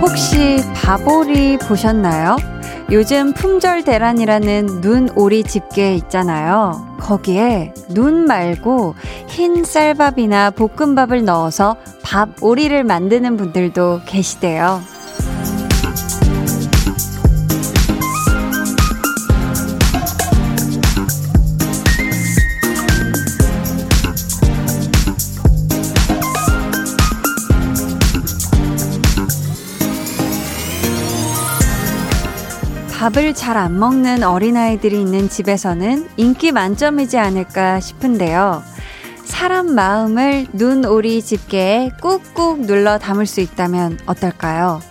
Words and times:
혹시 0.00 0.58
바보리 0.74 1.58
보셨나요? 1.58 2.36
요즘 2.90 3.32
품절 3.32 3.84
대란이라는 3.84 4.80
눈 4.80 5.08
오리 5.14 5.44
집게 5.44 5.94
있잖아요. 5.94 6.96
거기에 6.98 7.72
눈 7.90 8.26
말고 8.26 8.96
흰 9.28 9.62
쌀밥이나 9.62 10.50
볶음밥을 10.50 11.24
넣어서 11.24 11.76
밥 12.10 12.42
오리를 12.42 12.82
만드는 12.82 13.36
분들도 13.36 14.00
계시대요. 14.04 14.80
밥을 32.98 33.34
잘 33.34 33.56
안 33.56 33.78
먹는 33.78 34.24
어린아이들이 34.24 35.00
있는 35.00 35.28
집에서는 35.28 36.08
인기 36.16 36.50
만점이지 36.50 37.18
않을까 37.18 37.78
싶은데요. 37.78 38.64
사람 39.40 39.74
마음을 39.74 40.48
눈오리 40.52 41.22
집게에 41.22 41.92
꾹꾹 42.02 42.66
눌러 42.66 42.98
담을 42.98 43.24
수 43.24 43.40
있다면 43.40 43.98
어떨까요? 44.04 44.82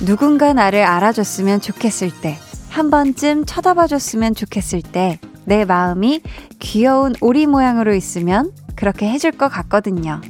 누군가 0.00 0.54
나를 0.54 0.82
알아줬으면 0.82 1.60
좋겠을 1.60 2.10
때, 2.22 2.38
한 2.70 2.88
번쯤 2.88 3.44
쳐다봐 3.44 3.88
줬으면 3.88 4.34
좋겠을 4.34 4.80
때, 4.80 5.18
내 5.44 5.66
마음이 5.66 6.22
귀여운 6.58 7.12
오리 7.20 7.46
모양으로 7.46 7.94
있으면 7.94 8.52
그렇게 8.76 9.10
해줄 9.10 9.30
것 9.30 9.50
같거든요. 9.50 10.22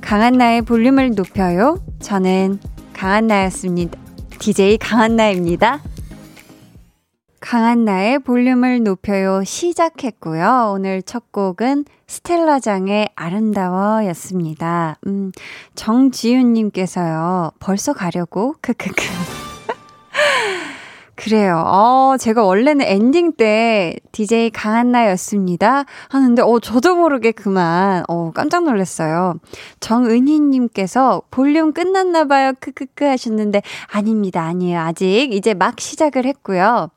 강한 0.00 0.32
나의 0.32 0.62
볼륨을 0.62 1.10
높여요. 1.10 1.84
저는 2.00 2.58
강한 2.94 3.26
나였습니다. 3.26 3.98
DJ 4.38 4.78
강한 4.78 5.14
나입니다. 5.14 5.82
강한 7.40 7.84
나의 7.84 8.18
볼륨을 8.18 8.82
높여요 8.82 9.44
시작했고요. 9.44 10.72
오늘 10.74 11.02
첫 11.02 11.30
곡은 11.30 11.84
스텔라장의 12.06 13.10
아름다워 13.14 14.04
였습니다. 14.06 14.96
음, 15.06 15.30
정지윤님께서요, 15.74 17.52
벌써 17.60 17.92
가려고? 17.92 18.54
크크크. 18.60 19.02
그래요. 21.18 21.64
어, 21.66 22.14
제가 22.16 22.44
원래는 22.44 22.86
엔딩 22.86 23.32
때 23.32 23.96
DJ 24.12 24.50
강한나였습니다. 24.50 25.84
하는데, 26.10 26.42
어, 26.42 26.60
저도 26.60 26.94
모르게 26.94 27.32
그만, 27.32 28.04
어, 28.06 28.30
깜짝 28.32 28.62
놀랐어요. 28.62 29.34
정은희님께서 29.80 31.22
볼륨 31.32 31.72
끝났나봐요. 31.72 32.52
크크크 32.60 33.04
하셨는데, 33.04 33.62
아닙니다. 33.88 34.44
아니에요. 34.44 34.78
아직 34.78 35.30
이제 35.32 35.54
막 35.54 35.80
시작을 35.80 36.24
했고요. 36.24 36.88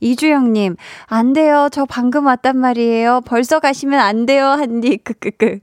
이주영님, 0.00 0.76
안 1.04 1.34
돼요. 1.34 1.68
저 1.70 1.84
방금 1.84 2.24
왔단 2.24 2.56
말이에요. 2.56 3.20
벌써 3.26 3.60
가시면 3.60 4.00
안 4.00 4.24
돼요. 4.24 4.46
한디, 4.46 4.96
크크크. 4.96 5.58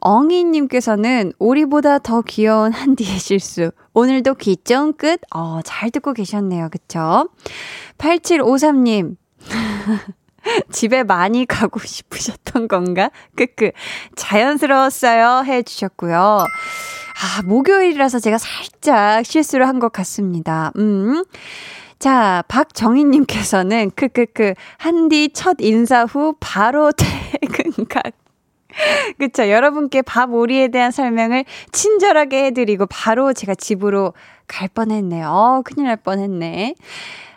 엉이님께서는 0.00 1.32
오리보다 1.38 1.98
더 1.98 2.22
귀여운 2.22 2.72
한디의 2.72 3.18
실수. 3.18 3.70
오늘도 3.94 4.34
귀점 4.34 4.92
끝? 4.92 5.20
어, 5.34 5.60
잘 5.64 5.90
듣고 5.90 6.12
계셨네요. 6.12 6.68
그쵸? 6.70 7.28
8753님. 7.98 9.16
집에 10.70 11.02
많이 11.02 11.44
가고 11.46 11.80
싶으셨던 11.80 12.68
건가? 12.68 13.10
크크. 13.36 13.72
자연스러웠어요. 14.14 15.42
해주셨고요. 15.44 16.16
아, 16.18 17.42
목요일이라서 17.44 18.18
제가 18.20 18.38
살짝 18.38 19.24
실수를 19.24 19.66
한 19.66 19.80
것 19.80 19.92
같습니다. 19.92 20.70
음. 20.76 21.24
자, 21.98 22.44
박정희님께서는 22.48 23.90
크크크. 23.96 24.52
한디 24.76 25.30
첫 25.32 25.56
인사 25.60 26.04
후 26.04 26.34
바로 26.38 26.92
퇴근 26.92 27.86
각. 27.88 28.02
그쵸. 29.18 29.48
여러분께 29.48 30.02
밥 30.02 30.32
오리에 30.32 30.68
대한 30.68 30.90
설명을 30.90 31.44
친절하게 31.72 32.46
해드리고 32.46 32.86
바로 32.86 33.32
제가 33.32 33.54
집으로 33.54 34.12
갈 34.46 34.68
뻔했네요. 34.68 35.28
어, 35.28 35.62
큰일 35.64 35.86
날 35.88 35.96
뻔했네. 35.96 36.74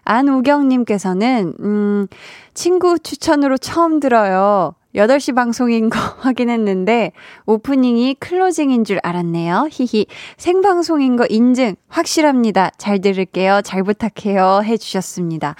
안우경님께서는, 0.04 1.54
음, 1.60 2.08
친구 2.54 2.98
추천으로 3.00 3.58
처음 3.58 4.00
들어요. 4.00 4.74
8시 4.96 5.36
방송인 5.36 5.90
거 5.90 6.00
확인했는데, 6.20 7.12
오프닝이 7.46 8.16
클로징인 8.16 8.86
줄 8.86 9.00
알았네요. 9.04 9.68
히히. 9.72 10.08
생방송인 10.38 11.16
거 11.16 11.28
인증 11.30 11.76
확실합니다. 11.90 12.72
잘 12.80 13.00
들을게요. 13.02 13.62
잘 13.64 13.84
부탁해요. 13.84 14.62
해 14.64 14.78
주셨습니다. 14.78 15.56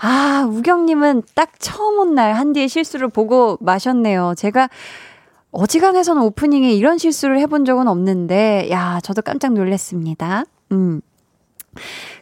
아, 0.00 0.46
우경님은 0.48 1.22
딱 1.34 1.52
처음 1.58 1.98
온 1.98 2.14
날 2.14 2.32
한디의 2.34 2.68
실수를 2.68 3.08
보고 3.08 3.58
마셨네요. 3.60 4.34
제가 4.36 4.68
어지간해서는 5.50 6.22
오프닝에 6.22 6.72
이런 6.72 6.98
실수를 6.98 7.38
해본 7.40 7.64
적은 7.64 7.88
없는데, 7.88 8.68
야, 8.70 9.00
저도 9.02 9.22
깜짝 9.22 9.52
놀랐습니다. 9.54 10.44
음. 10.72 11.00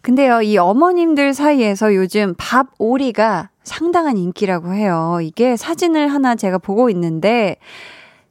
근데요, 0.02 0.42
이 0.42 0.58
어머님들 0.58 1.34
사이에서 1.34 1.94
요즘 1.94 2.34
밥 2.36 2.68
오리가 2.78 3.50
상당한 3.62 4.16
인기라고 4.16 4.72
해요. 4.74 5.18
이게 5.22 5.56
사진을 5.56 6.08
하나 6.08 6.34
제가 6.34 6.58
보고 6.58 6.90
있는데, 6.90 7.56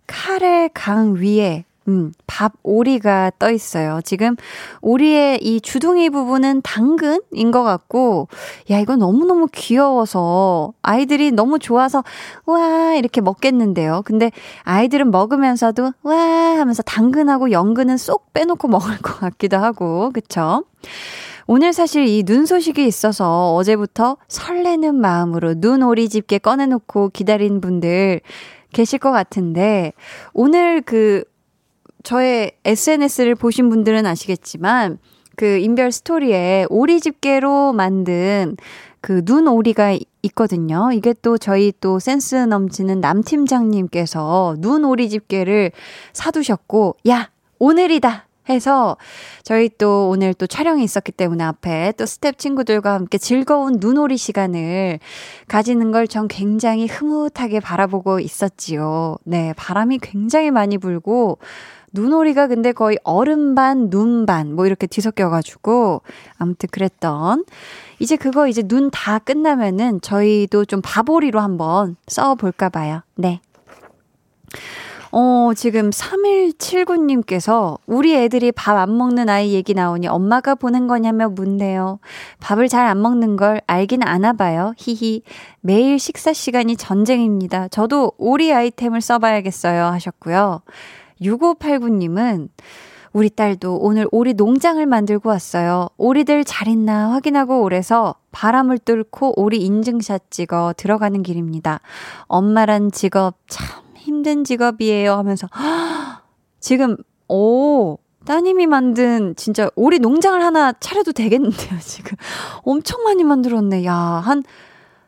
카레 0.08 0.70
강 0.74 1.16
위에 1.16 1.66
음, 1.88 2.12
밥 2.26 2.54
오리가 2.64 3.32
떠 3.38 3.52
있어요. 3.52 4.00
지금 4.04 4.36
오리의 4.82 5.40
이 5.44 5.62
주둥이 5.62 6.10
부분은 6.10 6.62
당근인 6.64 7.52
것 7.52 7.62
같고, 7.64 8.28
야, 8.72 8.80
이거 8.80 8.96
너무너무 8.96 9.48
귀여워서 9.54 10.74
아이들이 10.82 11.32
너무 11.32 11.60
좋아서, 11.60 12.04
와, 12.48 12.96
이렇게 12.96 13.22
먹겠는데요. 13.22 14.02
근데 14.04 14.32
아이들은 14.64 15.12
먹으면서도, 15.12 15.92
와, 16.02 16.16
하면서 16.16 16.82
당근하고 16.82 17.52
연근은 17.52 17.98
쏙 17.98 18.34
빼놓고 18.34 18.68
먹을 18.68 18.98
것 18.98 19.20
같기도 19.20 19.58
하고, 19.58 20.10
그쵸? 20.12 20.64
오늘 21.48 21.74
사실 21.74 22.08
이 22.08 22.24
눈 22.24 22.48
소식이 22.48 22.84
있어서 22.88 23.54
어제부터 23.54 24.18
설레는 24.28 24.96
마음으로 24.96 25.54
눈 25.62 25.84
오리 25.84 26.10
집게 26.10 26.40
꺼내놓고 26.40 27.10
기다린 27.10 27.62
분들 27.62 28.22
계실 28.74 28.98
것 28.98 29.12
같은데, 29.12 29.94
오늘 30.34 30.82
그 30.82 31.24
저의 32.06 32.52
SNS를 32.64 33.36
보신 33.36 33.70
분들은 33.70 34.06
아시겠지만 34.06 35.00
그 35.36 35.58
인별 35.58 35.92
스토리에 35.92 36.66
오리 36.70 37.02
집게로 37.02 37.74
만든 37.74 38.56
그 39.02 39.22
눈 39.26 39.48
오리가 39.48 39.98
있거든요. 40.24 40.92
이게 40.94 41.14
또 41.22 41.38
저희 41.38 41.72
또 41.82 42.00
센스 42.00 42.36
넘치는 42.36 43.02
남 43.02 43.22
팀장님께서 43.22 44.56
눈 44.60 44.84
오리 44.86 45.10
집게를 45.10 45.72
사두셨고, 46.14 46.96
야! 47.10 47.30
오늘이다! 47.60 48.26
해서 48.50 48.96
저희 49.44 49.70
또 49.78 50.10
오늘 50.10 50.34
또 50.36 50.46
촬영이 50.48 50.84
있었기 50.84 51.12
때문에 51.12 51.44
앞에 51.44 51.94
또 51.98 52.06
스텝 52.06 52.38
친구들과 52.38 52.94
함께 52.94 53.18
즐거운 53.18 53.78
눈오리 53.80 54.18
시간을 54.18 55.00
가지는 55.48 55.92
걸 55.92 56.06
전 56.08 56.28
굉장히 56.28 56.86
흐뭇하게 56.88 57.60
바라보고 57.60 58.20
있었지요. 58.20 59.18
네, 59.24 59.54
바람이 59.58 60.00
굉장히 60.00 60.52
많이 60.52 60.78
불고 60.78 61.40
눈오리가 61.96 62.48
근데 62.48 62.72
거의 62.74 63.00
얼음 63.04 63.56
반, 63.56 63.90
눈 63.90 64.26
반, 64.28 64.54
뭐 64.54 64.68
이렇게 64.68 64.86
뒤섞여가지고, 64.86 66.02
아무튼 66.38 66.70
그랬던. 66.72 67.46
이제 68.00 68.16
그거 68.18 68.48
이제 68.48 68.62
눈 68.62 68.92
다 68.92 69.18
끝나면은 69.20 70.02
저희도 70.02 70.66
좀 70.66 70.82
바보리로 70.84 71.40
한번 71.40 71.96
써볼까 72.08 72.70
봐요. 72.70 73.02
네. 73.16 73.40
어, 75.18 75.52
지금 75.56 75.92
3179님께서 75.92 77.78
우리 77.86 78.14
애들이 78.16 78.52
밥 78.52 78.76
안 78.78 78.98
먹는 78.98 79.30
아이 79.30 79.54
얘기 79.54 79.74
나오니 79.74 80.08
엄마가 80.08 80.56
보낸 80.56 80.88
거냐며 80.88 81.30
묻네요. 81.30 82.00
밥을 82.42 82.68
잘 82.68 82.86
안 82.88 83.02
먹는 83.02 83.38
걸 83.38 83.62
알긴 83.66 84.04
아나 84.04 84.34
봐요. 84.34 84.74
히히. 84.78 85.22
매일 85.62 86.00
식사 86.00 86.34
시간이 86.34 86.76
전쟁입니다. 86.76 87.70
저도 87.70 88.12
오리 88.18 88.52
아이템을 88.54 89.00
써봐야겠어요. 89.00 89.86
하셨고요. 89.86 90.62
6589님은 91.22 92.50
우리 93.14 93.30
딸도 93.30 93.78
오늘 93.78 94.08
오리 94.12 94.34
농장을 94.34 94.86
만들고 94.86 95.30
왔어요. 95.30 95.88
오리들 95.98 96.44
잘 96.44 96.68
있나 96.68 97.12
확인하고 97.12 97.62
오래서 97.62 98.16
바람을 98.34 98.80
뚫고 98.80 99.40
오리 99.40 99.60
인증샷 99.60 100.30
찍어 100.32 100.74
들어가는 100.76 101.24
길입니다. 101.24 101.80
엄마란 102.24 102.92
직업 102.92 103.38
참 103.48 103.86
힘든 103.96 104.44
직업이에요 104.44 105.14
하면서 105.14 105.48
지금 106.60 106.98
오 107.30 107.98
따님이 108.26 108.68
만든 108.68 109.34
진짜 109.38 109.70
오리 109.76 110.00
농장을 110.00 110.44
하나 110.44 110.74
차려도 110.74 111.14
되겠는데요, 111.14 111.80
지금. 111.80 112.18
엄청 112.64 113.04
많이 113.04 113.24
만들었네. 113.24 113.86
야, 113.86 113.94
한 113.96 114.44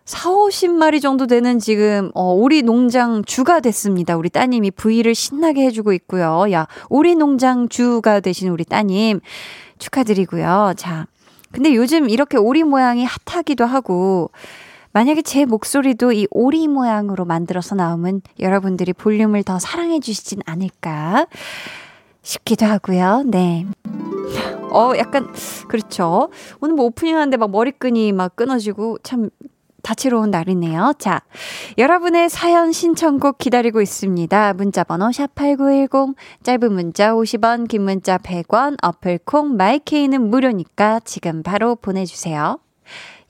4, 0.07 0.29
50마리 0.29 1.01
정도 1.01 1.27
되는 1.27 1.59
지금, 1.59 2.11
어, 2.13 2.31
오리 2.31 2.61
농장 2.61 3.25
주가 3.25 3.59
됐습니다. 3.59 4.15
우리 4.15 4.29
따님이 4.29 4.71
부위를 4.71 5.13
신나게 5.13 5.65
해주고 5.65 5.91
있고요. 5.91 6.45
야, 6.53 6.65
오리 6.89 7.15
농장 7.15 7.67
주가 7.67 8.21
되신 8.21 8.47
우리 8.47 8.63
따님 8.63 9.19
축하드리고요. 9.79 10.75
자. 10.77 11.07
근데 11.51 11.75
요즘 11.75 12.09
이렇게 12.09 12.37
오리 12.37 12.63
모양이 12.63 13.05
핫하기도 13.05 13.65
하고, 13.65 14.31
만약에 14.93 15.23
제 15.23 15.43
목소리도 15.43 16.13
이 16.13 16.25
오리 16.31 16.69
모양으로 16.69 17.25
만들어서 17.25 17.75
나오면 17.75 18.21
여러분들이 18.39 18.93
볼륨을 18.93 19.43
더 19.43 19.59
사랑해 19.59 19.99
주시진 19.99 20.39
않을까 20.45 21.27
싶기도 22.21 22.65
하고요. 22.65 23.23
네. 23.25 23.65
어, 24.71 24.93
약간, 24.97 25.27
그렇죠. 25.67 26.29
오늘 26.61 26.75
뭐 26.75 26.85
오프닝 26.85 27.13
하는데 27.13 27.35
막 27.35 27.51
머리끈이 27.51 28.13
막 28.13 28.37
끊어지고 28.37 28.99
참 29.03 29.29
다채로운 29.83 30.31
날이네요. 30.31 30.93
자, 30.99 31.21
여러분의 31.77 32.29
사연 32.29 32.71
신청곡 32.71 33.37
기다리고 33.37 33.81
있습니다. 33.81 34.53
문자 34.53 34.83
번호 34.83 35.07
샵8910, 35.07 36.15
짧은 36.43 36.73
문자 36.73 37.13
50원, 37.13 37.67
긴 37.67 37.83
문자 37.83 38.17
100원, 38.17 38.77
어플콩, 38.81 39.55
마이케이는 39.55 40.29
무료니까 40.29 41.01
지금 41.05 41.43
바로 41.43 41.75
보내주세요. 41.75 42.59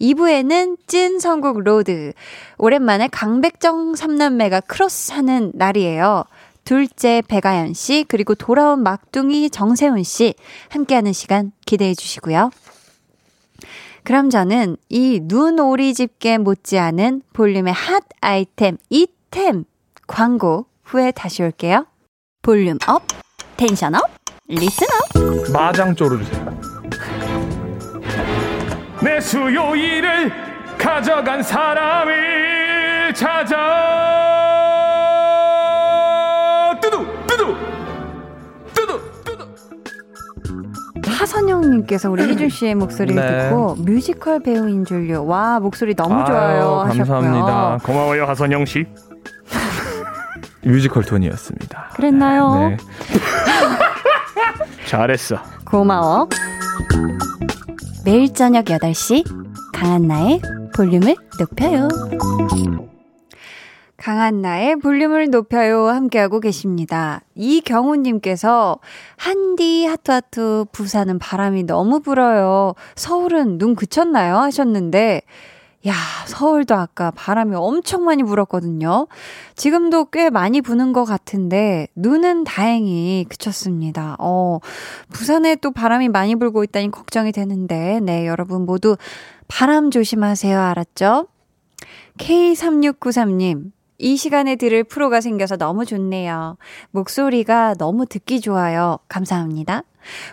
2부에는 0.02 0.78
찐 0.88 1.20
선곡 1.20 1.64
road. 1.64 2.14
오랜만에 2.58 3.08
강배정 3.08 3.96
삼남매가 3.96 4.62
크로스 4.62 5.14
하는 5.14 5.52
날이에요. 5.56 6.24
둘째 6.64 7.24
배가연 7.28 7.74
씨, 7.74 8.04
그리고 8.08 8.36
돌아온 8.36 8.84
막둥이 8.84 9.50
정세훈 9.50 10.04
씨, 10.04 10.36
함께하는 10.70 11.14
시간 11.14 11.52
기대해 11.66 11.96
주시고요. 11.96 12.52
그럼 14.08 14.30
저는 14.30 14.78
이 14.88 15.20
눈오리 15.22 15.94
집게 15.94 16.38
못지않은 16.38 17.24
볼륨의 17.34 17.74
핫 17.74 18.04
아이템, 18.22 18.78
이템 18.90 19.66
광고 20.08 20.68
후에 20.86 21.12
다시 21.12 21.44
올게요. 21.44 21.86
volume 22.42 22.78
up, 22.88 23.04
tension 23.58 23.96
up, 23.96 24.04
listen 24.48 24.88
up. 24.88 25.52
마장 25.52 25.94
쪼르주세요. 25.94 26.58
내 29.04 29.20
수요일을 29.20 30.32
가져간 30.78 31.44
사람을 31.44 33.14
찾아 33.14 34.37
하선영님께서 41.18 42.10
우리 42.12 42.24
희준 42.24 42.50
씨의 42.50 42.76
목소리를 42.76 43.22
네. 43.22 43.50
듣고 43.50 43.76
뮤지컬 43.76 44.40
배우인 44.42 44.86
줄요. 44.86 45.26
와 45.26 45.60
목소리 45.60 45.96
너무 45.96 46.24
좋아요 46.26 46.82
아유, 46.82 46.90
하셨고요. 46.90 47.06
감사합니다. 47.06 47.80
고마워요 47.84 48.26
하선영 48.26 48.66
씨. 48.66 48.86
뮤지컬 50.64 51.04
톤이었습니다. 51.04 51.92
그랬나요? 51.96 52.70
네. 52.70 52.78
잘했어. 54.88 55.38
고마워. 55.66 56.30
매일 58.06 58.34
저녁 58.34 58.66
8시 58.66 59.24
강한나의 59.74 60.42
볼륨을 60.76 61.16
높여요. 61.40 61.88
강한 64.08 64.42
나의 64.42 64.78
볼륨을 64.78 65.30
높여요 65.32 65.88
함께하고 65.88 66.40
계십니다. 66.40 67.20
이경우님께서 67.36 68.80
한디 69.18 69.86
하투하투 69.86 70.68
부산은 70.72 71.20
바람이 71.20 71.64
너무 71.64 72.00
불어요. 72.00 72.74
서울은 72.96 73.58
눈 73.58 73.76
그쳤나요? 73.76 74.38
하셨는데 74.38 75.24
야 75.90 75.94
서울도 76.26 76.74
아까 76.74 77.12
바람이 77.12 77.58
엄청 77.58 78.06
많이 78.06 78.24
불었거든요. 78.24 79.08
지금도 79.58 80.06
꽤 80.06 80.30
많이 80.30 80.62
부는 80.62 80.94
것 80.94 81.04
같은데 81.04 81.90
눈은 81.98 82.46
다행히 82.46 83.26
그쳤습니다. 83.28 84.16
어 84.20 84.60
부산에 85.12 85.56
또 85.56 85.72
바람이 85.72 86.08
많이 86.08 86.36
불고 86.36 86.64
있다니 86.64 86.92
걱정이 86.92 87.34
되는데 87.34 88.00
네 88.02 88.26
여러분 88.26 88.66
모두 88.66 88.96
바람 89.50 89.92
조심하세요 89.92 90.58
알았죠? 90.58 91.28
K3693님, 92.18 93.72
이 94.00 94.16
시간에 94.16 94.56
들을 94.56 94.84
프로가 94.84 95.22
생겨서 95.22 95.58
너무 95.58 95.86
좋네요. 95.86 96.58
목소리가 96.92 97.76
너무 97.76 98.06
듣기 98.06 98.42
좋아요. 98.42 99.00
감사합니다. 99.08 99.84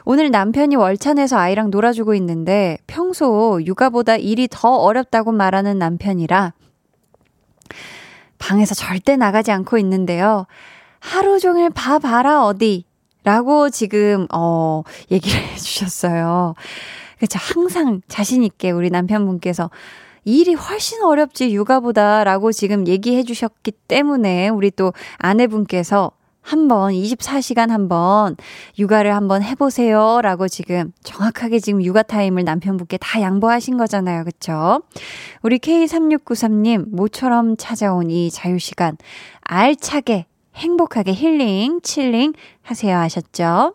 오늘 0.05 0.31
남편이 0.31 0.77
월찬에서 0.77 1.39
아이랑 1.39 1.71
놀아주고 1.71 2.15
있는데 2.15 2.79
평소 2.87 3.61
육아보다 3.65 4.17
일이 4.17 4.49
더 4.51 4.77
어렵다고 4.77 5.33
말하는 5.33 5.79
남편이라 5.79 6.53
방에서 8.39 8.75
절대 8.75 9.17
나가지 9.17 9.51
않고 9.51 9.79
있는데요. 9.79 10.47
하루 11.01 11.39
종일 11.41 11.71
봐봐라 11.71 12.45
어디 12.45 12.85
라고 13.25 13.71
지금 13.71 14.27
어 14.33 14.83
얘기를 15.11 15.41
해주셨어요. 15.53 16.55
그쵸 17.19 17.39
항상 17.41 18.03
자신 18.07 18.43
있게 18.43 18.71
우리 18.71 18.91
남편분께서 18.91 19.71
일이 20.25 20.55
훨씬 20.55 21.03
어렵지 21.03 21.55
육아보다라고 21.55 22.53
지금 22.53 22.87
얘기해 22.87 23.25
주셨기 23.25 23.73
때문에 23.73 24.49
우리 24.49 24.71
또 24.71 24.93
아내분께서 25.19 26.13
한번 26.45 26.93
24시간 26.93 27.71
한번 27.71 28.37
육아를 28.79 29.15
한번 29.15 29.43
해보세요 29.43 30.21
라고 30.21 30.47
지금 30.47 30.93
정확하게 31.03 31.59
지금 31.59 31.83
육아 31.83 32.03
타임을 32.03 32.45
남편분께 32.45 32.99
다 32.99 33.21
양보하신 33.23 33.79
거잖아요. 33.79 34.25
그쵸? 34.25 34.83
우리 35.43 35.59
K3693님 35.59 36.91
모처럼 36.91 37.57
찾아온 37.57 38.11
이 38.11 38.31
자유시간 38.31 38.99
알차게 39.41 40.27
행복하게 40.55 41.15
힐링, 41.15 41.81
칠링 41.83 42.35
하세요 42.63 42.99
하셨죠? 42.99 43.75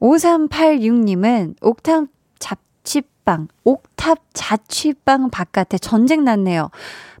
5386님은 0.00 1.56
옥탑 1.60 2.06
자취방, 3.22 3.48
옥탑 3.64 4.18
자취방 4.32 5.30
바깥에 5.30 5.78
전쟁 5.78 6.24
났네요. 6.24 6.70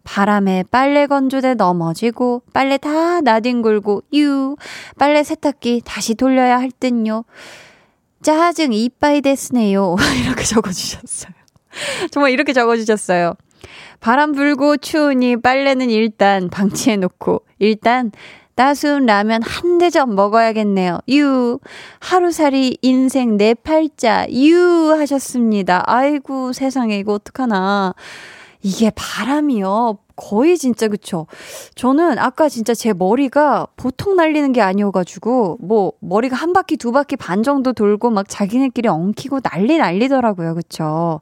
바람에 0.04 0.64
빨래 0.70 1.06
건조대 1.06 1.54
넘어지고 1.54 2.42
빨래 2.52 2.76
다 2.76 3.20
나뒹굴고 3.20 4.02
유 4.14 4.56
빨래 4.98 5.22
세탁기 5.22 5.82
다시 5.84 6.14
돌려야 6.14 6.58
할 6.58 6.70
듯요. 6.70 7.24
짜증 8.20 8.72
이빠이 8.72 9.20
데스네요. 9.20 9.96
이렇게 10.24 10.44
적어주셨어요. 10.44 11.32
정말 12.10 12.32
이렇게 12.32 12.52
적어주셨어요. 12.52 13.34
바람 14.00 14.32
불고 14.32 14.76
추우니 14.76 15.36
빨래는 15.40 15.88
일단 15.90 16.50
방치해 16.50 16.96
놓고 16.96 17.44
일단 17.58 18.10
따스운 18.54 19.06
라면 19.06 19.42
한 19.42 19.78
대접 19.78 20.08
먹어야겠네요. 20.08 21.00
유. 21.10 21.58
하루살이 22.00 22.78
인생 22.82 23.36
내 23.36 23.54
팔자. 23.54 24.26
유. 24.32 24.94
하셨습니다. 24.98 25.82
아이고, 25.86 26.52
세상에, 26.52 26.98
이거 26.98 27.14
어떡하나. 27.14 27.94
이게 28.62 28.90
바람이요. 28.94 29.98
거의 30.16 30.56
진짜 30.58 30.88
그쵸. 30.88 31.26
저는 31.74 32.18
아까 32.18 32.48
진짜 32.48 32.74
제 32.74 32.92
머리가 32.92 33.66
보통 33.76 34.16
날리는 34.16 34.52
게 34.52 34.60
아니어가지고, 34.60 35.58
뭐, 35.60 35.92
머리가 36.00 36.36
한 36.36 36.52
바퀴, 36.52 36.76
두 36.76 36.92
바퀴 36.92 37.16
반 37.16 37.42
정도 37.42 37.72
돌고 37.72 38.10
막 38.10 38.28
자기네끼리 38.28 38.88
엉키고 38.88 39.40
난리 39.40 39.78
난리더라고요. 39.78 40.54
그쵸. 40.54 41.20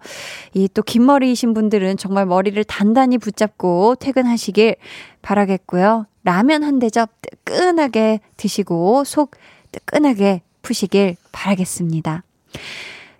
이 0.54 0.68
또 0.68 0.82
긴 0.82 1.04
머리이신 1.06 1.54
분들은 1.54 1.96
정말 1.96 2.26
머리를 2.26 2.62
단단히 2.64 3.18
붙잡고 3.18 3.96
퇴근하시길 3.96 4.76
바라겠고요. 5.22 6.06
라면 6.24 6.62
한 6.64 6.78
대접 6.78 7.10
뜨끈하게 7.22 8.20
드시고 8.36 9.04
속 9.04 9.32
뜨끈하게 9.72 10.42
푸시길 10.62 11.16
바라겠습니다. 11.32 12.24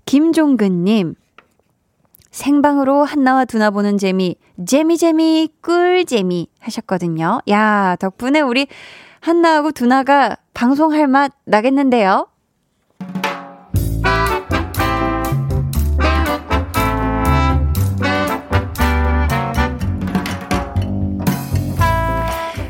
김종근님, 0.07 1.15
생방으로 2.31 3.05
한나와 3.05 3.45
두나 3.45 3.71
보는 3.71 3.99
재미, 3.99 4.37
재미재미, 4.65 5.51
꿀재미 5.63 6.49
하셨거든요. 6.61 7.41
야, 7.51 7.97
덕분에 7.99 8.41
우리 8.41 8.67
한나하고 9.21 9.73
두나가 9.73 10.37
방송할 10.55 11.07
맛 11.07 11.33
나겠는데요? 11.45 12.27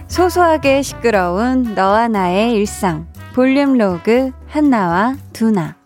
소소하게 0.08 0.82
시끄러운 0.82 1.74
너와 1.74 2.08
나의 2.08 2.52
일상. 2.52 3.06
볼륨 3.34 3.78
로그 3.78 4.32
한나와 4.48 5.16
두나. 5.32 5.79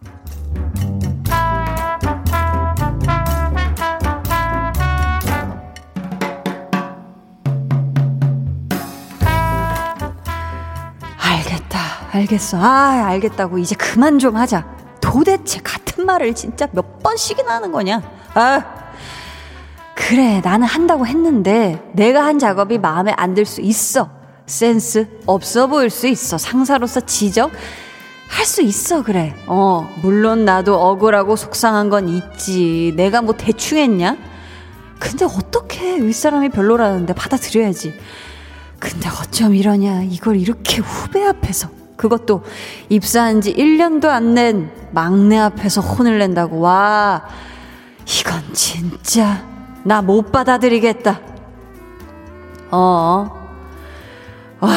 알겠어. 12.14 12.58
아, 12.60 13.06
알겠다고. 13.06 13.58
이제 13.58 13.74
그만 13.74 14.18
좀 14.18 14.36
하자. 14.36 14.64
도대체 15.00 15.60
같은 15.60 16.06
말을 16.06 16.34
진짜 16.34 16.66
몇 16.72 17.02
번씩이나 17.02 17.54
하는 17.54 17.72
거냐? 17.72 18.02
아, 18.34 18.62
그래, 19.94 20.40
나는 20.42 20.66
한다고 20.66 21.06
했는데, 21.06 21.82
내가 21.92 22.24
한 22.24 22.38
작업이 22.38 22.78
마음에 22.78 23.12
안 23.16 23.34
들 23.34 23.44
수 23.46 23.60
있어. 23.60 24.08
센스 24.46 25.08
없어 25.26 25.66
보일 25.66 25.88
수 25.90 26.06
있어. 26.06 26.36
상사로서 26.38 27.00
지적 27.00 27.50
할 28.28 28.44
수 28.46 28.62
있어, 28.62 29.02
그래. 29.02 29.34
어, 29.46 29.88
물론 30.02 30.44
나도 30.44 30.74
억울하고 30.80 31.36
속상한 31.36 31.88
건 31.88 32.08
있지. 32.08 32.92
내가 32.96 33.22
뭐 33.22 33.34
대충 33.36 33.78
했냐? 33.78 34.16
근데 34.98 35.24
어떻게 35.24 35.96
윗사람이 36.00 36.48
별로라는데 36.50 37.12
받아들여야지. 37.14 37.94
근데 38.78 39.08
어쩜 39.08 39.54
이러냐. 39.54 40.02
이걸 40.02 40.36
이렇게 40.36 40.78
후배 40.80 41.24
앞에서. 41.24 41.68
그것도 41.96 42.42
입사한 42.88 43.40
지 43.40 43.54
1년도 43.54 44.06
안 44.06 44.34
낸 44.34 44.70
막내 44.92 45.38
앞에서 45.38 45.80
혼을 45.80 46.18
낸다고. 46.18 46.60
와, 46.60 47.22
이건 48.06 48.42
진짜 48.52 49.44
나 49.84 50.02
못 50.02 50.30
받아들이겠다. 50.32 51.20
어. 52.70 53.30
와, 54.60 54.70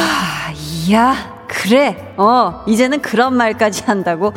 이야. 0.87 1.37
그래, 1.47 2.13
어, 2.17 2.63
이제는 2.67 3.01
그런 3.01 3.35
말까지 3.35 3.83
한다고. 3.85 4.33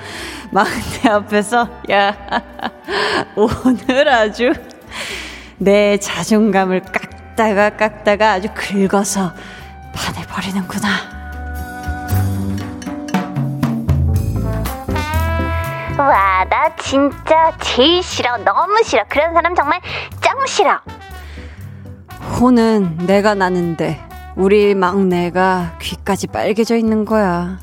막내 0.53 1.09
앞에서, 1.09 1.69
야, 1.91 2.17
오늘 3.37 4.09
아주 4.09 4.53
내 5.59 5.99
자존감을 5.99 6.83
깎다가 6.83 7.71
깎다가 7.77 8.33
아주 8.33 8.49
긁어서 8.55 9.33
반해버리는구나. 9.93 11.20
와, 16.01 16.45
나 16.49 16.75
진짜 16.77 17.53
제일 17.61 18.03
싫어. 18.03 18.39
너무 18.39 18.83
싫어. 18.83 19.05
그런 19.09 19.35
사람 19.35 19.55
정말 19.55 19.81
짱 20.21 20.35
싫어. 20.47 20.81
혼은 22.41 22.97
내가 23.07 23.35
나는데 23.35 24.03
우리 24.35 24.75
막내가 24.75 25.77
귀까지 25.81 26.29
빨개져 26.29 26.77
있는 26.77 27.05
거야. 27.05 27.59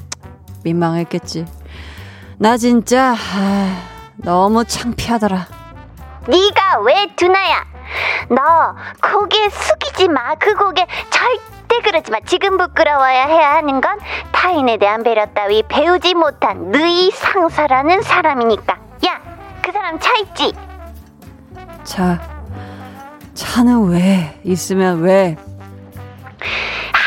민망했겠지. 0.63 1.45
나 2.37 2.57
진짜 2.57 3.15
아, 3.15 3.81
너무 4.17 4.63
창피하더라. 4.65 5.47
네가 6.27 6.79
왜 6.81 7.07
두나야? 7.15 7.65
너 8.29 8.75
고개 9.01 9.49
숙이지 9.49 10.09
마. 10.09 10.35
그 10.35 10.53
고개 10.53 10.85
절대 11.09 11.56
그러지 11.83 12.11
마. 12.11 12.19
지금 12.25 12.57
부끄러워야 12.57 13.25
해야 13.27 13.55
하는 13.55 13.81
건 13.81 13.97
타인에 14.31 14.77
대한 14.77 15.03
배려 15.03 15.25
따위 15.27 15.63
배우지 15.67 16.13
못한 16.15 16.71
너희 16.71 17.11
상사라는 17.11 18.01
사람이니까. 18.01 18.77
야, 19.07 19.19
그 19.61 19.71
사람 19.71 19.99
차 19.99 20.15
있지? 20.17 20.53
차, 21.83 22.19
차는 23.33 23.89
왜 23.91 24.39
있으면 24.43 25.01
왜? 25.01 25.35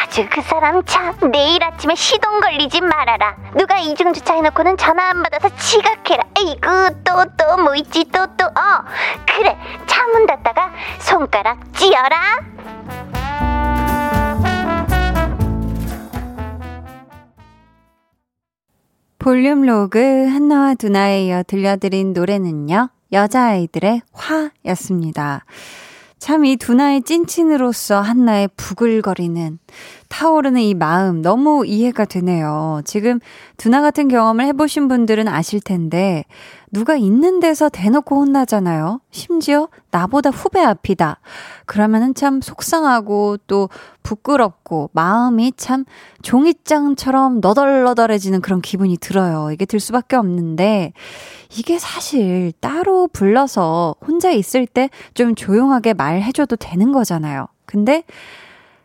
아주 0.03 0.27
그 0.31 0.41
사람 0.43 0.83
차 0.85 1.13
내일 1.31 1.63
아침에 1.63 1.95
시동 1.95 2.41
걸리지 2.41 2.81
말아라. 2.81 3.37
누가 3.57 3.79
이중 3.79 4.13
주차해놓고는 4.13 4.77
전화 4.77 5.11
안 5.11 5.23
받아서 5.23 5.55
지각해라. 5.57 6.25
에이구 6.39 7.03
또 7.05 7.25
또 7.37 7.57
뭐 7.63 7.75
있지 7.77 8.05
또 8.11 8.27
또 8.37 8.47
어 8.47 8.85
그래 9.27 9.57
차 9.87 10.07
문 10.09 10.27
닫다가 10.27 10.71
손가락 10.99 11.59
찧어라. 11.75 12.17
볼륨 19.21 19.61
로그 19.61 19.99
한나와 19.99 20.73
두나에 20.75 21.27
이어 21.27 21.43
들려드린 21.47 22.15
노래는요. 22.15 22.89
여자아이들의 23.13 24.01
화였습니다. 24.13 25.45
참 26.19 26.45
이 26.47 26.57
두나의 26.57 27.03
찐친으로서 27.03 28.01
한나의 28.01 28.49
부글거리는 28.57 29.59
타오르는 30.09 30.63
이 30.63 30.73
마음 30.73 31.21
너무 31.21 31.67
이해가 31.67 32.07
되네요. 32.07 32.81
지금 32.87 33.21
두나 33.59 33.83
같은 33.83 34.09
경험을 34.09 34.47
해보신 34.47 34.89
분들은 34.89 35.29
아실 35.29 35.61
텐데 35.61 36.25
누가 36.73 36.95
있는 36.97 37.41
데서 37.41 37.69
대놓고 37.69 38.17
혼나잖아요. 38.17 39.01
심지어 39.11 39.69
나보다 39.91 40.31
후배 40.31 40.61
앞이다. 40.61 41.19
그러면은 41.67 42.15
참 42.15 42.41
속상하고 42.41 43.39
또 43.47 43.69
부끄럽고 44.03 44.91
마음이 44.93 45.53
참 45.57 45.85
종이장처럼 46.23 47.41
너덜너덜해지는 47.41 48.41
그런 48.41 48.61
기분이 48.61 48.97
들어요. 48.99 49.51
이게 49.53 49.65
들 49.65 49.81
수밖에 49.81 50.17
없는데 50.17 50.93
이게 51.57 51.79
사실 51.79 52.53
따로 52.61 53.09
불러서 53.09 53.97
혼자 54.07 54.31
있을 54.31 54.67
때 54.67 54.89
좀 55.15 55.35
조용하게 55.35 55.95
말해줘도 55.95 56.57
되는 56.57 56.93
거잖아요. 56.93 57.49
근데 57.67 58.05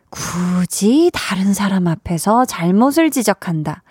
굳이 0.09 1.11
다른 1.13 1.53
사람 1.53 1.87
앞에서 1.87 2.45
잘못을 2.45 3.11
지적한다. 3.11 3.83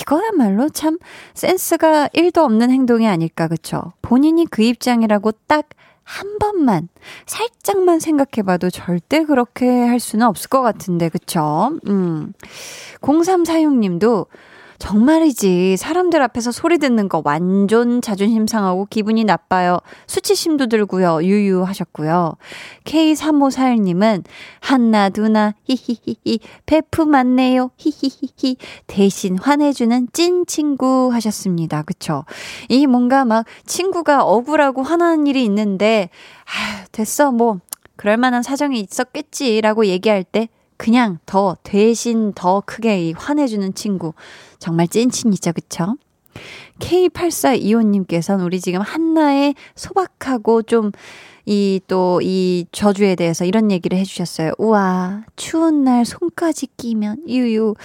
이거야말로 0.00 0.68
참 0.68 0.98
센스가 1.34 2.08
1도 2.08 2.38
없는 2.38 2.70
행동이 2.70 3.08
아닐까, 3.08 3.48
그쵸? 3.48 3.92
본인이 4.02 4.46
그 4.46 4.62
입장이라고 4.62 5.32
딱 5.46 5.68
한 6.04 6.38
번만, 6.38 6.88
살짝만 7.26 8.00
생각해봐도 8.00 8.70
절대 8.70 9.24
그렇게 9.24 9.66
할 9.66 10.00
수는 10.00 10.26
없을 10.26 10.48
것 10.48 10.60
같은데, 10.62 11.08
그쵸? 11.08 11.78
음. 11.86 12.32
0346님도 13.00 14.26
정말이지. 14.82 15.76
사람들 15.76 16.20
앞에서 16.22 16.50
소리 16.50 16.76
듣는 16.78 17.08
거 17.08 17.22
완전 17.24 18.02
자존심 18.02 18.48
상하고 18.48 18.88
기분이 18.90 19.22
나빠요. 19.22 19.78
수치심도 20.08 20.66
들고요. 20.66 21.22
유유하셨고요. 21.22 22.34
K3541님은 22.82 24.24
한나 24.58 25.08
두나 25.08 25.54
히히히히 25.68 26.40
베프 26.66 27.02
맞네요. 27.02 27.70
히히히히 27.76 28.56
대신 28.88 29.38
화내주는 29.38 30.08
찐 30.12 30.46
친구 30.46 31.10
하셨습니다. 31.12 31.82
그쵸? 31.82 32.24
이 32.68 32.88
뭔가 32.88 33.24
막 33.24 33.46
친구가 33.64 34.24
억울하고 34.24 34.82
화나는 34.82 35.28
일이 35.28 35.44
있는데 35.44 36.10
아 36.40 36.86
됐어 36.90 37.30
뭐 37.30 37.60
그럴 37.94 38.16
만한 38.16 38.42
사정이 38.42 38.80
있었겠지라고 38.80 39.86
얘기할 39.86 40.24
때 40.24 40.48
그냥 40.82 41.20
더 41.26 41.56
대신 41.62 42.32
더 42.32 42.60
크게 42.66 43.12
화내주는 43.16 43.72
친구. 43.74 44.14
정말 44.58 44.88
찐친이죠, 44.88 45.52
그쵸? 45.52 45.94
K8425님께서는 46.80 48.44
우리 48.44 48.60
지금 48.60 48.80
한나의 48.80 49.54
소박하고 49.76 50.62
좀, 50.62 50.90
이, 51.46 51.80
또, 51.86 52.18
이 52.20 52.66
저주에 52.72 53.14
대해서 53.14 53.44
이런 53.44 53.70
얘기를 53.70 53.96
해주셨어요. 53.96 54.54
우와, 54.58 55.22
추운 55.36 55.84
날 55.84 56.04
손까지 56.04 56.66
끼면, 56.76 57.28
유유. 57.28 57.76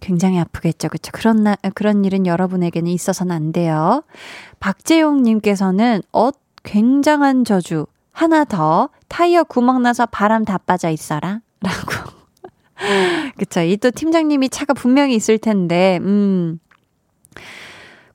굉장히 0.00 0.38
아프겠죠. 0.38 0.90
그쵸? 0.90 1.10
그런 1.14 1.44
날, 1.44 1.56
그런 1.74 2.04
일은 2.04 2.26
여러분에게는 2.26 2.90
있어서는 2.92 3.34
안 3.34 3.52
돼요. 3.52 4.02
박재용 4.58 5.22
님께서는, 5.22 6.02
어, 6.12 6.28
굉장한 6.62 7.46
저주. 7.46 7.86
하나 8.12 8.44
더. 8.44 8.90
타이어 9.08 9.44
구멍 9.44 9.80
나서 9.80 10.04
바람 10.04 10.44
다 10.44 10.58
빠져 10.58 10.90
있어라. 10.90 11.40
라고. 11.60 12.10
그쵸. 13.38 13.60
이 13.60 13.76
또 13.76 13.90
팀장님이 13.90 14.48
차가 14.48 14.72
분명히 14.74 15.14
있을 15.14 15.38
텐데, 15.38 15.98
음. 16.02 16.58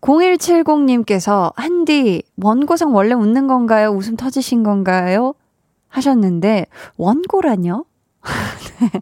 0170님께서, 0.01 1.51
한디, 1.55 2.21
원고성 2.41 2.93
원래 2.93 3.13
웃는 3.13 3.47
건가요? 3.47 3.89
웃음 3.89 4.15
터지신 4.15 4.63
건가요? 4.63 5.33
하셨는데, 5.89 6.67
원고라뇨? 6.97 7.85
네. 8.82 9.01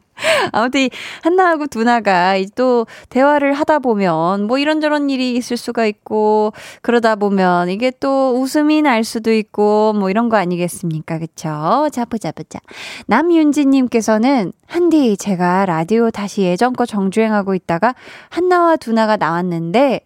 아무튼 0.52 0.90
한나하고 1.22 1.68
두나가 1.68 2.36
또 2.56 2.86
대화를 3.10 3.54
하다 3.54 3.80
보면 3.80 4.48
뭐 4.48 4.58
이런저런 4.58 5.10
일이 5.10 5.34
있을 5.36 5.58
수가 5.58 5.86
있고 5.86 6.54
그러다 6.82 7.16
보면 7.16 7.70
이게 7.70 7.92
또 8.00 8.40
웃음이 8.40 8.82
날 8.82 9.04
수도 9.04 9.34
있고 9.34 9.94
뭐 9.94 10.10
이런 10.10 10.30
거 10.30 10.38
아니겠습니까? 10.38 11.20
그쵸? 11.20 11.90
자, 11.92 12.06
보자, 12.06 12.32
보자. 12.32 12.60
남윤지님께서는 13.08 14.54
한디 14.68 15.18
제가 15.18 15.66
라디오 15.66 16.12
다시 16.12 16.44
예전 16.44 16.74
거 16.74 16.86
정주행하고 16.86 17.56
있다가 17.56 17.96
한나와 18.30 18.76
두나가 18.76 19.18
나왔는데 19.18 20.02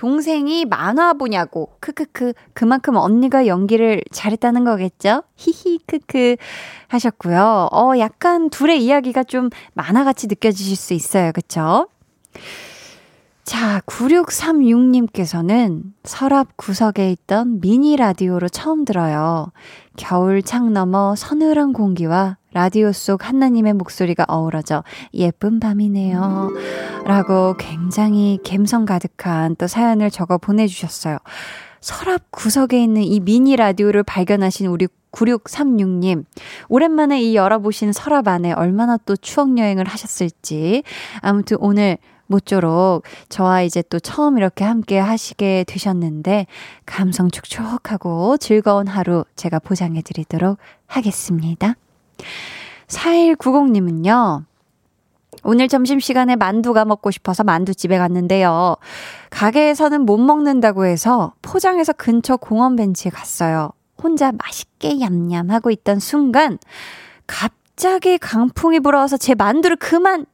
동생이 0.00 0.64
만화 0.64 1.12
보냐고. 1.12 1.76
크크크. 1.80 2.32
그만큼 2.54 2.96
언니가 2.96 3.46
연기를 3.46 4.02
잘했다는 4.10 4.64
거겠죠? 4.64 5.24
히히 5.36 5.78
크크 5.86 6.36
하셨고요. 6.88 7.68
어, 7.70 7.92
약간 7.98 8.48
둘의 8.48 8.82
이야기가 8.82 9.24
좀 9.24 9.50
만화같이 9.74 10.26
느껴지실 10.28 10.74
수 10.74 10.94
있어요. 10.94 11.32
그쵸? 11.32 11.86
자, 13.50 13.80
9636님께서는 13.84 15.82
서랍 16.04 16.56
구석에 16.56 17.10
있던 17.10 17.60
미니 17.60 17.96
라디오로 17.96 18.48
처음 18.48 18.84
들어요. 18.84 19.50
겨울 19.96 20.40
창 20.40 20.72
너머 20.72 21.16
서늘한 21.16 21.72
공기와 21.72 22.36
라디오 22.52 22.92
속 22.92 23.28
한나님의 23.28 23.72
목소리가 23.74 24.24
어우러져 24.28 24.84
예쁜 25.14 25.58
밤이네요. 25.58 26.50
라고 27.04 27.56
굉장히 27.56 28.38
감성 28.46 28.84
가득한 28.84 29.56
또 29.56 29.66
사연을 29.66 30.12
적어 30.12 30.38
보내주셨어요. 30.38 31.18
서랍 31.80 32.30
구석에 32.30 32.80
있는 32.80 33.02
이 33.02 33.18
미니 33.18 33.56
라디오를 33.56 34.04
발견하신 34.04 34.66
우리 34.66 34.86
9636님. 35.10 36.24
오랜만에 36.68 37.20
이 37.20 37.34
열어보신 37.34 37.94
서랍 37.94 38.28
안에 38.28 38.52
얼마나 38.52 38.96
또 38.96 39.16
추억여행을 39.16 39.88
하셨을지. 39.88 40.84
아무튼 41.20 41.56
오늘 41.58 41.98
모쪼록 42.30 43.02
저와 43.28 43.62
이제 43.62 43.82
또 43.90 43.98
처음 43.98 44.38
이렇게 44.38 44.64
함께 44.64 44.98
하시게 44.98 45.64
되셨는데 45.66 46.46
감성 46.86 47.30
촉촉하고 47.30 48.36
즐거운 48.38 48.86
하루 48.86 49.24
제가 49.36 49.58
보장해 49.58 50.02
드리도록 50.02 50.58
하겠습니다. 50.86 51.74
4190님은요. 52.86 54.44
오늘 55.42 55.68
점심시간에 55.68 56.36
만두가 56.36 56.84
먹고 56.84 57.10
싶어서 57.10 57.44
만두집에 57.44 57.98
갔는데요. 57.98 58.76
가게에서는 59.30 60.02
못 60.02 60.18
먹는다고 60.18 60.84
해서 60.84 61.32
포장해서 61.42 61.92
근처 61.94 62.36
공원 62.36 62.76
벤치에 62.76 63.10
갔어요. 63.10 63.72
혼자 64.02 64.32
맛있게 64.32 65.00
얌얌하고 65.00 65.70
있던 65.70 65.98
순간 65.98 66.58
갑자기 67.26 68.18
강풍이 68.18 68.80
불어와서 68.80 69.16
제 69.16 69.34
만두를 69.34 69.76
그만 69.76 70.26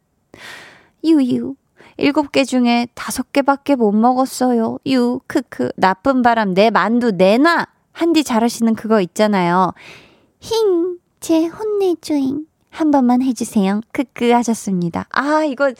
유유 1.05 1.55
일곱 1.97 2.33
개 2.33 2.45
중에 2.45 2.89
다섯 2.95 3.33
개밖에 3.33 3.75
못 3.77 3.93
먹었어요. 3.93 4.79
유, 4.87 5.21
크크. 5.27 5.71
나쁜 5.77 6.23
바람, 6.23 6.55
내 6.55 6.71
만두 6.71 7.13
내놔! 7.13 7.67
한디 7.93 8.23
잘하시는 8.25 8.75
그거 8.75 9.01
있잖아요. 9.01 9.73
힝, 10.41 10.99
제 11.21 11.47
혼내줘잉. 11.47 12.45
한 12.71 12.91
번만 12.91 13.23
해주세요. 13.23 13.81
크크 13.93 14.31
하셨습니다. 14.33 15.07
아, 15.11 15.45
이거 15.45 15.73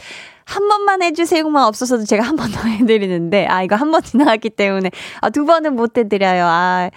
한 0.47 0.69
번만 0.69 1.03
해주세요만 1.03 1.65
없어서도 1.65 2.05
제가 2.05 2.23
한 2.23 2.37
번 2.37 2.51
더 2.51 2.61
해드리는데, 2.67 3.47
아, 3.47 3.63
이거 3.63 3.77
한 3.77 3.91
번 3.91 4.01
지나갔기 4.03 4.51
때문에, 4.51 4.91
아, 5.21 5.29
두 5.29 5.45
번은 5.45 5.77
못 5.77 5.99
해드려요. 5.99 6.47
아, 6.47 6.91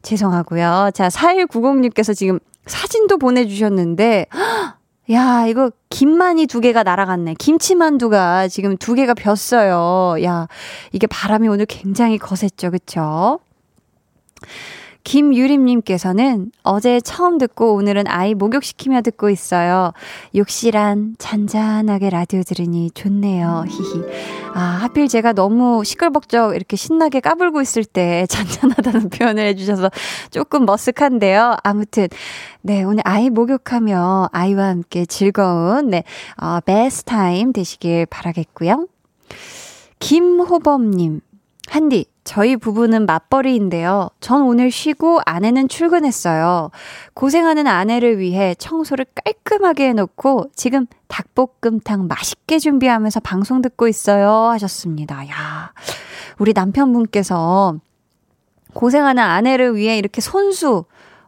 죄송하고요. 0.00 0.90
자, 0.94 1.08
4190님께서 1.08 2.16
지금 2.16 2.38
사진도 2.66 3.18
보내주셨는데, 3.18 4.26
야, 5.10 5.46
이거 5.46 5.70
김만이 5.90 6.46
두 6.46 6.60
개가 6.60 6.82
날아갔네. 6.82 7.34
김치만두가 7.38 8.48
지금 8.48 8.76
두 8.78 8.94
개가 8.94 9.14
폈어요. 9.14 10.22
야, 10.24 10.48
이게 10.92 11.06
바람이 11.06 11.46
오늘 11.48 11.66
굉장히 11.66 12.16
거셌죠. 12.16 12.70
그쵸? 12.70 13.38
김유림님께서는 15.04 16.50
어제 16.62 17.00
처음 17.00 17.36
듣고 17.38 17.74
오늘은 17.74 18.08
아이 18.08 18.34
목욕시키며 18.34 19.02
듣고 19.02 19.28
있어요. 19.28 19.92
욕실한 20.34 21.16
잔잔하게 21.18 22.10
라디오 22.10 22.42
들으니 22.42 22.90
좋네요. 22.90 23.64
히히. 23.68 24.02
아, 24.54 24.60
하필 24.60 25.08
제가 25.08 25.34
너무 25.34 25.84
시끌벅적 25.84 26.56
이렇게 26.56 26.76
신나게 26.76 27.20
까불고 27.20 27.60
있을 27.60 27.84
때 27.84 28.26
잔잔하다는 28.28 29.10
표현을 29.14 29.46
해주셔서 29.48 29.90
조금 30.30 30.64
머쓱한데요. 30.64 31.58
아무튼, 31.62 32.08
네, 32.62 32.82
오늘 32.82 33.02
아이 33.04 33.28
목욕하며 33.28 34.30
아이와 34.32 34.68
함께 34.68 35.04
즐거운, 35.04 35.90
네, 35.90 36.02
어, 36.40 36.60
베스트 36.60 37.04
타임 37.04 37.52
되시길 37.52 38.06
바라겠고요. 38.06 38.86
김호범님, 39.98 41.20
한디, 41.68 42.06
저희 42.24 42.56
부부는 42.56 43.06
맞벌이인데요. 43.06 44.10
전 44.20 44.42
오늘 44.42 44.70
쉬고 44.70 45.20
아내는 45.24 45.68
출근했어요. 45.68 46.70
고생하는 47.14 47.66
아내를 47.66 48.18
위해 48.18 48.54
청소를 48.58 49.06
깔끔하게 49.14 49.88
해놓고 49.88 50.50
지금 50.54 50.86
닭볶음탕 51.08 52.06
맛있게 52.06 52.58
준비하면서 52.58 53.20
방송 53.20 53.60
듣고 53.62 53.88
있어요. 53.88 54.30
하셨습니다. 54.50 55.28
야, 55.28 55.72
우리 56.38 56.52
남편분께서 56.52 57.76
고생하는 58.72 59.22
아내를 59.22 59.76
위해 59.76 59.98
이렇게 59.98 60.20
손수 60.20 60.84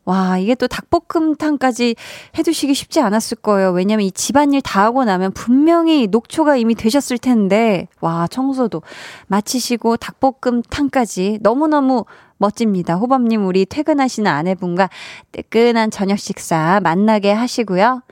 와, 0.07 0.39
이게 0.39 0.55
또 0.55 0.69
닭볶음탕까지 0.69 1.97
해두시기 2.39 2.75
쉽지 2.75 3.01
않았을 3.01 3.39
거예요. 3.39 3.73
왜냐면 3.73 4.07
이 4.07 4.13
집안일 4.13 4.63
다 4.63 4.85
하고 4.85 5.05
나면 5.05 5.33
분명히 5.33 6.07
녹초가 6.07 6.57
이미 6.57 6.77
되셨을 6.77 7.19
텐데, 7.19 7.89
와, 8.01 8.29
청소도 8.29 8.83
마치시고 9.27 9.97
닭볶음탕까지 9.97 11.41
너무너무 11.43 12.05
멋집니다. 12.39 12.95
호범님, 12.95 13.45
우리 13.47 13.67
퇴근하시는 13.67 14.31
아내분과 14.31 14.91
뜨끈한 15.33 15.91
저녁 15.91 16.21
식사 16.21 16.81
만나게 16.85 17.33
하시고요. 17.33 18.03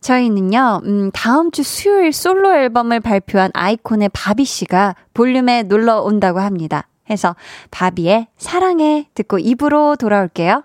저희는요, 0.00 0.80
음, 0.84 1.10
다음 1.12 1.52
주 1.52 1.62
수요일 1.62 2.12
솔로 2.12 2.52
앨범을 2.52 2.98
발표한 2.98 3.52
아이콘의 3.54 4.10
바비 4.12 4.44
씨가 4.44 4.96
볼륨에 5.14 5.62
놀러 5.62 6.00
온다고 6.00 6.40
합니다. 6.40 6.88
해서 7.10 7.36
바비의 7.70 8.26
사랑해 8.36 9.08
듣고 9.14 9.38
입으로 9.38 9.94
돌아올게요. 9.96 10.64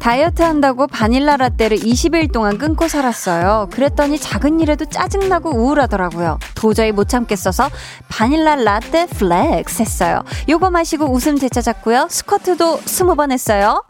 다이어트 0.00 0.42
한다고 0.42 0.86
바닐라 0.86 1.36
라떼를 1.36 1.78
20일 1.78 2.32
동안 2.32 2.58
끊고 2.58 2.88
살았어요. 2.88 3.68
그랬더니 3.70 4.18
작은 4.18 4.60
일에도 4.60 4.84
짜증나고 4.84 5.50
우울하더라고요. 5.50 6.38
도저히 6.54 6.92
못 6.92 7.08
참겠어서 7.08 7.68
바닐라 8.08 8.56
라떼 8.56 9.06
flex 9.06 9.82
했어요. 9.82 10.22
요거 10.48 10.70
마시고 10.70 11.06
웃음 11.12 11.38
되찾았고요. 11.38 12.08
스쿼트도 12.10 12.80
20번 12.80 13.32
했어요. 13.32 13.82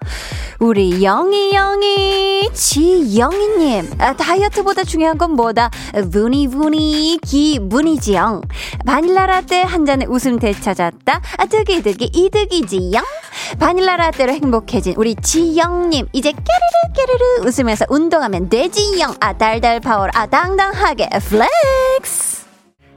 우리 0.61 1.05
영이 1.05 1.55
영이 1.55 2.51
지영이님 2.53 3.93
아, 3.99 4.13
다이어트보다 4.15 4.83
중요한 4.83 5.17
건 5.17 5.33
뭐다 5.33 5.71
분이 6.11 6.49
분이 6.49 7.21
기분이지영 7.23 8.43
바닐라 8.85 9.27
라떼 9.27 9.63
한 9.63 9.87
잔에 9.87 10.05
웃음 10.07 10.41
되찾았다 10.41 11.21
아, 11.37 11.47
득이 11.47 11.83
득이 11.83 12.11
이득이지영 12.13 13.05
바닐라 13.61 13.97
라떼로 13.97 14.33
행복해진 14.33 14.95
우리 14.97 15.15
지영님 15.15 15.98
이제 16.13 16.33
깨르르 16.33 16.95
깨르르 16.95 17.47
웃으면서 17.47 17.87
운동하면 17.89 18.49
되지영 18.49 19.15
아 19.21 19.33
달달 19.37 19.81
파워 19.81 20.09
아 20.15 20.27
당당하게 20.27 21.09
flex 21.09 22.47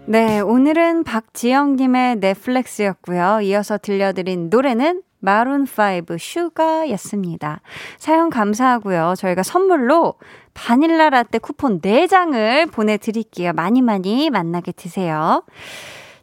네 0.05 0.39
오늘은 0.39 1.03
박지영 1.03 1.75
님의 1.75 2.17
네 2.17 2.34
flex였고요 2.34 3.41
이어서 3.41 3.77
들려드린 3.77 4.49
노래는 4.49 5.03
마룬5 5.23 6.17
Sugar였습니다. 6.17 7.61
사연 7.97 8.29
감사하고요. 8.29 9.13
저희가 9.17 9.43
선물로 9.43 10.15
바닐라 10.53 11.09
라떼 11.09 11.37
쿠폰 11.37 11.79
4장을 11.79 12.71
보내드릴게요. 12.71 13.53
많이 13.53 13.81
많이 13.81 14.29
맛나게 14.29 14.71
드세요. 14.71 15.43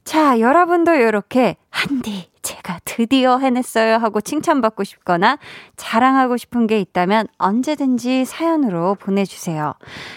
자, 0.08 0.40
여러분도 0.40 0.94
이렇게 0.94 1.56
한디 1.68 2.30
제가 2.40 2.80
드디어 2.86 3.36
해냈어요 3.36 3.96
하고 3.96 4.22
칭찬받고 4.22 4.82
싶거나 4.82 5.36
자랑하고 5.76 6.38
싶은 6.38 6.66
게 6.66 6.80
있다면 6.80 7.28
언제든지 7.36 8.24
사연으로 8.24 8.94
보내주세요. 8.94 9.74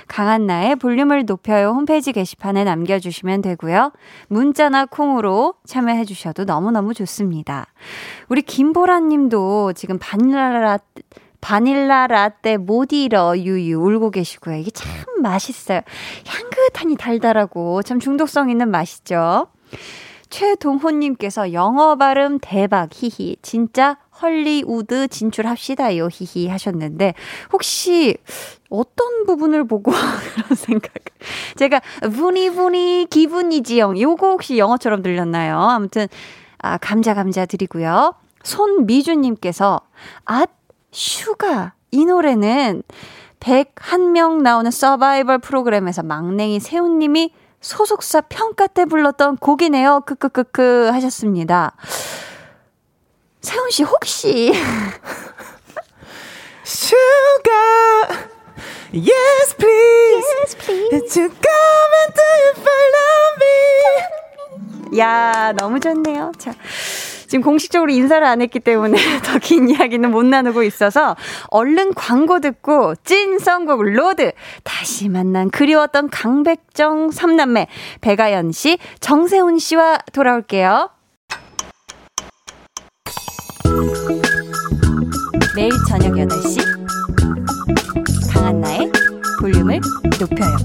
강한나의 0.07 0.77
볼륨을 0.77 1.25
높여요 1.25 1.71
홈페이지 1.71 2.13
게시판에 2.13 2.63
남겨주시면 2.63 3.41
되고요. 3.41 3.91
문자나 4.29 4.85
콩으로 4.85 5.55
참여해주셔도 5.65 6.45
너무너무 6.45 6.93
좋습니다. 6.93 7.65
우리 8.29 8.43
김보라 8.43 9.01
님도 9.01 9.73
지금 9.73 9.99
바닐라 9.99 10.77
바닐라 11.41 12.07
라떼 12.07 12.55
못 12.55 12.93
잃어 12.93 13.37
유유 13.37 13.77
울고 13.77 14.11
계시고요. 14.11 14.55
이게 14.55 14.71
참 14.71 14.87
맛있어요. 15.21 15.81
향긋하니 16.27 16.95
달달하고 16.95 17.83
참 17.83 17.99
중독성 17.99 18.49
있는 18.49 18.71
맛이죠. 18.71 19.47
최동호님께서 20.29 21.53
영어 21.53 21.95
발음 21.97 22.39
대박 22.41 22.89
히히 22.93 23.35
진짜 23.41 23.97
헐리우드 24.21 25.07
진출합시다요 25.09 26.07
히히 26.11 26.47
하셨는데 26.47 27.13
혹시 27.51 28.17
어떤 28.69 29.25
부분을 29.25 29.67
보고 29.67 29.91
그런 29.91 30.55
생각 30.55 30.91
제가 31.57 31.81
분이분이 32.01 33.07
기분이지영 33.09 33.99
요거 33.99 34.29
혹시 34.31 34.57
영어처럼 34.57 35.01
들렸나요? 35.01 35.59
아무튼 35.59 36.07
아 36.59 36.77
감자 36.77 37.13
감자 37.13 37.45
드리고요. 37.45 38.13
손미주님께서 38.43 39.81
앗 40.25 40.49
Sugar 40.91 41.73
이 41.91 42.05
노래는 42.05 42.83
101명 43.39 44.41
나오는 44.41 44.69
서바이벌 44.69 45.39
프로그램에서 45.39 46.03
막냉이 46.03 46.59
세운님이 46.59 47.33
소속사 47.61 48.21
평가 48.21 48.67
때 48.67 48.85
불렀던 48.85 49.37
곡이네요. 49.37 50.01
크크크크 50.05 50.89
하셨습니다. 50.91 51.73
세운 53.41 53.69
씨 53.71 53.83
혹시 53.83 54.51
Sugar 56.65 58.27
Yes 58.93 59.55
please 59.57 60.27
Yes 60.41 60.57
please 60.57 61.13
Won't 61.13 61.18
you 61.18 61.21
come 61.21 61.91
and 62.01 62.13
put 62.13 62.53
it 62.57 62.77
down 62.77 63.16
on 63.16 63.35
me 63.39 64.97
야, 64.99 65.53
너무 65.57 65.79
좋네요. 65.79 66.33
자. 66.37 66.53
지금 67.31 67.43
공식적으로 67.43 67.89
인사를 67.93 68.27
안 68.27 68.41
했기 68.41 68.59
때문에 68.59 68.97
더 69.23 69.39
긴 69.39 69.69
이야기는 69.69 70.11
못 70.11 70.25
나누고 70.25 70.63
있어서 70.63 71.15
얼른 71.47 71.93
광고 71.93 72.41
듣고 72.41 72.93
찐 73.05 73.39
선곡 73.39 73.83
로드 73.83 74.33
다시 74.65 75.07
만난 75.07 75.49
그리웠던 75.49 76.09
강백정 76.09 77.11
삼남매 77.11 77.67
백아연 78.01 78.51
씨, 78.51 78.77
정세운 78.99 79.59
씨와 79.59 79.99
돌아올게요. 80.11 80.89
매일 85.55 85.71
저녁 85.87 86.11
8시 86.11 86.59
강한나의 88.33 88.91
볼륨을 89.39 89.79
높여요. 90.19 90.57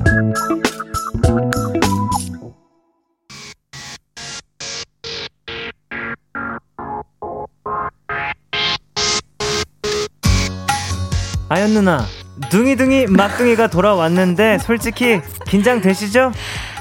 아연 11.48 11.70
누나 11.70 12.04
둥이둥이 12.50 13.06
막둥이가 13.06 13.68
돌아왔는데 13.68 14.59
솔직히 14.59 15.20
긴장되시죠? 15.46 16.32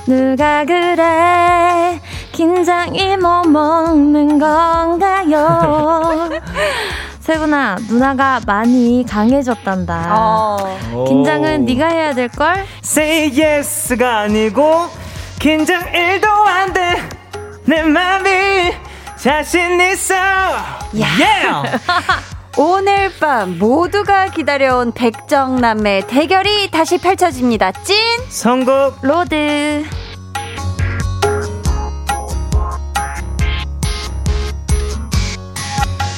누가 0.08 0.66
그래? 0.66 2.00
긴장이 2.32 3.18
뭐 3.18 3.42
먹는 3.44 4.38
건가요? 4.40 6.30
세훈아 7.20 7.78
누나가 7.90 8.40
많이 8.46 9.04
강해졌단다. 9.10 10.10
어. 10.16 10.78
긴장은 11.08 11.66
네가 11.66 11.88
해야 11.88 12.14
될 12.14 12.28
걸? 12.30 12.66
Say 12.84 13.32
yes가 13.42 14.20
아니고 14.22 14.88
긴장 15.40 15.82
1도 15.92 16.26
안 16.46 16.74
돼 16.74 17.16
내 17.68 17.82
맘이 17.82 18.74
자신 19.18 19.82
있어. 19.82 20.14
yeah! 20.94 21.80
오늘 22.58 23.12
밤 23.20 23.60
모두가 23.60 24.30
기다려온 24.30 24.94
백정남매 24.94 26.08
대결이 26.08 26.72
다시 26.72 26.98
펼쳐집니다. 26.98 27.74
찐 27.84 27.98
선곡 28.30 29.00
로드 29.02 29.84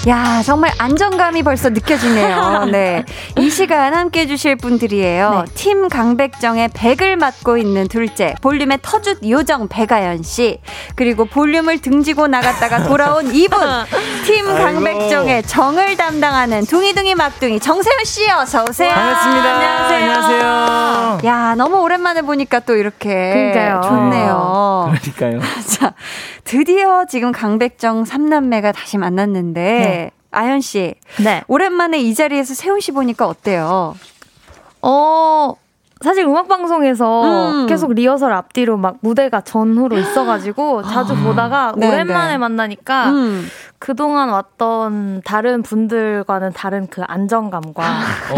야, 0.08 0.42
정말 0.46 0.72
안정감이 0.78 1.44
벌써 1.44 1.70
느껴지네요. 1.70 2.66
네. 2.72 3.04
이 3.38 3.50
시간 3.50 3.94
함께 3.94 4.22
해주실 4.22 4.56
분들이에요. 4.56 5.44
네. 5.46 5.52
팀 5.54 5.90
강백정의 5.90 6.70
백을 6.74 7.18
맡고 7.18 7.58
있는 7.58 7.88
둘째, 7.90 8.34
볼륨의 8.42 8.78
터줏 8.78 9.28
요정 9.30 9.68
백아연 9.68 10.24
씨. 10.24 10.60
그리고 10.96 11.26
볼륨을 11.26 11.80
등지고 11.80 12.28
나갔다가 12.28 12.84
돌아온 12.84 13.34
이분, 13.36 13.60
팀. 14.26 14.46
강백정의 14.46 15.44
정을 15.44 15.98
담당하는 15.98 16.66
둥이둥이 16.66 17.16
막둥이 17.16 17.60
정세현 17.60 18.06
씨 18.06 18.30
어서오세요. 18.32 18.94
반갑습니다 18.94 19.56
안녕하세요. 19.56 19.98
안녕하세요 19.98 21.18
야, 21.26 21.56
너무 21.56 21.82
오랜만에 21.82 22.22
보니까 22.22 22.60
또 22.62 22.76
이렇게 22.76 23.10
그러니까요. 23.54 23.82
좋네요. 23.84 24.92
그러니까요 25.20 25.40
자, 25.68 25.94
드디어 26.44 27.06
지금 27.06 27.32
강백정 27.32 28.06
삼남매가 28.06 28.72
다시 28.72 28.98
만났는데 28.98 29.62
네. 29.62 29.97
아연 30.32 30.62
씨 30.62 30.96
네. 31.24 31.44
오랜만에 31.48 32.00
이 32.00 32.14
자리에서 32.14 32.54
세훈 32.54 32.80
씨 32.80 32.92
보니까 32.92 33.28
어때요? 33.28 33.96
어 34.82 35.56
사실 36.02 36.26
음악 36.26 36.48
방송에서 36.48 37.24
음. 37.64 37.68
계속 37.68 37.94
리허설 37.94 38.32
앞뒤로 38.32 38.78
막 38.78 38.98
무대가 39.02 39.42
전후로 39.42 39.98
있어가지고 39.98 40.84
자주 40.84 41.16
보다가 41.16 41.74
네, 41.76 41.88
오랜만에 41.88 42.34
네. 42.34 42.38
만나니까 42.38 43.10
음. 43.10 43.48
그동안 43.80 44.30
왔던 44.30 45.22
다른 45.24 45.64
분들과는 45.64 46.54
다른 46.54 46.88
그 46.88 47.02
안정감과 47.08 47.84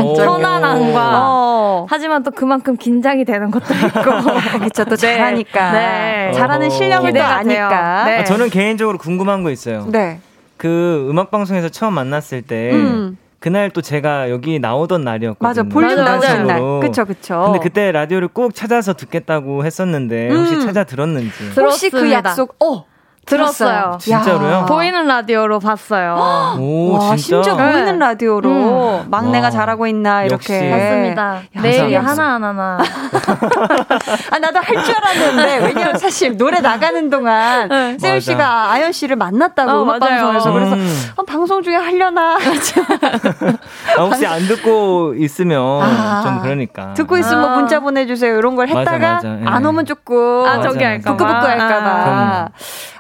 오. 0.02 0.13
편안함과 0.15 1.12
어. 1.21 1.86
하지만 1.89 2.23
또 2.23 2.32
그만큼 2.32 2.78
긴장이 2.78 3.25
되는 3.25 3.52
것도 3.52 3.73
있고 3.73 4.60
그쵸, 4.63 4.86
또 4.86 4.95
잘하니까. 4.95 5.71
네. 5.71 6.32
잘하는 6.34 6.67
어. 6.67 6.69
실력을 6.69 7.12
또. 7.12 7.21
아니까. 7.21 8.04
네. 8.06 8.19
아, 8.19 8.23
저는 8.23 8.49
개인적으로 8.49 8.97
궁금한 8.97 9.43
거 9.43 9.52
있어요 9.52 9.86
네. 9.89 10.21
그 10.60 11.08
음악 11.10 11.32
방송에서 11.32 11.69
처음 11.69 11.93
만났을 11.93 12.41
때 12.41 12.74
음. 12.74 13.17
그날 13.39 13.69
또 13.69 13.82
제가 13.82 14.30
여기 14.30 14.60
나오던 14.60 15.06
날이었거든요. 15.06 15.48
맞아, 15.48 15.63
볼륨 15.63 16.04
나오신 16.04 16.48
날. 16.48 16.60
그쵸, 16.82 17.06
그쵸. 17.06 17.43
근데 17.45 17.60
그때 17.60 17.93
라디오를 17.93 18.28
꼭 18.28 18.54
찾아서 18.54 18.91
듣겠다고 18.93 19.63
했었는데 19.65 20.30
혹시 20.30 20.56
음. 20.56 20.60
찾아 20.60 20.84
들었는지. 20.84 21.30
혹시 21.58 21.89
그 21.89 21.98
들었습니다. 22.00 22.30
약속, 22.32 22.56
어! 22.62 22.86
들었어요. 23.30 23.98
진짜로요? 24.00 24.52
야. 24.52 24.65
보이는 24.65 25.06
라디오로 25.08 25.60
봤어요. 25.60 26.56
오 26.60 26.94
와, 26.94 27.15
진짜. 27.15 27.44
심지어 27.44 27.56
네. 27.56 27.72
보이는 27.72 28.00
라디오로 28.00 29.04
막내가 29.08 29.46
와. 29.48 29.52
잘하고 29.52 29.88
있나. 29.88 30.24
이렇게. 30.24 30.70
맞습니다. 30.70 31.36
야, 31.36 31.62
내일이 31.62 31.94
감사합니다. 31.96 32.10
하나 32.10 32.34
하나나. 32.34 32.78
아, 34.32 34.39
나도 34.39 34.60
할 34.60 34.80
줄 34.84 34.96
알았는데, 34.96 35.58
왜냐면 35.68 35.98
사실 35.98 36.38
노래 36.38 36.62
나가는 36.62 37.10
동안, 37.10 37.68
네. 37.68 37.94
맞아. 38.02 38.20
씨가 38.20 38.72
아연 38.72 38.92
씨를 38.94 39.15
만났다고, 39.18 39.72
어, 39.72 39.84
음악. 39.84 40.00
방송에서. 40.00 40.52
그래서, 40.54 40.76
음. 40.76 41.10
어, 41.18 41.24
방송 41.24 41.62
중에 41.62 41.76
하려나. 41.76 42.38
아, 43.98 44.02
혹시 44.04 44.26
안 44.26 44.48
듣고 44.48 45.13
있으면 45.18 45.82
아. 45.84 46.22
좀 46.24 46.39
그러니까. 46.42 46.94
듣고 46.94 47.18
있으면 47.18 47.44
아. 47.46 47.56
문자 47.58 47.80
보내주세요. 47.80 48.38
이런 48.38 48.56
걸 48.56 48.68
맞아, 48.68 48.92
했다가, 48.92 49.13
맞아. 49.15 49.28
예. 49.30 49.46
안 49.46 49.65
오면 49.65 49.86
조금. 49.86 50.18
아, 50.46 50.58
맞아, 50.58 50.62
저기 50.70 50.76
맞아. 50.78 50.88
할까봐. 50.89 51.18
부끄부끄 51.18 51.46
할까봐. 51.48 52.50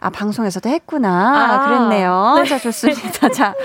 아. 0.01 0.09
아, 0.19 0.23
방송에서도 0.29 0.69
했구나. 0.69 1.09
아. 1.09 1.65
그랬네요. 1.65 2.43
자, 2.47 2.59
좋습니다. 2.59 3.29
자, 3.29 3.55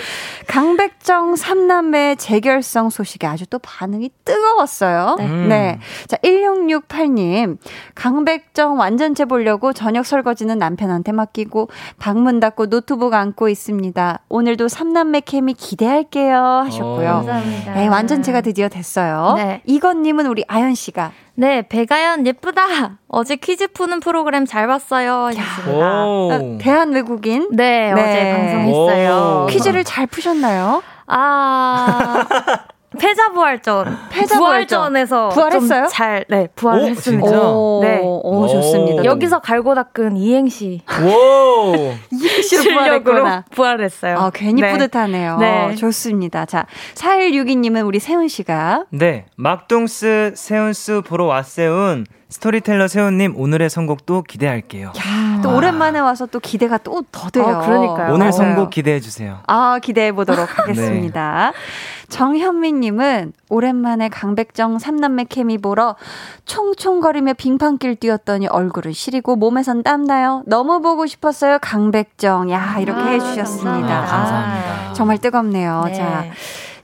강백정 0.46 1.34
삼남매 1.34 2.14
재결성 2.16 2.90
소식에 2.90 3.26
아주 3.26 3.44
또 3.46 3.58
반응이 3.58 4.10
뜨거웠어요. 4.24 5.16
네. 5.18 5.26
네. 5.26 5.80
자, 6.06 6.16
1668님. 6.18 7.58
강백정 7.94 8.78
완전체 8.78 9.24
보려고 9.24 9.72
저녁 9.72 10.06
설거지는 10.06 10.58
남편한테 10.58 11.12
맡기고 11.12 11.68
방문 11.98 12.38
닫고 12.38 12.66
노트북 12.66 13.14
안고 13.14 13.48
있습니다. 13.48 14.20
오늘도 14.28 14.68
삼남매 14.68 15.20
케미 15.20 15.54
기대할게요. 15.54 16.36
하셨고요. 16.66 17.08
어. 17.08 17.14
감사합니다. 17.14 17.74
네, 17.74 17.88
완전체가 17.88 18.40
드디어 18.42 18.68
됐어요. 18.68 19.34
네. 19.36 19.60
이건님은 19.66 20.26
우리 20.26 20.44
아연 20.46 20.74
씨가 20.74 21.10
네, 21.36 21.62
배가연 21.68 22.26
예쁘다. 22.26 22.98
어제 23.08 23.36
퀴즈 23.36 23.68
푸는 23.68 24.00
프로그램 24.00 24.46
잘 24.46 24.66
봤어요. 24.66 25.30
어, 25.66 26.58
대한 26.60 26.92
외국인 26.92 27.48
네, 27.52 27.92
네. 27.92 28.00
어제 28.00 28.32
방송했어요. 28.32 29.42
오. 29.44 29.46
퀴즈를 29.46 29.82
잘 29.84 30.06
푸셨나요? 30.06 30.82
아, 31.06 32.24
패자부활전. 32.98 33.98
패자부활전. 34.10 34.38
부활전에서 34.38 35.28
부활했어요? 35.30 35.82
좀 35.82 35.88
잘, 35.90 36.24
네, 36.28 36.42
오, 36.44 36.48
부활했습니다. 36.54 37.40
오, 37.40 37.80
네. 37.82 38.00
오, 38.02 38.46
좋습니다. 38.48 39.02
오. 39.02 39.04
여기서 39.04 39.40
갈고 39.40 39.74
닦은 39.74 40.16
이행시 40.16 40.82
오. 41.02 41.72
이행시로 42.12 42.62
실력으로 42.62 43.02
부활했구나. 43.04 43.44
부활했어요. 43.50 44.16
아, 44.18 44.30
괜히 44.34 44.62
네. 44.62 44.72
뿌듯하네요. 44.72 45.38
네. 45.38 45.74
좋습니다. 45.76 46.44
자, 46.46 46.66
4162님은 46.94 47.86
우리 47.86 47.98
세운 47.98 48.28
씨가 48.28 48.84
네, 48.90 49.26
막둥스 49.36 50.32
세운스 50.36 51.02
보러 51.02 51.24
왔세운 51.24 52.06
스토리텔러 52.28 52.88
세훈님 52.88 53.34
오늘의 53.36 53.70
선곡도 53.70 54.22
기대할게요. 54.22 54.88
야, 54.88 55.40
또 55.42 55.54
오랜만에 55.54 55.98
와서 56.00 56.26
또 56.26 56.40
기대가 56.40 56.78
또 56.78 57.02
더 57.12 57.30
돼요. 57.30 57.46
아, 57.46 57.60
그러니까요. 57.66 58.12
오늘 58.14 58.32
선곡 58.32 58.70
기대해 58.70 58.98
주세요. 58.98 59.38
아, 59.46 59.78
기대해 59.80 60.10
보도록 60.12 60.48
하겠습니다. 60.58 61.52
네. 61.52 62.08
정현미님은 62.08 63.32
오랜만에 63.50 64.08
강백정 64.08 64.78
삼남매 64.78 65.24
케미 65.28 65.58
보러 65.58 65.96
총총거리며 66.44 67.34
빙판길 67.34 67.96
뛰었더니 67.96 68.46
얼굴은 68.48 68.92
시리고 68.92 69.36
몸에선 69.36 69.82
땀나요. 69.82 70.42
너무 70.46 70.80
보고 70.80 71.06
싶었어요. 71.06 71.58
강백정. 71.60 72.50
야, 72.50 72.76
이렇게 72.80 73.00
아, 73.00 73.06
해주셨습니다. 73.06 73.70
감사합니다. 73.72 74.06
감사합니다. 74.06 74.90
아, 74.90 74.92
정말 74.92 75.18
뜨겁네요. 75.18 75.84
네. 75.86 75.94
자. 75.94 76.24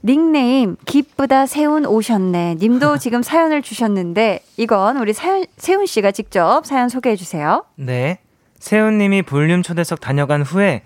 닉네임 0.05 0.77
기쁘다 0.87 1.47
세운 1.47 1.87
오셨네 1.87 2.57
님도 2.59 2.99
지금 2.99 3.23
사연을 3.23 3.63
주셨는데 3.63 4.43
이건 4.57 4.97
우리 4.97 5.13
사연, 5.13 5.45
세운 5.57 5.87
씨가 5.87 6.13
직접 6.13 6.65
사연 6.65 6.89
소개해 6.89 7.17
주세요. 7.17 7.65
네. 7.77 8.19
세운 8.59 8.99
님이 8.99 9.23
볼륨 9.23 9.63
초대석 9.63 10.01
다녀간 10.01 10.43
후에 10.43 10.83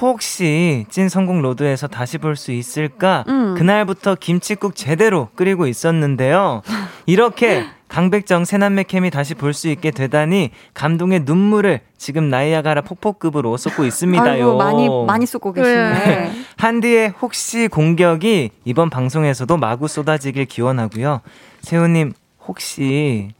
혹시 0.00 0.86
찐 0.88 1.08
선곡 1.08 1.42
로드에서 1.42 1.88
다시 1.88 2.18
볼 2.18 2.36
수 2.36 2.52
있을까? 2.52 3.24
음. 3.28 3.54
그날부터 3.56 4.14
김치국 4.14 4.76
제대로 4.76 5.28
끓이고 5.34 5.66
있었는데요. 5.66 6.62
이렇게 7.06 7.64
강백정 7.88 8.44
삼남매 8.44 8.84
케미 8.84 9.10
다시 9.10 9.34
볼 9.34 9.52
수 9.52 9.68
있게 9.68 9.90
되다니 9.90 10.50
감동의 10.74 11.22
눈물을 11.24 11.80
지금 11.98 12.30
나이아가라 12.30 12.82
폭포급으로 12.82 13.56
쏟고 13.56 13.84
있습니다요. 13.84 14.30
아이고, 14.32 14.56
많이 14.56 14.88
많이 15.06 15.26
쏟고 15.26 15.52
계시네. 15.52 15.92
네. 15.92 16.32
한디의 16.56 17.14
혹시 17.20 17.66
공격이 17.66 18.50
이번 18.64 18.90
방송에서도 18.90 19.56
마구 19.56 19.88
쏟아지길 19.88 20.44
기원하고요. 20.46 21.20
세훈님 21.62 22.12
혹시 22.46 23.32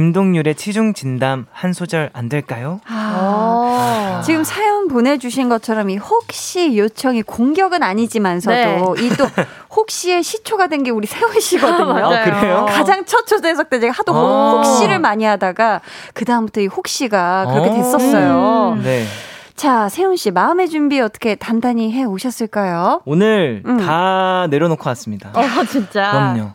김동률의 0.00 0.56
치중 0.56 0.92
진담 0.92 1.46
한 1.52 1.72
소절 1.72 2.10
안 2.12 2.28
될까요? 2.28 2.80
아, 2.86 4.18
아. 4.18 4.20
지금 4.22 4.44
사연 4.44 4.88
보내주신 4.88 5.48
것처럼 5.48 5.88
이 5.88 5.96
혹시 5.96 6.76
요청이 6.76 7.22
공격은 7.22 7.82
아니지만서도 7.82 8.54
네. 8.96 9.02
이또 9.06 9.24
혹시의 9.74 10.22
시초가 10.22 10.66
된 10.66 10.84
게 10.84 10.90
우리 10.90 11.06
세훈 11.06 11.40
씨거든요. 11.40 12.04
아, 12.12 12.24
그래요? 12.24 12.66
가장 12.68 13.06
첫 13.06 13.26
초대석 13.26 13.70
때 13.70 13.80
제가 13.80 13.94
하도 13.96 14.12
아. 14.14 14.50
혹시를 14.62 14.98
많이 14.98 15.24
하다가 15.24 15.80
그 16.12 16.26
다음부터 16.26 16.60
이 16.60 16.66
혹시가 16.66 17.46
그렇게 17.46 17.70
아. 17.70 17.72
됐었어요. 17.72 18.74
음. 18.76 18.82
네. 18.82 19.06
자, 19.54 19.88
세훈 19.88 20.16
씨 20.16 20.30
마음의 20.30 20.68
준비 20.68 21.00
어떻게 21.00 21.36
단단히 21.36 21.90
해 21.90 22.04
오셨을까요? 22.04 23.00
오늘 23.06 23.62
음. 23.64 23.78
다 23.78 24.46
내려놓고 24.50 24.86
왔습니다. 24.90 25.30
어, 25.32 25.64
진짜. 25.64 26.10
그럼요. 26.10 26.50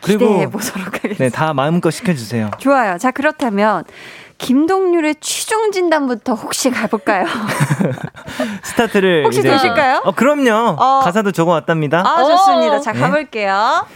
기대해 0.00 0.46
보도록 0.48 0.86
하겠습니다. 0.86 1.24
네, 1.24 1.30
다 1.30 1.52
마음껏 1.54 1.90
시켜주세요. 1.90 2.50
좋아요. 2.58 2.98
자, 2.98 3.10
그렇다면 3.10 3.84
김동률의 4.38 5.16
취중 5.20 5.70
진단부터 5.70 6.34
혹시 6.34 6.70
가볼까요? 6.70 7.26
스타트를 8.64 9.24
혹시 9.26 9.40
이제... 9.40 9.50
되실까요? 9.50 10.00
어, 10.04 10.12
그럼요. 10.12 10.76
어. 10.78 11.00
가사도 11.04 11.32
적어 11.32 11.52
왔답니다. 11.52 12.02
아, 12.06 12.24
좋습니다. 12.24 12.80
자, 12.80 12.92
네. 12.92 13.00
가볼게요. 13.00 13.86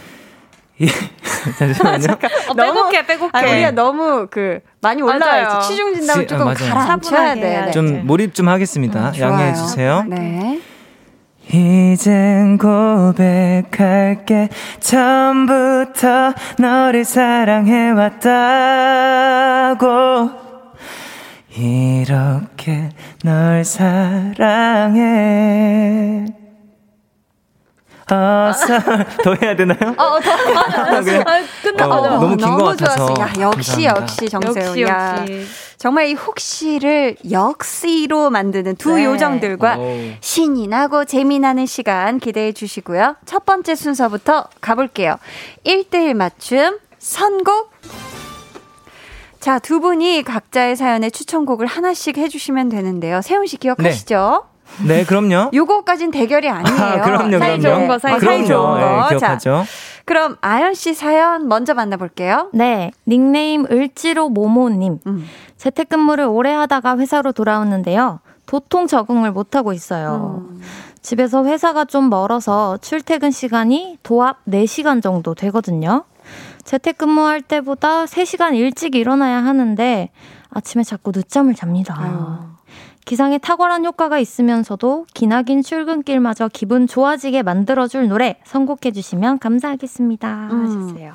예. 0.81 0.87
잠시만요. 1.57 2.17
어, 2.49 2.53
빼곡해, 2.53 3.05
빼곡해. 3.05 3.31
아, 3.33 3.41
우리가 3.41 3.71
너무 3.71 4.27
그 4.29 4.59
많이 4.81 5.01
올라와 5.01 5.41
있어. 5.41 5.59
취중 5.61 5.93
진단을 5.93 6.27
조금 6.27 6.47
아, 6.47 6.53
가라앉혀야 6.53 7.35
돼. 7.35 7.71
좀 7.71 8.05
몰입 8.05 8.35
좀 8.35 8.47
하겠습니다. 8.49 9.09
음, 9.09 9.19
양해해 9.19 9.53
주세요. 9.53 10.03
네. 10.07 10.61
이젠 11.53 12.57
고백할게 12.57 14.49
처음부터 14.79 16.33
너를 16.57 17.05
사랑해왔다고 17.05 18.25
이렇게 21.55 22.89
널 23.23 23.63
사랑해 23.63 25.05
어서 28.11 28.77
더 29.23 29.33
해야 29.41 29.55
되나요? 29.55 29.79
어, 29.97 30.03
어 30.03 30.19
더. 30.19 30.31
아, 30.31 31.01
그래? 31.01 31.23
아, 31.25 31.41
끝나. 31.63 31.87
어, 31.87 32.19
너무 32.19 32.37
긴 32.37 32.55
것 32.55 32.77
같아서. 32.77 33.11
야, 33.19 33.33
역시 33.39 33.85
감사합니다. 33.85 33.95
역시 34.01 34.29
정세훈. 34.29 34.79
역시 34.79 34.81
역시. 34.83 35.47
정말 35.85 36.07
이 36.07 36.13
혹시를 36.15 37.15
역시로 37.29 38.31
만드는 38.31 38.75
두 38.75 38.95
네. 38.95 39.05
요정들과 39.05 39.77
오. 39.77 39.99
신이 40.19 40.67
나고 40.67 41.05
재미나는 41.05 41.67
시간 41.67 42.17
기대해 42.17 42.53
주시고요. 42.53 43.17
첫 43.25 43.45
번째 43.45 43.75
순서부터 43.75 44.45
가볼게요. 44.61 45.17
1대1 45.63 46.15
맞춤 46.15 46.79
선곡 46.97 47.71
자, 49.39 49.59
두 49.59 49.79
분이 49.79 50.23
각자의 50.23 50.75
사연에 50.75 51.11
추천곡을 51.11 51.67
하나씩 51.67 52.17
해주시면 52.17 52.69
되는데요. 52.69 53.21
세훈 53.21 53.45
씨 53.45 53.57
기억하시죠? 53.57 54.43
네, 54.87 54.97
네 54.97 55.05
그럼요. 55.05 55.51
요거까진 55.53 56.09
대결이 56.09 56.49
아니에요. 56.49 56.81
아, 56.81 57.01
그럼요, 57.03 57.37
사이 57.37 57.59
그럼요. 57.59 57.61
좋은 57.61 57.87
거, 57.87 57.99
사이, 57.99 58.13
아, 58.15 58.19
사이 58.19 58.43
좋은 58.43 58.47
거. 58.47 58.77
네, 58.79 59.09
기억하죠. 59.09 59.65
자, 59.65 59.65
그럼 60.05 60.37
아연 60.41 60.75
씨 60.75 60.93
사연 60.93 61.47
먼저 61.47 61.73
만나볼게요. 61.73 62.49
네, 62.53 62.91
닉네임 63.07 63.65
을지로 63.65 64.29
모모님. 64.29 64.99
음. 65.07 65.25
재택근무를 65.57 66.25
오래 66.25 66.51
하다가 66.51 66.97
회사로 66.97 67.31
돌아왔는데요. 67.31 68.19
도통 68.45 68.85
적응을 68.87 69.31
못하고 69.31 69.73
있어요. 69.73 70.45
음. 70.49 70.61
집에서 71.01 71.45
회사가 71.45 71.85
좀 71.85 72.09
멀어서 72.09 72.77
출퇴근 72.77 73.31
시간이 73.31 73.97
도합 74.03 74.43
4시간 74.45 75.01
정도 75.01 75.33
되거든요. 75.33 76.03
재택근무할 76.63 77.41
때보다 77.41 78.05
3시간 78.05 78.55
일찍 78.55 78.95
일어나야 78.95 79.43
하는데 79.43 80.09
아침에 80.49 80.83
자꾸 80.83 81.11
늦잠을 81.13 81.53
잡니다. 81.53 81.95
아유. 81.97 82.54
기상에 83.05 83.37
탁월한 83.37 83.85
효과가 83.85 84.17
있으면서도 84.17 85.05
기나긴 85.13 85.61
출근길마저 85.61 86.49
기분 86.51 86.87
좋아지게 86.87 87.43
만들어줄 87.43 88.07
노래 88.07 88.37
선곡해주시면 88.45 89.37
감사하겠습니다. 89.37 90.49
음. 90.51 90.65
하셨어요. 90.65 91.11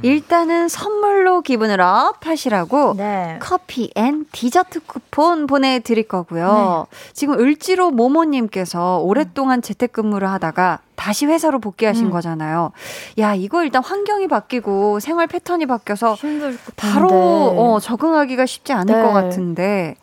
일단은 0.00 0.68
선물로 0.68 1.42
기분을 1.42 1.82
up 1.82 2.26
하시라고 2.26 2.94
네. 2.96 3.38
커피 3.40 3.90
and 3.94 4.24
디저트 4.32 4.80
쿠폰 4.86 5.46
보내드릴 5.46 6.08
거고요. 6.08 6.86
네. 6.90 6.96
지금 7.12 7.38
을지로 7.38 7.90
모모님께서 7.90 9.00
오랫동안 9.00 9.60
재택근무를 9.60 10.28
하다가 10.30 10.80
다시 10.96 11.26
회사로 11.26 11.58
복귀하신 11.58 12.06
음. 12.06 12.10
거잖아요. 12.10 12.72
야, 13.18 13.34
이거 13.34 13.62
일단 13.64 13.82
환경이 13.84 14.28
바뀌고 14.28 15.00
생활 15.00 15.26
패턴이 15.26 15.66
바뀌어서 15.66 16.16
바로 16.76 17.08
어, 17.10 17.78
적응하기가 17.80 18.46
쉽지 18.46 18.72
않을 18.72 18.94
네. 18.94 19.02
것 19.02 19.12
같은데 19.12 19.96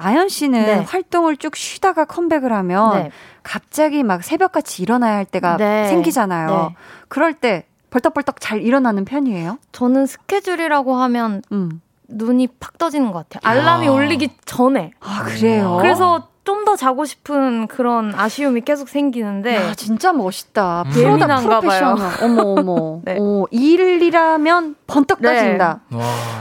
아연 0.00 0.28
씨는 0.28 0.64
네. 0.66 0.74
활동을 0.76 1.36
쭉 1.36 1.54
쉬다가 1.56 2.04
컴백을 2.04 2.52
하면 2.52 2.94
네. 2.94 3.10
갑자기 3.42 4.02
막 4.02 4.22
새벽같이 4.24 4.82
일어나야 4.82 5.16
할 5.16 5.24
때가 5.24 5.56
네. 5.56 5.88
생기잖아요. 5.88 6.48
네. 6.70 6.76
그럴 7.08 7.34
때 7.34 7.66
벌떡벌떡 7.90 8.40
잘 8.40 8.62
일어나는 8.62 9.04
편이에요? 9.04 9.58
저는 9.72 10.06
스케줄이라고 10.06 10.94
하면 10.96 11.42
음. 11.52 11.80
눈이 12.08 12.48
팍 12.58 12.78
떠지는 12.78 13.12
것 13.12 13.28
같아요. 13.28 13.48
알람이 13.48 13.88
아. 13.88 13.92
울리기 13.92 14.30
전에. 14.44 14.92
아, 15.00 15.22
그래요? 15.24 15.76
그래서 15.80 16.28
좀 16.44 16.64
더 16.64 16.74
자고 16.76 17.04
싶은 17.04 17.68
그런 17.68 18.12
아쉬움이 18.14 18.62
계속 18.62 18.88
생기는데. 18.88 19.56
야, 19.56 19.74
진짜 19.74 20.12
멋있다. 20.12 20.82
음. 20.86 20.90
프로다 20.90 21.36
프로페셔널. 21.40 22.08
어머, 22.22 22.42
어머. 22.42 23.00
네. 23.06 23.16
오, 23.18 23.46
일이라면 23.50 24.76
번떡 24.86 25.20
네. 25.20 25.28
떠진다. 25.34 25.80
네. 25.88 25.98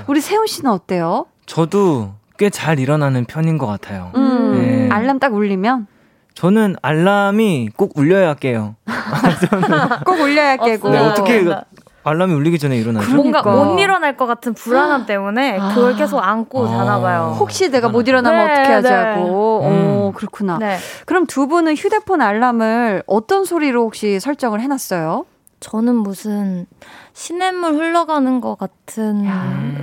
우리 0.07 0.19
세훈 0.21 0.47
씨는 0.47 0.71
어때요? 0.71 1.25
저도 1.45 2.13
꽤 2.39 2.49
잘 2.49 2.79
일어나는 2.79 3.25
편인 3.25 3.57
것 3.57 3.67
같아요. 3.67 4.11
음, 4.15 4.53
네. 4.53 4.89
알람 4.89 5.19
딱 5.19 5.33
울리면? 5.33 5.87
저는 6.35 6.77
알람이 6.81 7.69
꼭 7.75 7.91
울려야 7.97 8.33
깨요. 8.35 8.75
꼭 10.05 10.19
울려야 10.21 10.55
깨고. 10.55 10.89
네, 10.89 10.99
어떻게 10.99 11.45
알람이 12.05 12.33
울리기 12.33 12.57
전에 12.57 12.77
일어나죠? 12.77 13.13
뭔가 13.13 13.41
못 13.41 13.77
일어날 13.77 14.15
것 14.15 14.25
같은 14.25 14.53
불안함 14.53 15.05
때문에 15.05 15.59
아. 15.59 15.73
그걸 15.75 15.95
계속 15.97 16.19
안고 16.19 16.65
아. 16.65 16.67
자나 16.69 17.01
봐요. 17.01 17.35
혹시 17.37 17.69
내가 17.69 17.89
못 17.89 18.07
일어나면 18.07 18.47
네, 18.47 18.53
어떻게 18.53 18.73
하자고. 18.73 19.59
네. 19.63 19.69
음. 19.69 19.87
오, 19.99 20.13
그렇구나. 20.15 20.57
네. 20.59 20.77
그럼 21.05 21.25
두 21.25 21.47
분은 21.47 21.75
휴대폰 21.75 22.21
알람을 22.21 23.03
어떤 23.05 23.43
소리로 23.43 23.83
혹시 23.83 24.21
설정을 24.21 24.61
해놨어요? 24.61 25.25
저는 25.59 25.95
무슨 25.95 26.65
시냇물 27.13 27.73
흘러가는 27.73 28.39
것 28.39 28.57
같은 28.57 29.25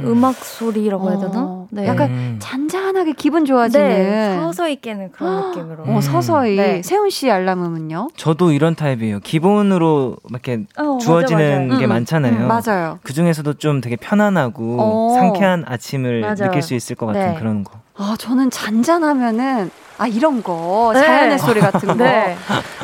음악 0.05 0.35
소리라고 0.37 1.11
해야 1.11 1.19
되나? 1.19 1.43
어, 1.43 1.67
네. 1.71 1.87
약간 1.87 2.11
음. 2.11 2.37
잔잔하게 2.41 3.13
기분 3.13 3.45
좋아지는 3.45 3.87
네, 3.87 4.37
서서히 4.41 4.81
깨는 4.81 5.13
그런 5.13 5.51
느낌으로. 5.51 5.85
어, 5.87 6.01
서서히. 6.01 6.57
네. 6.57 6.83
세훈 6.83 7.11
씨 7.11 7.31
알람음은요? 7.31 8.09
저도 8.17 8.53
이런 8.53 8.75
타입이에요. 8.75 9.21
기본으로 9.21 10.17
이렇게 10.31 10.65
어, 10.79 10.97
주어지는 10.99 11.69
맞아, 11.69 11.75
맞아. 11.75 11.79
게 11.79 11.87
음, 11.87 11.89
많잖아요. 11.91 12.41
음, 12.41 12.49
맞아요. 12.49 12.99
그 13.03 13.13
중에서도 13.13 13.55
좀 13.55 13.81
되게 13.83 13.97
편안하고 13.97 14.77
어. 14.81 15.15
상쾌한 15.15 15.65
아침을 15.67 16.21
맞아요. 16.23 16.35
느낄 16.37 16.63
수 16.63 16.75
있을 16.75 16.97
것 16.97 17.07
같은 17.07 17.21
네. 17.21 17.35
그런 17.39 17.65
거. 17.65 17.73
아, 17.99 18.15
저는 18.19 18.51
잔잔하면은 18.51 19.71
아 19.99 20.07
이런 20.07 20.43
거 20.43 20.91
네. 20.95 21.01
자연의 21.01 21.39
소리 21.39 21.61
같은 21.61 21.89
거. 21.89 21.95
네. 21.95 22.37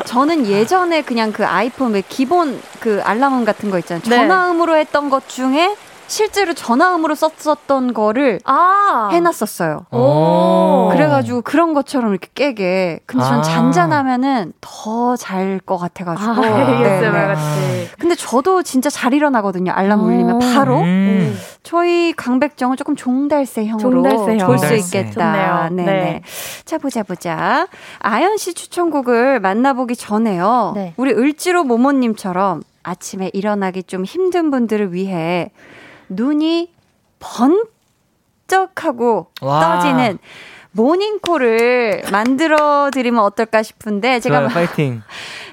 저는 0.05 0.45
예전에 0.47 1.01
그냥 1.01 1.31
그 1.31 1.45
아이폰 1.45 1.93
왜 1.93 2.01
기본 2.07 2.59
그 2.79 3.01
알람음 3.03 3.45
같은 3.45 3.69
거 3.69 3.77
있잖아요. 3.79 4.03
네. 4.03 4.09
전화음으로 4.15 4.75
했던 4.75 5.09
것 5.09 5.27
중에 5.29 5.75
실제로 6.13 6.53
전화음으로 6.53 7.15
썼었던 7.15 7.95
거를 7.95 8.39
아. 8.45 9.09
해놨었어요. 9.11 9.87
오. 9.91 10.89
그래가지고 10.91 11.41
그런 11.41 11.73
것처럼 11.73 12.11
이렇게 12.11 12.27
깨게. 12.35 12.99
근데 13.07 13.25
전 13.25 13.39
아. 13.39 13.41
잔잔하면은 13.41 14.53
더 14.61 15.15
잘 15.17 15.59
것 15.65 15.77
같아가지고. 15.77 16.29
아, 16.31 16.39
네, 16.83 17.09
네. 17.09 17.35
근데 17.97 18.13
저도 18.15 18.61
진짜 18.61 18.89
잘 18.91 19.13
일어나거든요. 19.13 19.71
알람 19.71 20.03
울리면 20.03 20.35
오. 20.35 20.39
바로. 20.39 20.81
음. 20.81 21.35
저희 21.63 22.13
강백정은 22.13 22.77
조금 22.77 22.95
종달새형으로 22.95 23.79
종달새형. 24.03 24.45
볼 24.45 24.59
수. 24.59 24.73
있겠다. 24.75 25.69
네네. 25.69 25.83
네. 25.85 26.21
자 26.65 26.77
보자 26.77 27.01
보자. 27.01 27.67
아연 27.99 28.37
씨 28.37 28.53
추천곡을 28.53 29.39
만나보기 29.39 29.95
전에요. 29.95 30.73
네. 30.75 30.93
우리 30.97 31.11
을지로 31.11 31.63
모모님처럼 31.63 32.61
아침에 32.83 33.31
일어나기 33.33 33.81
좀 33.83 34.03
힘든 34.03 34.51
분들을 34.51 34.93
위해 34.93 35.49
눈이 36.09 36.73
번쩍하고 38.49 39.31
와. 39.41 39.59
떠지는 39.59 40.19
모닝콜을 40.71 42.03
만들어 42.11 42.89
드리면 42.91 43.23
어떨까 43.23 43.63
싶은데 43.63 44.19
제가 44.19 44.39
좋아요, 44.39 44.49
파이팅. 44.49 45.03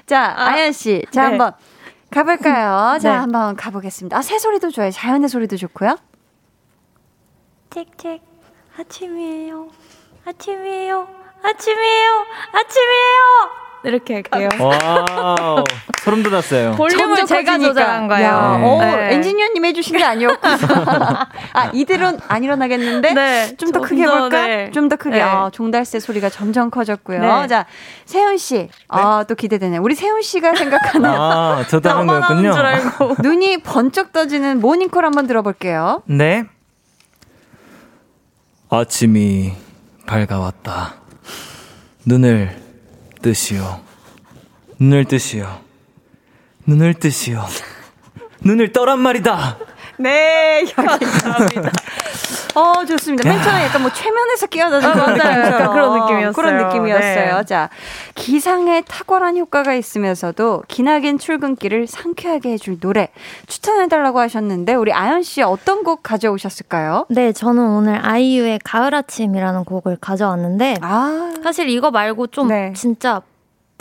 자, 0.07 0.33
아연 0.35 0.71
씨. 0.71 1.05
자, 1.11 1.21
네. 1.21 1.27
한번 1.29 1.53
가볼까요? 2.09 2.97
자, 2.99 3.11
네. 3.11 3.15
한번 3.17 3.55
가보겠습니다. 3.55 4.17
아, 4.17 4.21
새 4.21 4.39
소리도 4.39 4.71
좋아요. 4.71 4.91
자연의 4.91 5.29
소리도 5.29 5.57
좋고요. 5.57 5.97
틱틱 7.69 8.21
아침이에요. 8.77 9.69
아침이에요. 10.25 11.07
아침이에요. 11.43 12.25
아침이에요. 12.51 13.60
이렇게 13.83 14.13
할게요. 14.15 14.49
wow. 14.59 15.63
소름 16.01 16.23
돋았어요. 16.23 16.75
볼륨을 16.77 17.25
제가. 17.25 17.57
조절한 17.57 18.07
거예요. 18.07 18.27
야, 18.27 18.57
네. 18.57 18.65
어, 18.65 18.79
네. 18.79 19.13
엔지니어님 19.15 19.65
해주신 19.65 19.97
게 19.97 20.03
아니었구나. 20.03 21.29
아, 21.53 21.69
이대로는 21.73 22.19
안 22.27 22.43
일어나겠는데? 22.43 23.13
네, 23.13 23.55
좀더 23.57 23.79
좀 23.79 23.87
크게 23.89 24.05
더, 24.05 24.13
해볼까? 24.15 24.47
네. 24.47 24.71
좀더 24.71 24.95
크게. 24.95 25.17
네. 25.17 25.21
아, 25.21 25.49
종달새 25.51 25.99
소리가 25.99 26.29
점점 26.29 26.69
커졌고요. 26.69 27.19
네. 27.21 27.47
자, 27.47 27.65
세훈씨. 28.05 28.69
아, 28.87 29.25
또 29.27 29.35
기대되네. 29.35 29.77
우리 29.77 29.95
세훈씨가 29.95 30.53
생각하는 30.61 31.09
아, 31.09 31.63
저도 31.67 31.89
하는 31.89 32.07
거였군요. 32.07 32.53
줄 32.53 32.65
알고. 32.65 33.15
눈이 33.21 33.63
번쩍 33.63 34.11
떠지는 34.13 34.59
모닝콜 34.59 35.03
한번 35.03 35.27
들어볼게요. 35.27 36.03
네. 36.05 36.45
아침이 38.69 39.53
밝아왔다. 40.05 40.95
눈을 42.05 42.60
뜨시오. 43.21 43.79
눈을 44.79 45.05
뜨시오. 45.05 45.47
눈을 46.65 46.95
뜨시오. 46.95 47.43
눈을 48.43 48.71
떠란 48.71 48.99
말이다. 48.99 49.57
네, 50.01 50.61
여기까지입니다. 50.61 51.71
어, 52.55 52.85
좋습니다. 52.85 53.29
맨 53.29 53.41
처음에 53.41 53.63
약간 53.63 53.81
뭐 53.81 53.91
최면에서 53.93 54.47
끼어드는 54.47 54.83
아, 54.83 54.93
그런. 54.93 55.17
약간 55.19 55.71
그런 55.71 55.99
느낌이었어요. 55.99 56.33
그런 56.33 56.57
느낌이었어요. 56.67 57.37
네. 57.37 57.45
자, 57.45 57.69
기상에 58.15 58.81
탁월한 58.81 59.37
효과가 59.37 59.73
있으면서도 59.73 60.63
기나긴 60.67 61.17
출근길을 61.17 61.87
상쾌하게 61.87 62.51
해줄 62.51 62.79
노래 62.79 63.09
추천해달라고 63.47 64.19
하셨는데 64.19 64.73
우리 64.73 64.91
아연 64.91 65.23
씨 65.23 65.41
어떤 65.41 65.83
곡 65.83 66.03
가져오셨을까요? 66.03 67.05
네, 67.09 67.31
저는 67.31 67.63
오늘 67.63 68.05
아이유의 68.05 68.59
가을 68.63 68.93
아침이라는 68.95 69.63
곡을 69.63 69.97
가져왔는데 70.01 70.77
아, 70.81 71.33
사실 71.43 71.69
이거 71.69 71.91
말고 71.91 72.27
좀 72.27 72.49
네. 72.49 72.73
진짜 72.75 73.21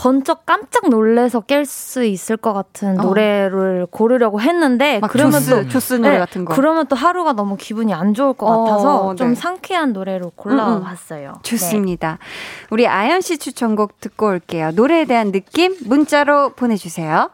번쩍 0.01 0.47
깜짝 0.47 0.89
놀래서 0.89 1.41
깰 1.43 1.67
수 1.67 2.05
있을 2.05 2.39
것 2.39 2.55
같은 2.55 2.99
어. 2.99 3.03
노래를 3.03 3.87
고르려고 3.91 4.41
했는데 4.41 4.99
막 4.99 5.11
그러면 5.11 5.33
조스, 5.33 5.51
또 5.51 5.69
조스 5.69 5.95
노래 5.95 6.13
네, 6.13 6.19
같은 6.19 6.47
거. 6.47 6.55
그러면 6.55 6.87
또 6.87 6.97
하루가 6.97 7.35
너무 7.35 7.59
기분이 7.59 7.93
안 7.93 8.15
좋을 8.15 8.33
것 8.33 8.47
어, 8.47 8.65
같아서 8.65 9.15
좀 9.17 9.29
네. 9.29 9.35
상쾌한 9.35 9.93
노래로 9.93 10.33
골라봤어요. 10.37 11.35
좋습니다. 11.43 12.17
우리 12.71 12.89
아연 12.89 13.21
씨 13.21 13.37
추천곡 13.37 14.01
듣고 14.01 14.29
올게요. 14.29 14.71
노래에 14.71 15.05
대한 15.05 15.33
느낌 15.33 15.77
문자로 15.85 16.55
보내주세요. 16.55 17.29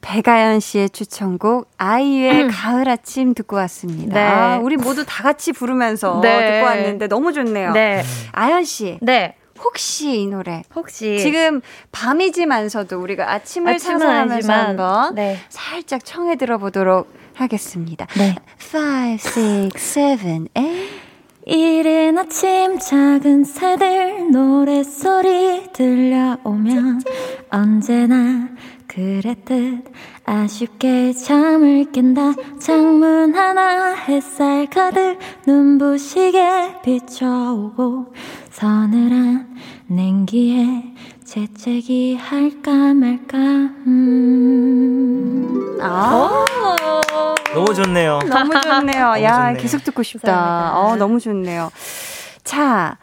백아연 0.00 0.60
씨의 0.60 0.90
추천곡 0.90 1.68
아이유의 1.76 2.48
가을 2.48 2.88
아침 2.88 3.34
듣고 3.34 3.56
왔습니다. 3.56 4.14
네. 4.14 4.26
아, 4.26 4.58
우리 4.62 4.78
모두 4.78 5.04
다 5.04 5.22
같이 5.22 5.52
부르면서 5.52 6.20
네. 6.22 6.60
듣고 6.60 6.66
왔는데 6.66 7.08
너무 7.08 7.34
좋네요. 7.34 7.72
네. 7.72 8.02
아연 8.32 8.64
씨 8.64 8.98
네. 9.02 9.34
혹시 9.62 10.22
이 10.22 10.26
노래 10.26 10.62
혹시 10.74 11.18
지금 11.18 11.60
밤이지만서도 11.92 13.00
우리가 13.00 13.32
아침을 13.32 13.74
아침은 13.74 13.98
상상하면서 13.98 14.52
한번 14.52 15.14
네. 15.14 15.38
살짝 15.48 16.04
청해 16.04 16.36
들어보도록 16.36 17.12
하겠습니다. 17.34 18.06
네. 18.16 18.34
5, 18.74 19.12
6, 19.68 19.76
7, 19.76 20.18
8 20.54 21.06
이른 21.48 22.18
아침 22.18 22.76
작은 22.76 23.44
새들 23.44 24.32
노랫소리 24.32 25.72
들려오면 25.72 27.00
언제나 27.50 28.48
그랬듯 28.88 29.84
아쉽게 30.24 31.12
잠을 31.12 31.92
깬다 31.92 32.32
창문 32.58 33.32
하나 33.36 33.94
햇살 33.94 34.66
가득 34.66 35.18
눈부시게 35.46 36.80
비춰오고 36.82 38.12
서늘한 38.56 39.54
냉기에 39.86 40.82
재채기 41.26 42.16
할까 42.16 42.70
말까 42.94 43.36
음. 43.86 45.78
아. 45.82 46.46
너무 47.52 47.74
좋네요. 47.74 48.18
너무 48.20 48.58
좋네요. 48.58 49.16
야, 49.22 49.48
좋네요. 49.48 49.56
계속 49.60 49.84
듣고 49.84 50.02
싶다. 50.02 50.74
어, 50.74 50.96
너무 50.96 51.20
좋네요. 51.20 51.70
자, 52.44 52.96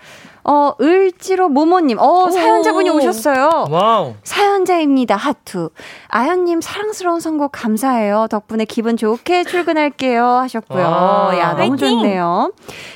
어, 0.45 0.73
을지로 0.81 1.49
모모님. 1.49 1.97
어, 1.99 2.29
사연자분이 2.29 2.89
오셨어요. 2.89 3.67
wow. 3.69 4.13
사연자입니다. 4.23 5.15
하투. 5.15 5.69
아연님 6.09 6.59
사랑스러운 6.61 7.19
선곡 7.19 7.51
감사해요. 7.53 8.27
덕분에 8.29 8.65
기분 8.65 8.97
좋게 8.97 9.45
출근할게요. 9.45 10.25
하셨고요. 10.25 10.83
와. 10.83 11.37
야, 11.37 11.49
너무 11.55 11.71
화이팅! 11.71 11.77
좋네요. 11.77 12.51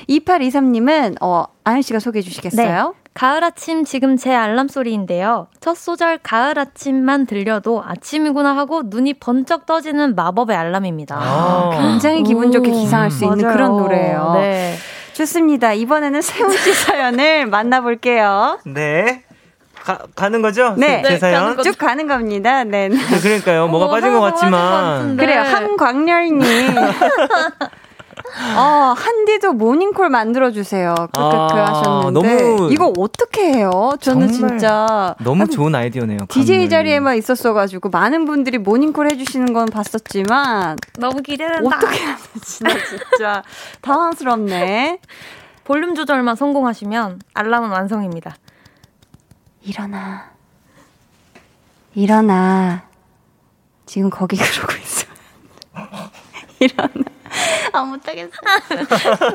2823님은, 0.08 1.16
어, 1.22 1.44
아연 1.64 1.82
씨가 1.82 1.98
소개해 2.00 2.22
주시겠어요? 2.22 2.94
가을 3.14 3.42
아침 3.42 3.84
지금 3.84 4.16
제 4.16 4.32
알람 4.32 4.68
소리인데요. 4.68 5.48
첫 5.60 5.76
소절 5.76 6.18
가을 6.22 6.56
아침만 6.56 7.26
들려도 7.26 7.82
아침이구나 7.84 8.56
하고 8.56 8.82
눈이 8.84 9.14
번쩍 9.14 9.66
떠지는 9.66 10.14
마법의 10.14 10.56
알람입니다. 10.56 11.16
아. 11.18 11.70
굉장히 11.72 12.22
기분 12.22 12.52
좋게 12.52 12.70
오, 12.70 12.74
기상할 12.74 13.10
수 13.10 13.24
있는 13.24 13.38
맞아요. 13.38 13.52
그런 13.56 13.76
노래예요. 13.76 14.32
네. 14.34 14.74
좋습니다. 15.18 15.72
이번에는 15.72 16.22
세훈 16.22 16.56
씨 16.56 16.72
사연을 16.72 17.46
만나볼게요. 17.50 18.60
네. 18.66 19.24
가, 19.82 19.98
가는 20.14 20.42
거죠? 20.42 20.74
네. 20.76 21.02
제 21.02 21.10
네, 21.10 21.18
사연? 21.18 21.42
가는 21.42 21.56
거- 21.56 21.62
쭉 21.62 21.76
가는 21.76 22.06
겁니다. 22.06 22.62
네. 22.62 22.88
네. 22.88 22.96
네, 22.96 23.20
그러니까요. 23.20 23.66
뭐가 23.68 23.86
어, 23.86 23.90
빠진 23.90 24.12
것 24.12 24.20
같지만. 24.20 25.16
그래요. 25.16 25.40
한광렬님. 25.42 26.40
어, 28.56 28.94
한디도 28.96 29.52
모닝콜 29.54 30.10
만들어주세요. 30.10 30.94
그렇게 31.12 31.18
아, 31.58 31.64
하셨는데. 31.78 32.42
너무- 32.42 32.72
이거 32.72 32.92
어떻게 32.98 33.52
해요? 33.52 33.96
저는 34.00 34.30
진짜. 34.32 35.14
너무 35.22 35.42
한 35.42 35.50
좋은 35.50 35.74
아이디어네요. 35.74 36.18
DJ. 36.28 36.68
자리에만 36.68 37.16
있었어가지고 37.16 37.88
많은 37.90 38.24
분들이 38.26 38.58
모닝콜 38.58 39.10
해주시는 39.10 39.52
건 39.52 39.66
봤었지만 39.66 40.76
너무 40.98 41.22
기대된다. 41.22 41.76
어떻게 41.76 41.98
해야 42.04 42.16
되지? 42.34 42.64
나 42.64 42.70
진짜 43.10 43.42
당황스럽네. 43.82 45.00
볼륨 45.64 45.94
조절만 45.94 46.36
성공하시면 46.36 47.20
알람은 47.34 47.70
완성입니다. 47.70 48.36
일어나. 49.62 50.30
일어나. 51.94 52.82
지금 53.86 54.08
거기 54.10 54.36
그러고 54.38 54.72
있어. 54.82 55.06
일어나. 56.60 56.88
아, 57.72 57.82
못하겠어. 57.82 58.30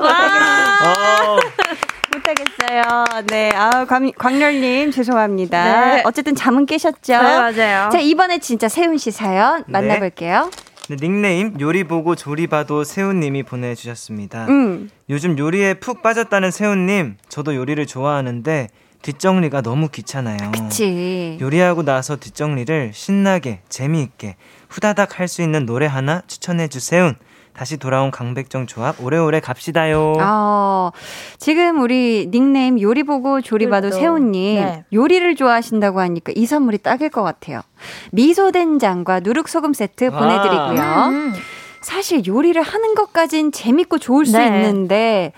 어, 0.04 1.36
못하겠어요. 2.14 3.04
네. 3.28 3.50
아, 3.54 3.84
광, 3.86 4.10
광렬님, 4.16 4.90
죄송합니다. 4.90 5.94
네. 5.96 6.02
어쨌든 6.04 6.34
잠은 6.34 6.66
깨셨죠? 6.66 7.12
네, 7.12 7.18
맞아요. 7.18 7.90
자, 7.90 7.98
이번에 8.00 8.38
진짜 8.38 8.68
세훈 8.68 8.98
씨 8.98 9.10
사연 9.10 9.64
만나볼게요. 9.66 10.50
네, 10.88 10.96
닉네임 11.00 11.56
요리 11.60 11.84
보고 11.84 12.14
조리 12.14 12.46
봐도 12.46 12.84
세훈님이 12.84 13.42
보내주셨습니다. 13.44 14.46
음. 14.48 14.90
요즘 15.08 15.38
요리에 15.38 15.74
푹 15.74 16.02
빠졌다는 16.02 16.50
세훈님, 16.50 17.16
저도 17.28 17.54
요리를 17.54 17.84
좋아하는데 17.86 18.68
뒷정리가 19.00 19.60
너무 19.62 19.88
귀찮아요. 19.88 20.36
그치. 20.52 21.36
요리하고 21.40 21.82
나서 21.84 22.16
뒷정리를 22.16 22.92
신나게 22.94 23.60
재미있게 23.68 24.36
후다닥 24.70 25.18
할 25.20 25.28
수 25.28 25.42
있는 25.42 25.66
노래 25.66 25.86
하나 25.86 26.22
추천해 26.26 26.68
주세요. 26.68 27.12
다시 27.56 27.76
돌아온 27.76 28.10
강백정 28.10 28.66
조합 28.66 29.00
오래오래 29.00 29.38
갑시다요. 29.40 30.14
아, 30.18 30.90
지금 31.38 31.80
우리 31.80 32.28
닉네임 32.30 32.80
요리 32.80 33.04
보고 33.04 33.40
조리 33.40 33.68
봐도 33.68 33.90
세훈님 33.90 34.56
네. 34.60 34.84
요리를 34.92 35.36
좋아하신다고 35.36 36.00
하니까 36.00 36.32
이 36.34 36.46
선물이 36.46 36.78
딱일 36.78 37.10
것 37.10 37.22
같아요. 37.22 37.60
미소된장과 38.10 39.20
누룩소금 39.20 39.72
세트 39.72 40.10
와. 40.12 40.18
보내드리고요. 40.18 41.06
음. 41.10 41.34
사실 41.80 42.26
요리를 42.26 42.60
하는 42.60 42.94
것까진 42.94 43.52
재밌고 43.52 43.98
좋을 43.98 44.26
수 44.26 44.36
네. 44.36 44.46
있는데 44.46 45.32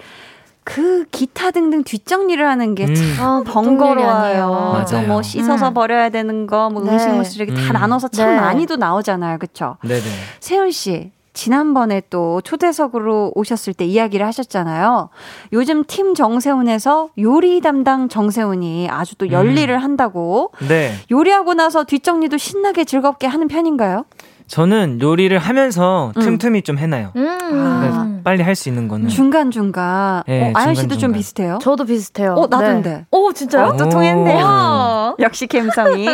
그 0.65 1.05
기타 1.13 1.51
등등 1.51 1.85
뒷정리를 1.85 2.45
하는 2.45 2.75
게참 2.75 2.97
음. 2.97 3.17
아, 3.21 3.43
번거로워요. 3.47 4.09
아니에요. 4.11 4.87
또뭐 4.91 5.07
맞아요. 5.07 5.23
씻어서 5.23 5.69
음. 5.69 5.75
버려야 5.75 6.09
되는 6.09 6.47
거, 6.47 6.71
뭐 6.71 6.83
네. 6.83 6.93
음식물 6.93 7.25
쓰레기 7.25 7.55
다 7.55 7.61
음. 7.61 7.73
나눠서 7.75 8.09
참 8.09 8.31
네. 8.31 8.41
많이도 8.41 8.77
나오잖아요. 8.77 9.39
그쵸? 9.39 9.77
네네. 9.83 10.03
세훈 10.41 10.73
씨, 10.73 11.13
지난번에 11.37 12.03
또 12.09 12.41
초대석으로 12.41 13.33
오셨을 13.35 13.75
때 13.75 13.85
이야기를 13.85 14.27
하셨잖아요. 14.27 15.11
요즘 15.53 15.85
팀 15.85 16.15
정세훈에서 16.15 17.11
요리 17.19 17.61
담당 17.61 18.09
정세훈이 18.09 18.89
아주 18.91 19.15
또 19.17 19.31
열일을 19.31 19.83
한다고. 19.83 20.51
네. 20.67 20.95
요리하고 21.11 21.53
나서 21.55 21.85
뒷정리도 21.85 22.39
신나게 22.39 22.85
즐겁게 22.85 23.27
하는 23.27 23.49
편인가요? 23.49 24.07
저는 24.49 25.01
요리를 25.03 25.37
하면서 25.39 26.13
음. 26.17 26.23
틈틈이 26.23 26.63
좀 26.63 26.79
해놔요. 26.79 27.13
음. 27.17 27.39
그러니까 27.39 28.21
빨리 28.25 28.43
할 28.43 28.55
수 28.55 28.69
있는 28.69 28.89
거는. 28.89 29.09
중간 29.09 29.51
중간. 29.51 30.23
네, 30.27 30.49
어, 30.49 30.53
아연 30.55 30.75
씨도 30.75 30.97
좀. 30.99 31.13
비슷해요? 31.13 31.59
저도 31.63 31.85
비슷해요. 31.85 32.35
어, 32.35 32.47
나도인데. 32.49 32.91
네. 32.91 33.07
오, 33.11 33.33
진짜요? 33.33 33.67
어, 33.69 33.77
또 33.77 33.89
통했네요. 33.89 34.45
와. 34.45 35.15
역시 35.21 35.47
감성이 35.47 36.07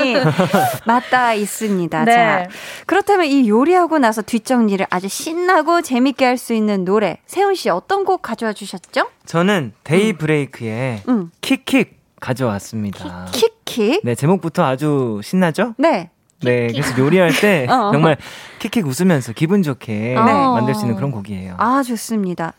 맞닿아 0.86 1.34
있습니다. 1.34 2.04
네. 2.04 2.14
자, 2.14 2.46
그렇다면 2.86 3.26
이 3.26 3.48
요리하고 3.48 3.98
나서 3.98 4.22
뒷정리를 4.22 4.84
아주 4.90 5.08
신나고 5.08 5.82
재밌게 5.82 6.24
할 6.24 6.36
수 6.42 6.54
있는 6.54 6.84
노래, 6.84 7.18
세운 7.26 7.54
씨 7.54 7.68
어떤 7.70 8.04
곡 8.04 8.20
가져와 8.22 8.52
주셨죠? 8.52 9.06
저는 9.26 9.72
데이브레이크의 9.84 11.02
음. 11.08 11.30
킥킥 11.40 12.00
가져왔습니다. 12.20 13.26
킥킥. 13.32 14.00
네, 14.04 14.14
제목부터 14.14 14.64
아주 14.64 15.20
신나죠? 15.22 15.74
네. 15.78 16.10
네, 16.42 16.68
그래서 16.68 16.96
요리할 16.98 17.32
때 17.40 17.66
어. 17.70 17.90
정말 17.92 18.16
킥킥 18.58 18.86
웃으면서 18.86 19.32
기분 19.32 19.62
좋게 19.62 19.92
네. 19.92 20.14
만들 20.14 20.74
수 20.74 20.82
있는 20.82 20.96
그런 20.96 21.10
곡이에요. 21.10 21.54
아, 21.58 21.82
좋습니다. 21.82 22.52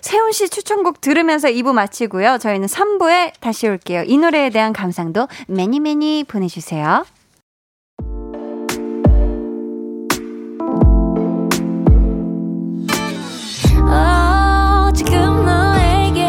세훈 0.00 0.32
씨 0.32 0.48
추천곡 0.48 1.00
들으면서 1.00 1.48
2부 1.48 1.72
마치고요. 1.72 2.38
저희는 2.38 2.68
3부에 2.68 3.32
다시 3.40 3.66
올게요. 3.68 4.02
이 4.06 4.16
노래에 4.18 4.50
대한 4.50 4.72
감상도 4.72 5.28
매니 5.48 5.80
매니 5.80 6.24
보내주세요. 6.28 7.04
어, 13.88 14.90
지금 14.94 15.44
너에게 15.44 16.26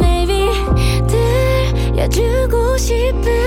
maybe 0.00 0.50
들려주고 1.92 2.76
싶은 2.76 3.37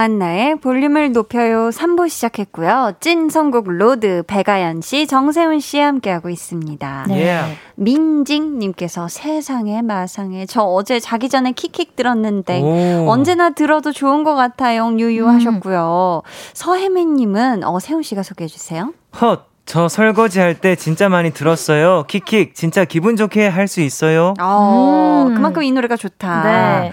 강한나의 0.00 0.56
볼륨을 0.56 1.12
높여요 1.12 1.68
3부 1.68 2.08
시작했고요. 2.08 2.92
찐 3.00 3.28
선곡 3.28 3.68
로드 3.68 4.22
배가연 4.26 4.80
씨, 4.80 5.06
정세운 5.06 5.60
씨 5.60 5.78
함께하고 5.78 6.30
있습니다. 6.30 7.04
네. 7.08 7.26
예. 7.26 7.40
민징님께서 7.74 9.08
세상에 9.08 9.82
마상에 9.82 10.46
저 10.46 10.62
어제 10.62 11.00
자기 11.00 11.28
전에 11.28 11.52
킥킥 11.52 11.96
들었는데 11.96 12.62
오. 12.62 13.10
언제나 13.10 13.50
들어도 13.50 13.92
좋은 13.92 14.24
것 14.24 14.34
같아요. 14.34 14.90
유유 14.98 15.28
하셨고요. 15.28 16.22
서혜민님은 16.54 17.64
어 17.64 17.78
세운 17.78 18.02
씨가 18.02 18.22
소개해 18.22 18.48
주세요. 18.48 18.94
헛. 19.20 19.50
저 19.66 19.88
설거지 19.88 20.40
할 20.40 20.54
때 20.54 20.76
진짜 20.76 21.10
많이 21.10 21.30
들었어요. 21.30 22.04
킥킥. 22.08 22.54
진짜 22.54 22.86
기분 22.86 23.16
좋게 23.16 23.46
할 23.48 23.68
수 23.68 23.82
있어요. 23.82 24.32
어 24.40 25.26
음. 25.28 25.34
그만큼 25.34 25.62
이 25.62 25.70
노래가 25.70 25.96
좋다. 25.96 26.42
네. 26.44 26.92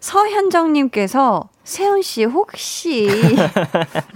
서현정님께서 0.00 1.48
세훈 1.68 2.00
씨 2.00 2.24
혹시 2.24 3.06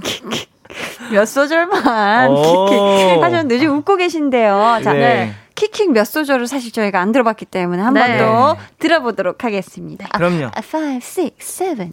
킥킥 0.02 0.48
몇 1.12 1.26
소절만 1.26 1.82
하셨는데 1.84 3.56
요즘 3.56 3.76
웃고 3.76 3.96
계신데요. 3.96 4.80
자, 4.82 4.94
네. 4.94 5.34
킥킥 5.54 5.92
몇 5.92 6.04
소절을 6.04 6.46
사실 6.46 6.72
저희가 6.72 6.98
안 6.98 7.12
들어봤기 7.12 7.44
때문에 7.44 7.82
한번 7.82 8.10
네. 8.10 8.18
더 8.18 8.56
들어보도록 8.78 9.44
하겠습니다. 9.44 10.08
아, 10.10 10.16
그럼요. 10.16 10.46
5, 10.46 10.50
6, 10.94 11.38
7, 11.38 11.76
8. 11.76 11.90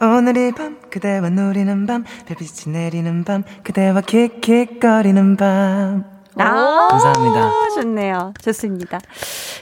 오늘이 0.00 0.50
밤 0.50 0.76
그대와 0.90 1.30
누리는 1.30 1.86
밤 1.86 2.04
별빛이 2.26 2.76
내리는 2.76 3.22
밤 3.22 3.44
그대와 3.62 4.00
킥킥거리는 4.00 5.36
밤. 5.36 6.11
아, 6.38 6.88
감사합니다. 6.90 7.50
좋네요. 7.74 8.32
좋습니다. 8.42 8.98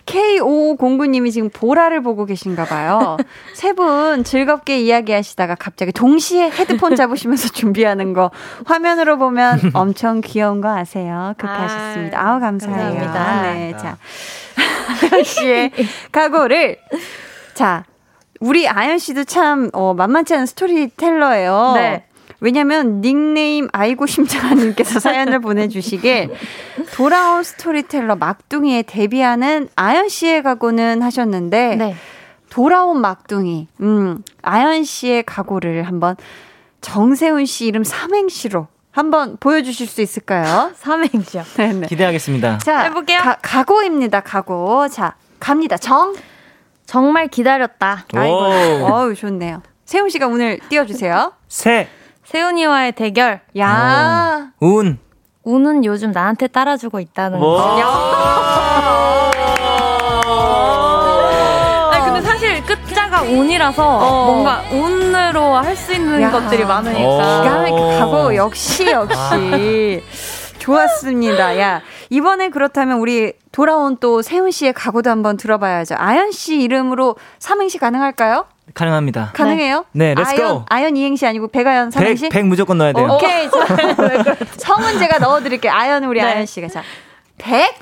K5509님이 0.06 1.32
지금 1.32 1.50
보라를 1.50 2.02
보고 2.02 2.24
계신가 2.26 2.64
봐요. 2.64 3.16
세 3.54 3.72
분 3.72 4.24
즐겁게 4.24 4.80
이야기하시다가 4.80 5.54
갑자기 5.54 5.92
동시에 5.92 6.50
헤드폰 6.50 6.96
잡으시면서 6.96 7.48
준비하는 7.54 8.12
거 8.12 8.30
화면으로 8.66 9.16
보면 9.18 9.60
엄청 9.74 10.20
귀여운 10.20 10.60
거 10.60 10.68
아세요? 10.68 11.34
극하셨습니다. 11.38 12.20
아우, 12.20 12.40
감사해요. 12.40 12.76
감사합니다. 13.00 13.42
네, 13.52 13.74
자. 13.78 13.96
아연 15.12 15.24
씨의 15.24 15.70
각오를. 16.12 16.78
자, 17.54 17.84
우리 18.40 18.68
아연 18.68 18.98
씨도 18.98 19.24
참, 19.24 19.70
어, 19.72 19.94
만만치 19.94 20.34
않은 20.34 20.46
스토리텔러예요. 20.46 21.72
네. 21.74 22.04
왜냐면 22.40 23.00
닉네임 23.00 23.68
아이고 23.72 24.06
심장아님께서 24.06 24.98
사연을 25.00 25.40
보내주시길 25.40 26.30
돌아온 26.94 27.42
스토리텔러 27.42 28.16
막둥이에 28.16 28.82
데뷔하는 28.82 29.68
아연 29.76 30.08
씨의 30.08 30.42
각오는 30.42 31.02
하셨는데 31.02 31.76
네. 31.76 31.94
돌아온 32.48 33.00
막둥이 33.00 33.68
음 33.80 34.22
아연 34.42 34.84
씨의 34.84 35.22
각오를 35.24 35.84
한번 35.84 36.16
정세운 36.80 37.44
씨 37.46 37.66
이름 37.66 37.84
삼행시로 37.84 38.66
한번 38.90 39.36
보여주실 39.38 39.86
수 39.86 40.00
있을까요? 40.00 40.72
삼행시요. 40.76 41.44
네네. 41.56 41.86
기대하겠습니다. 41.86 42.58
자 42.58 42.80
해볼게요. 42.84 43.20
가, 43.20 43.36
각오입니다. 43.40 44.20
각오. 44.20 44.88
자 44.88 45.14
갑니다. 45.38 45.76
정. 45.76 46.14
정말 46.86 47.28
기다렸다. 47.28 48.06
아이고. 48.14 48.34
오. 48.34 48.88
어우 48.90 49.14
좋네요. 49.14 49.62
세운 49.84 50.08
씨가 50.08 50.26
오늘 50.26 50.58
띄워주세요. 50.68 51.32
새, 51.48 51.88
세훈이와의 52.30 52.92
대결. 52.92 53.40
야. 53.58 54.52
운. 54.60 54.98
우는 55.42 55.84
요즘 55.84 56.12
나한테 56.12 56.46
따라주고 56.46 57.00
있다는 57.00 57.40
뭐? 57.40 57.56
거. 57.56 57.80
아니 61.92 62.04
근데 62.04 62.20
사실 62.22 62.64
끝자가 62.64 63.22
운이라서 63.22 63.98
뭔가 64.26 64.62
운으로 64.70 65.54
할 65.56 65.74
수 65.76 65.92
있는 65.92 66.22
야. 66.22 66.30
것들이 66.30 66.64
많으니까. 66.64 67.02
어. 67.08 67.42
기가 67.42 67.56
막히게 67.62 67.98
가고 67.98 68.36
역시 68.36 68.86
역시 68.90 70.04
좋았습니다. 70.60 71.58
야 71.58 71.80
이번에 72.10 72.50
그렇다면 72.50 72.98
우리 72.98 73.32
돌아온 73.50 73.96
또 73.98 74.22
세훈 74.22 74.52
씨의 74.52 74.72
각오도 74.74 75.10
한번 75.10 75.36
들어봐야죠. 75.36 75.96
아연 75.98 76.30
씨 76.30 76.60
이름으로 76.60 77.16
삼행시 77.40 77.78
가능할까요? 77.78 78.44
가능합니다. 78.74 79.32
가능해요? 79.34 79.84
네, 79.92 80.14
let's 80.14 80.26
아연, 80.26 80.36
go. 80.36 80.64
아연 80.68 80.96
이행시 80.96 81.26
아니고 81.26 81.48
백아연 81.48 81.90
삼행시? 81.90 82.28
백, 82.28 82.40
백 82.40 82.46
무조건 82.46 82.78
넣어야 82.78 82.92
돼요. 82.92 83.08
오케이. 83.12 83.48
자, 83.50 84.36
성은 84.58 84.98
제가 84.98 85.18
넣어 85.18 85.40
드릴게요. 85.40 85.72
아연 85.72 86.04
우리 86.04 86.20
네. 86.20 86.26
아연 86.26 86.46
씨가 86.46 86.68
자 86.68 86.82
백. 87.38 87.78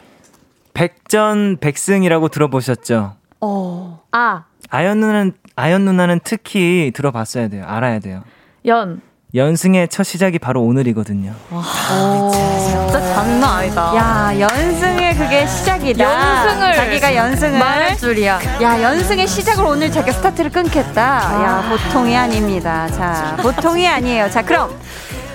백전 0.74 1.59
백승이라고 1.61 2.28
들어보셨죠? 2.28 3.14
어. 3.41 4.01
아, 4.12 4.45
아연 4.70 5.01
누나는 5.01 5.32
아연 5.57 5.84
누나는 5.84 6.20
특히 6.22 6.93
들어봤어야 6.95 7.49
돼요. 7.49 7.64
알아야 7.66 7.99
돼요. 7.99 8.22
연. 8.66 9.01
연승의 9.35 9.89
첫 9.89 10.05
시작이 10.05 10.39
바로 10.39 10.62
오늘이거든요. 10.62 11.35
진짜 11.51 13.14
장난 13.14 13.45
아니다. 13.59 13.95
야 13.95 14.41
연승의 14.41 15.16
그게 15.16 15.47
시작이다. 15.47 16.03
연승을 16.03 16.74
자기가 16.74 17.14
연승을 17.14 17.59
말할 17.59 17.97
줄이야. 17.99 18.41
야, 18.62 18.83
연승의 18.83 19.26
시작을 19.26 19.64
오늘 19.64 19.93
자기가 19.93 20.16
스타트를 20.16 20.51
끊겠다. 20.51 21.03
야, 21.03 21.68
보통이 21.68 22.16
아닙니다. 22.16 22.89
자, 22.89 23.37
보통이 23.43 23.87
아니에요. 23.87 24.31
자, 24.31 24.43
그럼 24.43 24.74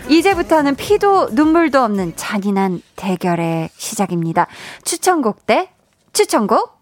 이제부터는 0.10 0.76
피도 0.76 1.30
눈물도 1.34 1.84
없는 1.84 2.14
잔인한 2.16 2.82
대결의 2.96 3.70
시작입니다. 3.78 4.48
추천곡 4.84 5.46
대 5.46 5.70
추천곡. 6.14 6.72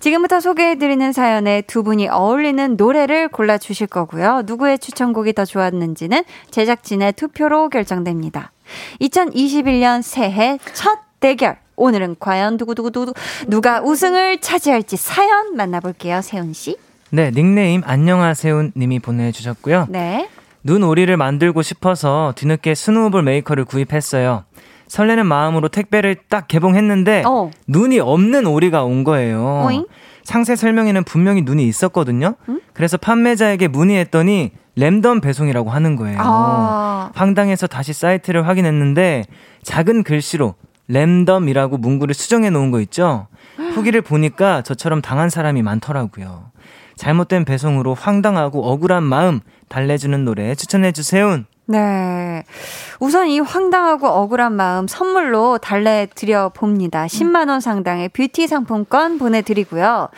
지금부터 0.00 0.40
소개해드리는 0.40 1.12
사연에 1.12 1.62
두 1.62 1.82
분이 1.82 2.08
어울리는 2.08 2.76
노래를 2.76 3.28
골라주실 3.28 3.86
거고요. 3.86 4.42
누구의 4.46 4.78
추천곡이 4.78 5.32
더 5.32 5.44
좋았는지는 5.44 6.22
제작진의 6.50 7.14
투표로 7.14 7.70
결정됩니다. 7.70 8.52
2021년 9.00 10.02
새해 10.02 10.58
첫 10.74 10.98
대결. 11.20 11.58
오늘은 11.76 12.16
과연 12.18 12.56
두구두구두구 12.56 13.12
누가 13.48 13.82
우승을 13.82 14.40
차지할지 14.40 14.96
사연 14.96 15.56
만나볼게요. 15.56 16.22
세운 16.22 16.52
씨. 16.52 16.76
네, 17.10 17.30
닉네임 17.30 17.82
안녕하세요 17.84 18.70
님이 18.76 18.98
보내주셨고요. 18.98 19.86
네. 19.90 20.28
눈 20.64 20.82
오리를 20.82 21.16
만들고 21.16 21.62
싶어서 21.62 22.32
뒤늦게 22.34 22.74
snowball 22.74 23.22
maker를 23.22 23.64
구입했어요. 23.64 24.44
설레는 24.88 25.26
마음으로 25.26 25.68
택배를 25.68 26.16
딱 26.28 26.48
개봉했는데 26.48 27.24
어. 27.26 27.50
눈이 27.66 28.00
없는 28.00 28.46
오리가 28.46 28.84
온 28.84 29.04
거예요. 29.04 29.64
오잉? 29.66 29.86
상세 30.24 30.56
설명에는 30.56 31.04
분명히 31.04 31.42
눈이 31.42 31.66
있었거든요. 31.68 32.34
그래서 32.72 32.96
판매자에게 32.96 33.68
문의했더니 33.68 34.52
랜덤 34.74 35.20
배송이라고 35.20 35.70
하는 35.70 35.96
거예요. 35.96 36.18
아. 36.20 37.10
황당해서 37.14 37.66
다시 37.66 37.92
사이트를 37.92 38.46
확인했는데 38.46 39.24
작은 39.62 40.02
글씨로 40.02 40.54
램덤이라고 40.88 41.78
문구를 41.78 42.14
수정해 42.14 42.50
놓은 42.50 42.70
거 42.70 42.80
있죠. 42.80 43.28
후기를 43.74 44.02
보니까 44.02 44.62
저처럼 44.62 45.00
당한 45.00 45.30
사람이 45.30 45.62
많더라고요. 45.62 46.50
잘못된 46.96 47.44
배송으로 47.44 47.94
황당하고 47.94 48.68
억울한 48.70 49.02
마음 49.02 49.40
달래주는 49.68 50.24
노래 50.24 50.54
추천해 50.54 50.92
주세요. 50.92 51.42
네. 51.68 52.44
우선 53.00 53.26
이 53.26 53.40
황당하고 53.40 54.06
억울한 54.06 54.52
마음 54.52 54.86
선물로 54.86 55.58
달래드려 55.58 56.50
봅니다. 56.50 57.06
10만원 57.06 57.60
상당의 57.60 58.08
뷰티 58.10 58.46
상품권 58.46 59.18
보내드리고요. 59.18 60.08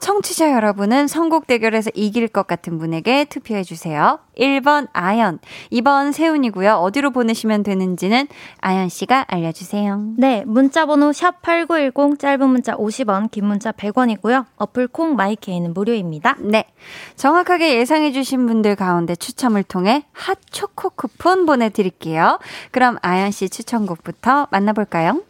청취자 0.00 0.52
여러분은 0.52 1.06
선곡 1.06 1.46
대결에서 1.46 1.90
이길 1.94 2.26
것 2.26 2.46
같은 2.46 2.78
분에게 2.78 3.26
투표해 3.26 3.62
주세요. 3.62 4.18
1번 4.36 4.88
아연, 4.92 5.38
2번 5.70 6.12
세운이고요. 6.12 6.74
어디로 6.76 7.10
보내시면 7.10 7.62
되는지는 7.62 8.26
아연 8.60 8.88
씨가 8.88 9.26
알려 9.28 9.52
주세요. 9.52 10.02
네, 10.16 10.42
문자 10.46 10.86
번호 10.86 11.10
샵8910 11.10 12.18
짧은 12.18 12.48
문자 12.48 12.74
50원, 12.74 13.30
긴 13.30 13.44
문자 13.46 13.72
100원이고요. 13.72 14.46
어플 14.56 14.88
콩 14.88 15.16
마이케이는 15.16 15.74
무료입니다. 15.74 16.36
네. 16.40 16.64
정확하게 17.16 17.76
예상해 17.76 18.12
주신 18.12 18.46
분들 18.46 18.76
가운데 18.76 19.14
추첨을 19.14 19.62
통해 19.62 20.04
핫초코 20.12 20.90
쿠폰 20.90 21.44
보내 21.44 21.68
드릴게요. 21.68 22.38
그럼 22.70 22.96
아연 23.02 23.30
씨 23.30 23.50
추천곡부터 23.50 24.48
만나 24.50 24.72
볼까요? 24.72 25.20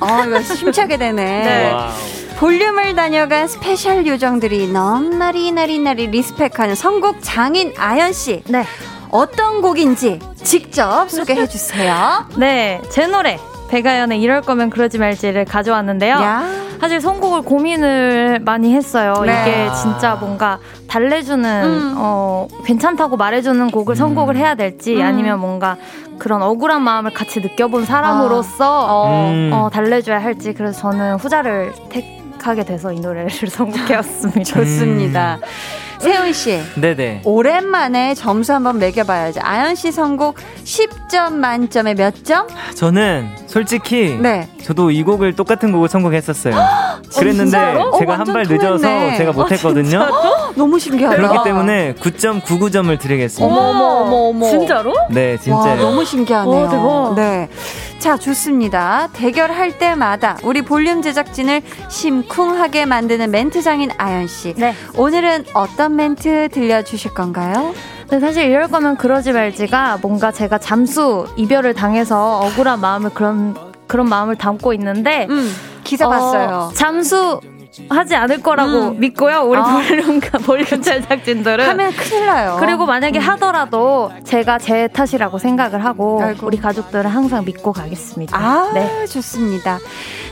어, 0.00 0.24
이거 0.26 0.42
힘차게 0.42 0.98
되네. 0.98 1.14
네. 1.44 2.25
볼륨을 2.38 2.94
다녀간 2.94 3.48
스페셜 3.48 4.06
요정들이 4.06 4.70
넘나리 4.70 5.52
나리 5.52 5.78
나리 5.78 6.06
respect하는 6.08 6.74
선곡 6.74 7.16
장인 7.22 7.72
아연 7.78 8.12
씨. 8.12 8.42
네. 8.46 8.62
어떤 9.10 9.62
곡인지 9.62 10.18
직접 10.42 11.08
소개해 11.08 11.46
주세요. 11.46 12.26
네, 12.36 12.82
제 12.90 13.06
노래. 13.06 13.38
배가연의 13.70 14.20
이럴 14.20 14.42
거면 14.42 14.68
그러지 14.68 14.98
말지를 14.98 15.46
가져왔는데요. 15.46 16.14
야. 16.16 16.44
사실 16.78 17.00
선곡을 17.00 17.40
고민을 17.40 18.40
많이 18.44 18.74
했어요. 18.74 19.22
네. 19.24 19.42
이게 19.42 19.74
진짜 19.74 20.14
뭔가 20.16 20.58
달래주는, 20.88 21.64
음. 21.64 21.94
어, 21.96 22.48
괜찮다고 22.66 23.16
말해주는 23.16 23.70
곡을 23.70 23.96
선곡을 23.96 24.36
해야 24.36 24.54
될지 24.54 24.96
음. 24.96 25.02
아니면 25.02 25.40
뭔가 25.40 25.78
그런 26.18 26.42
억울한 26.42 26.82
마음을 26.82 27.14
같이 27.14 27.40
느껴본 27.40 27.86
사람으로서 27.86 28.86
어. 28.88 29.30
음. 29.30 29.50
어, 29.54 29.70
달래줘야 29.70 30.22
할지 30.22 30.52
그래서 30.52 30.78
저는 30.80 31.14
후자를 31.16 31.72
택 31.88 32.15
하게 32.44 32.64
돼서 32.64 32.92
이 32.92 33.00
노래를 33.00 33.30
선곡해왔습니다. 33.48 34.42
좋습니다. 34.44 35.38
세훈 35.98 36.32
씨. 36.32 36.60
네네. 36.74 37.22
오랜만에 37.24 38.14
점수 38.14 38.52
한번 38.52 38.78
매겨봐야죠. 38.78 39.40
아연 39.42 39.74
씨 39.74 39.90
선곡 39.92 40.36
10점 40.64 41.32
만점에 41.34 41.94
몇 41.94 42.24
점? 42.24 42.46
저는 42.74 43.28
솔직히 43.46 44.18
네. 44.20 44.48
저도 44.62 44.90
이 44.90 45.02
곡을 45.02 45.34
똑같은 45.34 45.72
곡을 45.72 45.88
선곡했었어요. 45.88 46.54
그랬는데 47.16 47.44
진짜로? 47.44 47.98
제가 47.98 48.12
어, 48.12 48.16
한발 48.16 48.44
늦어서. 48.48 49.16
제가 49.16 49.32
못했거든요. 49.32 50.06
너무 50.54 50.78
신기하다. 50.78 51.16
그렇기 51.16 51.38
때문에 51.44 51.94
9.99점을 51.94 52.98
드리겠습니다. 52.98 53.54
어머, 53.54 53.70
어머, 53.70 53.84
어머, 54.04 54.16
어머. 54.28 54.50
진짜로? 54.50 54.94
네, 55.10 55.32
와, 55.32 55.38
진짜요. 55.38 55.76
너무 55.80 56.04
신기하네요. 56.04 56.66
오, 56.66 56.68
대박. 56.68 57.14
네. 57.16 57.48
자, 57.98 58.16
좋습니다. 58.16 59.08
대결할 59.12 59.78
때마다 59.78 60.36
우리 60.44 60.62
볼륨 60.62 61.02
제작진을 61.02 61.62
심쿵하게 61.88 62.86
만드는 62.86 63.30
멘트장인 63.30 63.90
아연 63.96 64.28
씨. 64.28 64.54
네. 64.54 64.74
오늘은 64.96 65.46
어떤 65.54 65.96
멘트 65.96 66.50
들려주실 66.52 67.14
건가요? 67.14 67.74
근데 68.02 68.20
사실 68.20 68.44
이럴 68.44 68.68
거면 68.68 68.96
그러지 68.96 69.32
말지가 69.32 69.98
뭔가 70.02 70.30
제가 70.30 70.58
잠수 70.58 71.26
이별을 71.36 71.74
당해서 71.74 72.38
억울한 72.40 72.80
마음을 72.80 73.10
그런 73.10 73.56
그런 73.88 74.08
마음을 74.08 74.36
담고 74.36 74.72
있는데 74.74 75.26
음, 75.28 75.52
기사 75.82 76.06
어, 76.06 76.10
봤어요. 76.10 76.72
잠수 76.74 77.40
하지 77.88 78.14
않을 78.14 78.42
거라고 78.42 78.88
음. 78.88 79.00
믿고요. 79.00 79.40
우리 79.42 79.58
아. 79.58 79.64
볼륨 79.64 80.20
볼륨 80.20 80.82
제작진들은 80.82 81.68
하면 81.68 81.92
큰일 81.92 82.26
나요. 82.26 82.56
그리고 82.60 82.86
만약에 82.86 83.18
하더라도 83.18 84.12
제가 84.24 84.58
제 84.58 84.88
탓이라고 84.88 85.38
생각을 85.38 85.84
하고 85.84 86.22
아이고. 86.22 86.46
우리 86.46 86.58
가족들은 86.58 87.06
항상 87.10 87.44
믿고 87.44 87.72
가겠습니다. 87.72 88.36
아, 88.36 88.70
네. 88.74 89.06
좋습니다. 89.06 89.78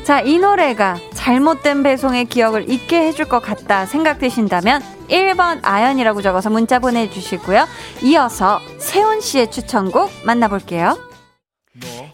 자, 0.04 0.20
이 0.20 0.38
노래가 0.38 0.96
잘못된 1.14 1.82
배송의 1.82 2.26
기억을 2.26 2.68
잊게 2.70 3.06
해줄 3.06 3.24
것 3.26 3.40
같다 3.40 3.86
생각되신다면 3.86 4.82
1번 5.08 5.60
아연이라고 5.62 6.22
적어서 6.22 6.50
문자 6.50 6.78
보내주시고요. 6.78 7.66
이어서 8.02 8.60
세운 8.78 9.20
씨의 9.20 9.50
추천곡 9.50 10.10
만나볼게요. 10.24 11.13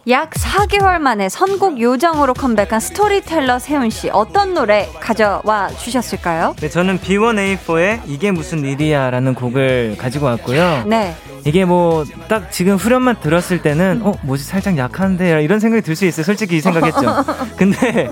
약 0.09 0.31
4개월 0.31 0.97
만에 0.99 1.29
선곡 1.29 1.79
요정으로 1.79 2.33
컴백한 2.33 2.79
스토리텔러 2.79 3.59
세운 3.59 3.91
씨 3.91 4.09
어떤 4.09 4.55
노래 4.55 4.89
가져와 4.99 5.69
주셨을까요? 5.69 6.55
네, 6.59 6.67
저는 6.67 6.97
B1A4의 6.99 8.01
이게 8.07 8.31
무슨 8.31 8.65
일이야라는 8.65 9.35
곡을 9.35 9.97
가지고 9.99 10.25
왔고요. 10.25 10.85
네. 10.87 11.15
이게 11.45 11.65
뭐 11.65 12.05
딱 12.27 12.51
지금 12.51 12.75
후렴만 12.75 13.19
들었을 13.19 13.61
때는 13.61 14.01
어 14.03 14.13
뭐지 14.23 14.43
살짝 14.43 14.77
약한데 14.77 15.43
이런 15.43 15.59
생각이 15.59 15.83
들 15.83 15.95
수 15.95 16.05
있어요. 16.05 16.23
솔직히 16.23 16.57
이 16.57 16.61
생각했죠. 16.61 17.23
근데 17.57 18.09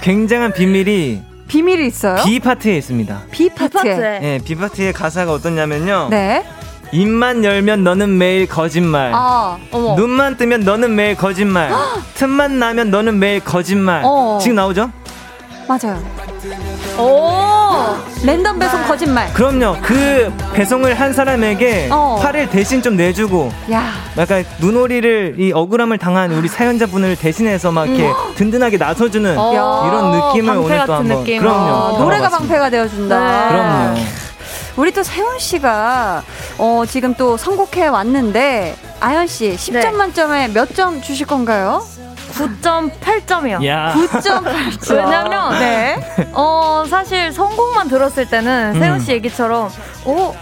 굉장한 0.00 0.52
비밀이 0.52 1.22
비밀이 1.46 1.86
있어요? 1.86 2.24
B 2.24 2.40
파트에 2.40 2.76
있습니다. 2.76 3.22
B 3.30 3.50
파트에. 3.50 4.18
네, 4.20 4.40
B 4.44 4.56
파트의 4.56 4.92
가사가 4.92 5.32
어떠냐면요. 5.32 6.08
네. 6.10 6.44
입만 6.92 7.44
열면 7.44 7.84
너는 7.84 8.16
매일 8.18 8.46
거짓말. 8.46 9.12
아, 9.14 9.56
어머. 9.70 9.94
눈만 9.96 10.36
뜨면 10.36 10.60
너는 10.60 10.94
매일 10.94 11.16
거짓말. 11.16 11.70
틈만 12.14 12.58
나면 12.58 12.90
너는 12.90 13.18
매일 13.18 13.40
거짓말. 13.40 14.02
어. 14.04 14.38
지금 14.40 14.56
나오죠? 14.56 14.90
맞아요. 15.68 16.00
오! 16.98 17.28
랜덤 18.24 18.58
배송 18.58 18.82
거짓말. 18.84 19.30
그럼요. 19.34 19.76
그 19.82 20.32
배송을 20.54 20.94
한 20.98 21.12
사람에게 21.12 21.88
어. 21.92 22.18
화를 22.22 22.48
대신 22.48 22.80
좀 22.80 22.96
내주고 22.96 23.52
야. 23.70 23.92
약간 24.16 24.44
눈오리를 24.60 25.34
이 25.38 25.52
억울함을 25.52 25.98
당한 25.98 26.32
우리 26.32 26.48
사연자분을 26.48 27.16
대신해서 27.16 27.70
막 27.70 27.86
이렇게 27.86 28.10
든든하게 28.36 28.78
나서주는 28.78 29.36
어, 29.38 29.86
이런 29.86 30.10
느낌을 30.12 30.56
오늘 30.56 30.68
또 30.70 30.86
같은 30.86 30.94
한번 30.94 31.18
느낌. 31.18 31.38
그럼요. 31.40 31.96
아, 31.96 31.98
노래가. 32.00 32.28
방패가 32.30 32.70
되어준다. 32.70 33.18
네. 33.20 33.48
그럼요. 33.48 34.00
우리 34.78 34.92
또 34.92 35.02
세운 35.02 35.38
씨가 35.40 36.22
어, 36.58 36.84
지금 36.88 37.12
또 37.14 37.36
선곡해 37.36 37.88
왔는데 37.88 38.76
아연 39.00 39.26
씨 39.26 39.50
10점 39.56 39.72
네. 39.72 39.90
만점에 39.90 40.48
몇 40.48 40.68
점 40.74 41.02
주실 41.02 41.26
건가요? 41.26 41.82
9.8점이요. 42.34 43.66
야. 43.66 43.92
9.8점. 43.96 44.94
왜냐면 44.96 45.50
네. 45.58 46.28
어 46.32 46.84
사실 46.88 47.32
선곡만 47.32 47.88
들었을 47.88 48.28
때는 48.28 48.74
음. 48.76 48.80
세운 48.80 49.00
씨 49.00 49.10
얘기처럼 49.12 49.68
오 50.04 50.32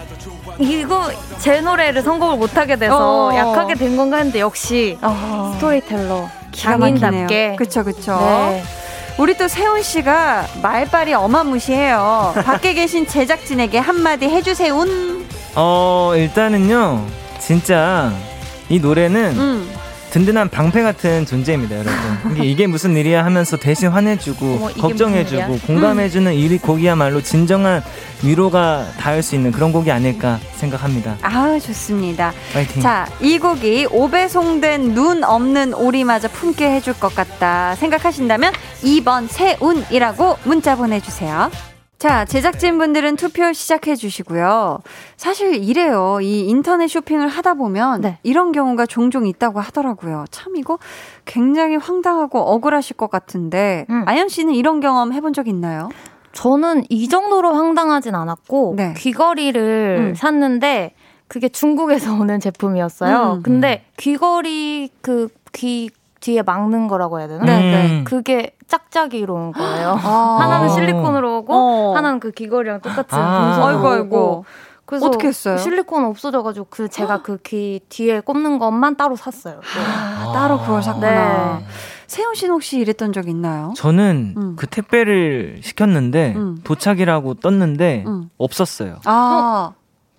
이거 0.58 1.10
제 1.38 1.60
노래를 1.62 2.02
선곡을 2.02 2.36
못하게 2.36 2.76
돼서 2.76 3.28
어. 3.28 3.34
약하게 3.34 3.74
된 3.74 3.96
건가 3.96 4.18
했는데 4.18 4.40
역시 4.40 4.98
어, 5.00 5.52
스토리텔러 5.54 6.28
기가 6.52 6.76
막히네요. 6.76 7.00
장인답게 7.00 7.56
그쵸 7.56 7.84
그쵸. 7.84 8.18
네. 8.20 8.62
우리 9.18 9.34
또 9.36 9.48
세훈 9.48 9.82
씨가 9.82 10.46
말빨이 10.62 11.14
어마무시해요. 11.14 12.34
밖에 12.44 12.74
계신 12.74 13.06
제작진에게 13.06 13.78
한마디 13.78 14.26
해주세요. 14.28 14.76
어 15.54 16.12
일단은요 16.14 17.06
진짜 17.40 18.12
이 18.68 18.78
노래는 18.78 19.38
음. 19.38 19.70
든든한 20.10 20.48
방패 20.48 20.82
같은 20.82 21.26
존재입니다, 21.26 21.76
여러분. 21.76 22.44
이게, 22.44 22.66
무슨 22.66 22.96
일이야 22.96 23.24
하면서 23.24 23.56
대신 23.56 23.88
화내주고 23.88 24.46
어머, 24.46 24.68
걱정해주고? 24.68 25.58
공감해주는 25.66 26.32
이 26.34 26.58
곡이야말로 26.58 27.20
진정한 27.22 27.82
위로가 28.22 28.86
닿을 28.98 29.22
수 29.22 29.34
있는 29.34 29.52
그런 29.52 29.72
곡이 29.72 29.90
아닐까 29.90 30.38
생각합니다. 30.54 31.16
아 31.22 31.58
좋습니다. 31.58 32.32
파이팅. 32.52 32.80
자, 32.80 33.06
이 33.20 33.38
곡이 33.38 33.88
오배송된 33.90 34.94
눈 34.94 35.22
없는 35.22 35.74
오리마저 35.74 36.28
품게 36.28 36.70
해줄 36.70 36.94
것 36.94 37.14
같다 37.14 37.74
생각하신다면 37.76 38.52
2번 38.82 39.28
세운이라고 39.28 40.38
문자 40.44 40.76
보내주세요. 40.76 41.50
자, 41.98 42.26
제작진분들은 42.26 43.16
투표 43.16 43.52
시작해 43.52 43.94
주시고요. 43.94 44.80
사실 45.16 45.54
이래요. 45.54 46.18
이 46.20 46.46
인터넷 46.46 46.88
쇼핑을 46.88 47.28
하다 47.28 47.54
보면 47.54 48.02
네. 48.02 48.18
이런 48.22 48.52
경우가 48.52 48.86
종종 48.86 49.26
있다고 49.26 49.60
하더라고요. 49.60 50.26
참 50.30 50.56
이거 50.56 50.78
굉장히 51.24 51.76
황당하고 51.76 52.38
억울하실 52.38 52.96
것 52.96 53.10
같은데 53.10 53.86
음. 53.88 54.04
아연 54.06 54.28
씨는 54.28 54.54
이런 54.54 54.80
경험 54.80 55.12
해본 55.14 55.32
적 55.32 55.48
있나요? 55.48 55.88
저는 56.32 56.84
이 56.90 57.08
정도로 57.08 57.54
황당하진 57.54 58.14
않았고 58.14 58.74
네. 58.76 58.92
귀걸이를 58.98 60.10
음. 60.10 60.14
샀는데 60.14 60.94
그게 61.28 61.48
중국에서 61.48 62.12
오는 62.20 62.40
제품이었어요. 62.40 63.36
음. 63.38 63.42
근데 63.42 63.84
귀걸이 63.96 64.90
그 65.00 65.28
귀 65.56 65.88
뒤에 66.26 66.42
막는 66.42 66.88
거라고 66.88 67.20
해야 67.20 67.28
되나? 67.28 67.44
네, 67.44 67.60
네. 67.60 67.86
음. 68.00 68.04
그게 68.04 68.56
짝짝이로 68.66 69.32
온 69.32 69.52
거예요. 69.52 69.90
아. 70.02 70.38
하나는 70.40 70.66
어. 70.66 70.68
실리콘으로 70.70 71.38
오고 71.38 71.54
어. 71.54 71.96
하나는 71.96 72.18
그 72.18 72.32
귀걸이랑 72.32 72.80
똑같은 72.80 73.16
아. 73.16 73.64
아이고 73.68 73.78
오고. 73.80 73.88
아이고. 73.90 74.44
그래서 74.86 75.06
어떻게 75.06 75.28
했어요? 75.28 75.56
실리콘 75.56 76.04
없어져가지고 76.04 76.66
그 76.70 76.88
제가 76.88 77.22
그 77.22 77.38
귀 77.42 77.80
뒤에 77.88 78.20
꼽는 78.20 78.58
것만 78.58 78.96
따로 78.96 79.14
샀어요. 79.16 79.60
또. 79.60 79.80
아, 79.80 80.32
따로 80.32 80.58
그걸 80.60 80.82
샀구나. 80.82 81.58
네. 81.58 81.64
세훈 82.08 82.34
씨는 82.34 82.54
혹시 82.54 82.78
이랬던 82.78 83.12
적 83.12 83.28
있나요? 83.28 83.72
저는 83.76 84.34
음. 84.36 84.56
그 84.56 84.66
택배를 84.68 85.60
시켰는데 85.62 86.34
음. 86.36 86.58
도착이라고 86.64 87.34
떴는데 87.34 88.04
음. 88.06 88.30
없었어요. 88.38 88.96
아, 89.04 89.72
누가 89.72 89.74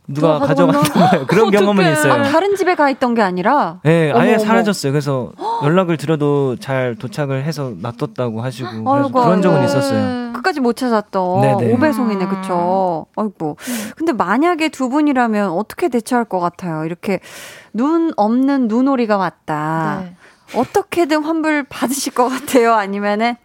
누가 0.07 0.39
가져갔던 0.39 0.83
거예요. 0.83 1.25
그런 1.27 1.51
경험은. 1.51 1.91
있어요. 1.91 2.13
아, 2.13 2.23
다른 2.23 2.55
집에 2.55 2.75
가 2.75 2.89
있던 2.89 3.13
게 3.13 3.21
아니라 3.21 3.79
네, 3.83 4.11
어머, 4.11 4.21
아예 4.21 4.35
어머. 4.35 4.43
사라졌어요. 4.45 4.91
그래서 4.93 5.31
연락을 5.63 5.97
드려도 5.97 6.55
잘 6.57 6.95
도착을 6.95 7.43
해서 7.43 7.73
놔뒀다고 7.81 8.41
하시고 8.41 8.69
그래서 8.69 8.93
아이고, 8.95 9.11
그런 9.21 9.41
적은 9.41 9.57
아이고. 9.57 9.67
있었어요. 9.69 10.33
끝까지 10.33 10.59
못 10.61 10.75
찾았던 10.77 11.41
네네. 11.41 11.73
오배송이네, 11.73 12.27
그쵸? 12.27 13.05
아이고. 13.15 13.57
근데 13.97 14.13
만약에 14.13 14.69
두 14.69 14.87
분이라면 14.89 15.49
어떻게 15.49 15.89
대처할 15.89 16.25
것 16.25 16.39
같아요? 16.39 16.85
이렇게 16.85 17.19
눈 17.73 18.11
없는 18.15 18.67
눈오리가 18.67 19.17
왔다. 19.17 20.03
네. 20.03 20.15
어떻게든 20.55 21.23
환불 21.23 21.63
받으실 21.67 22.13
것 22.13 22.29
같아요? 22.29 22.73
아니면은, 22.73 23.35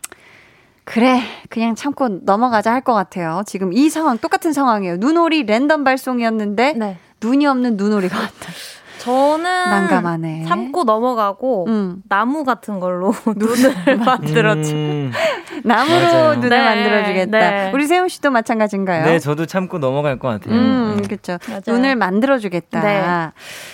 그래, 0.84 1.20
그냥 1.48 1.74
참고 1.74 2.08
넘어가자 2.08 2.72
할 2.72 2.82
것 2.82 2.92
같아요. 2.94 3.42
지금 3.46 3.72
이 3.72 3.88
상황, 3.88 4.18
똑같은 4.18 4.52
상황이에요. 4.52 4.96
눈오리 4.96 5.44
랜덤 5.46 5.84
발송이었는데, 5.84 6.72
네. 6.74 6.98
눈이 7.22 7.46
없는 7.46 7.76
눈오리가 7.76 8.18
왔다. 8.18 8.52
저는 8.98 9.42
난감하네. 9.42 10.44
참고 10.46 10.84
넘어가고 10.84 11.66
음. 11.68 12.02
나무 12.08 12.44
같은 12.44 12.78
걸로 12.80 13.12
눈을 13.36 13.96
만들었죠. 13.98 14.72
음, 14.74 15.12
나무로 15.64 15.96
맞아요. 16.00 16.34
눈을 16.34 16.48
네, 16.48 16.64
만들어주겠다. 16.64 17.38
네. 17.38 17.70
우리 17.74 17.86
세훈 17.86 18.08
씨도 18.08 18.30
마찬가지인가요? 18.30 19.04
네, 19.04 19.18
저도 19.18 19.46
참고 19.46 19.78
넘어갈 19.78 20.18
것 20.18 20.28
같아요. 20.28 20.54
음, 20.54 20.96
네. 20.96 21.02
그렇죠. 21.06 21.38
맞아요. 21.48 21.62
눈을 21.66 21.96
만들어주겠다. 21.96 22.80
네. 22.80 23.02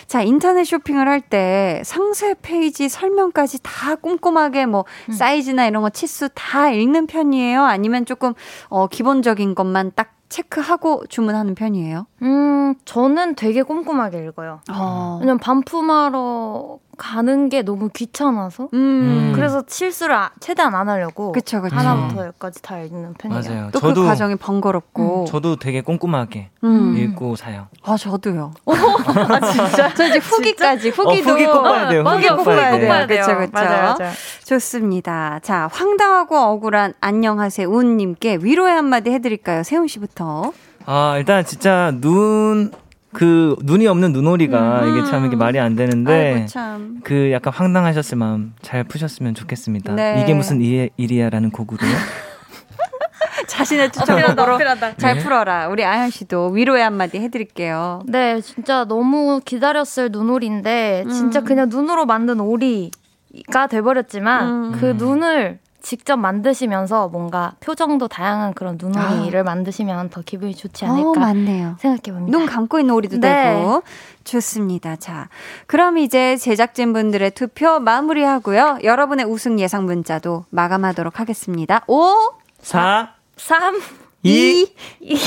자, 0.07 0.22
인터넷 0.22 0.64
쇼핑을 0.64 1.07
할 1.09 1.18
때 1.29 1.83
상세 1.85 2.35
페이지 2.41 2.89
설명까지 2.89 3.59
다 3.62 3.95
꼼꼼하게 3.97 4.66
뭐 4.66 4.85
음. 5.09 5.12
사이즈나 5.12 5.66
이런 5.66 5.83
거 5.83 5.91
치수 5.91 6.29
다 6.35 6.70
읽는 6.70 7.07
편이에요? 7.07 7.62
아니면 7.64 8.07
조금 8.07 8.33
어, 8.68 8.87
기본적인 8.87 9.55
것만 9.55 9.93
딱 9.95 10.12
체크하고 10.31 11.05
주문하는 11.09 11.55
편이에요? 11.55 12.07
음, 12.22 12.74
저는 12.85 13.35
되게 13.35 13.62
꼼꼼하게 13.62 14.18
읽어요. 14.24 14.61
어. 14.70 15.18
왜냐면 15.20 15.39
반품하러 15.39 16.79
가는 16.99 17.49
게 17.49 17.62
너무 17.62 17.88
귀찮아서. 17.88 18.68
음. 18.74 19.32
그래서 19.34 19.62
실수를 19.66 20.14
아- 20.14 20.30
최대한 20.40 20.74
안 20.74 20.88
하려고 20.88 21.32
그쵸, 21.32 21.62
그쵸. 21.62 21.74
하나부터 21.74 22.24
열까지 22.24 22.61
다 22.61 22.78
읽는 22.80 23.14
편이에요. 23.14 23.42
맞아요. 23.42 23.70
또그 23.72 23.80
저도 23.88 24.05
과정이 24.05 24.34
번거롭고. 24.36 25.24
저도 25.28 25.57
되게 25.57 25.80
꼼꼼하게 25.80 26.51
음. 26.64 26.96
읽고 26.99 27.36
사요. 27.36 27.68
아, 27.84 27.96
저도요. 27.96 28.53
아, 28.66 29.40
진짜? 29.53 29.94
저 29.96 30.07
이제 30.09 30.18
후기까지, 30.18 30.90
후기도. 30.90 31.30
어, 31.30 31.32
후기 31.32 31.46
꼭 31.46 31.62
봐야 31.62 31.88
돼요. 31.88 32.03
맞아, 32.03 32.16
후기 32.16 32.28
꼭 32.28 32.44
봐야 32.44 33.07
돼요. 33.07 33.24
맞아요, 33.26 33.49
맞아요. 33.53 33.96
좋습니다. 34.44 35.38
자, 35.42 35.68
황당하고 35.72 36.36
억울한 36.36 36.94
안녕하세요 37.01 37.68
운님께 37.68 38.38
위로의 38.42 38.74
한마디 38.74 39.11
해드릴까요? 39.11 39.62
세훈 39.62 39.86
씨부터. 39.86 40.53
아, 40.84 41.14
일단 41.18 41.44
진짜 41.44 41.92
눈, 42.01 42.72
그, 43.19 43.57
눈이 43.64 43.89
없는 43.89 44.12
눈오리가 44.12 44.85
이게 44.87 45.11
참 45.11 45.27
이게 45.27 45.35
말이 45.35 45.59
안 45.59 45.75
되는데. 45.75 46.35
아이고, 46.35 46.47
참. 46.47 47.01
그 47.03 47.33
약간 47.33 47.53
황당하셨을 47.53 48.16
마음 48.16 48.55
잘 48.62 48.85
푸셨으면 48.85 49.35
좋겠습니다. 49.35 49.95
네. 49.97 50.21
이게 50.23 50.35
무슨 50.35 50.61
일, 50.61 50.91
일이야라는 50.97 51.51
곡으로요. 51.51 51.91
자신의 53.49 53.91
추천곡으로 53.91 54.59
잘 54.99 55.16
네. 55.16 55.23
풀어라. 55.25 55.66
우리 55.66 55.85
아현 55.85 56.11
씨도 56.11 56.51
위로의 56.51 56.85
한마디 56.85 57.19
해드릴게요. 57.19 58.03
네, 58.07 58.41
진짜 58.41 58.85
너무 58.85 59.41
기다렸을 59.45 60.11
눈오리인데 60.12 61.03
음. 61.05 61.11
진짜 61.11 61.41
그냥 61.41 61.69
눈으로 61.69 62.07
만든 62.07 62.39
오리가 62.39 63.66
돼버렸지만 63.69 64.47
음. 64.47 64.73
그 64.79 64.95
눈을 64.97 65.59
직접 65.81 66.16
만드시면서 66.16 67.09
뭔가 67.09 67.53
표정도 67.61 68.09
다양한 68.09 68.55
그런 68.55 68.79
눈오리를 68.81 69.43
만드시면 69.45 70.11
더 70.11 70.22
기분이 70.22 70.55
좋지 70.55 70.85
어, 70.85 70.89
않을까 70.89 71.20
맞네요. 71.20 71.76
생각해봅니다. 71.79 72.37
눈 72.37 72.47
감고 72.47 72.81
있는 72.81 72.95
오리도 72.95 73.18
네. 73.18 73.55
되고. 73.55 73.83
좋습니다. 74.24 74.97
자, 74.97 75.29
그럼 75.66 75.97
이제 75.99 76.37
제작진분들의 76.37 77.31
투표 77.31 77.79
마무리하고요. 77.81 78.79
여러분의 78.83 79.24
우승 79.24 79.59
예상 79.59 79.87
문자도 79.87 80.45
마감하도록 80.51 81.18
하겠습니다. 81.18 81.83
5, 81.87 82.33
4, 82.61 83.14
3, 83.37 83.81
2, 84.23 84.66
1. 85.01 85.14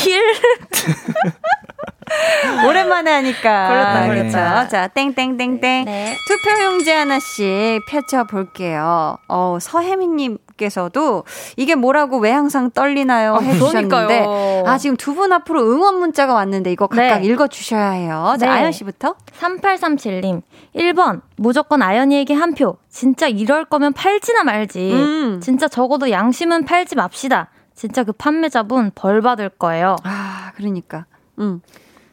오랜만에 2.68 3.10
하니까. 3.12 3.68
걸렸다, 3.70 4.08
그렇죠. 4.08 4.32
걸렸다. 4.32 4.68
자, 4.68 4.88
땡땡땡땡. 4.88 5.86
네. 5.86 6.16
투표용지 6.28 6.92
하나씩 6.92 7.86
펼쳐볼게요. 7.88 9.16
어, 9.30 9.58
서혜미님께서도 9.62 11.24
이게 11.56 11.76
뭐라고 11.76 12.18
왜 12.20 12.32
항상 12.32 12.70
떨리나요? 12.72 13.38
해주셨는데. 13.42 13.88
그러니까요. 13.88 14.64
아, 14.68 14.78
지금 14.78 14.98
두 14.98 15.12
분 15.12 15.32
앞으로 15.34 15.62
응원 15.62 16.00
문자가 16.00 16.34
왔는데 16.34 16.72
이거 16.72 16.88
각각 16.88 17.20
네. 17.20 17.28
읽어주셔야 17.28 17.92
해요. 17.92 18.36
자, 18.40 18.46
네. 18.46 18.52
아연 18.52 18.72
씨부터. 18.74 19.16
3837님. 19.40 20.42
1번. 20.76 21.22
무조건 21.38 21.82
아연이에게 21.82 22.34
한 22.34 22.54
표. 22.54 22.78
진짜 22.90 23.28
이럴 23.28 23.66
거면 23.66 23.94
팔지나 23.94 24.44
말지. 24.44 24.92
음. 24.94 25.40
진짜 25.42 25.68
적어도 25.68 26.12
양심은 26.12 26.66
팔지 26.66 26.96
맙시다. 26.96 27.50
진짜 27.76 28.04
그 28.04 28.12
판매자분 28.12 28.92
벌 28.96 29.22
받을 29.22 29.50
거예요. 29.50 29.96
아, 30.04 30.52
그러니까. 30.56 31.06
음. 31.40 31.62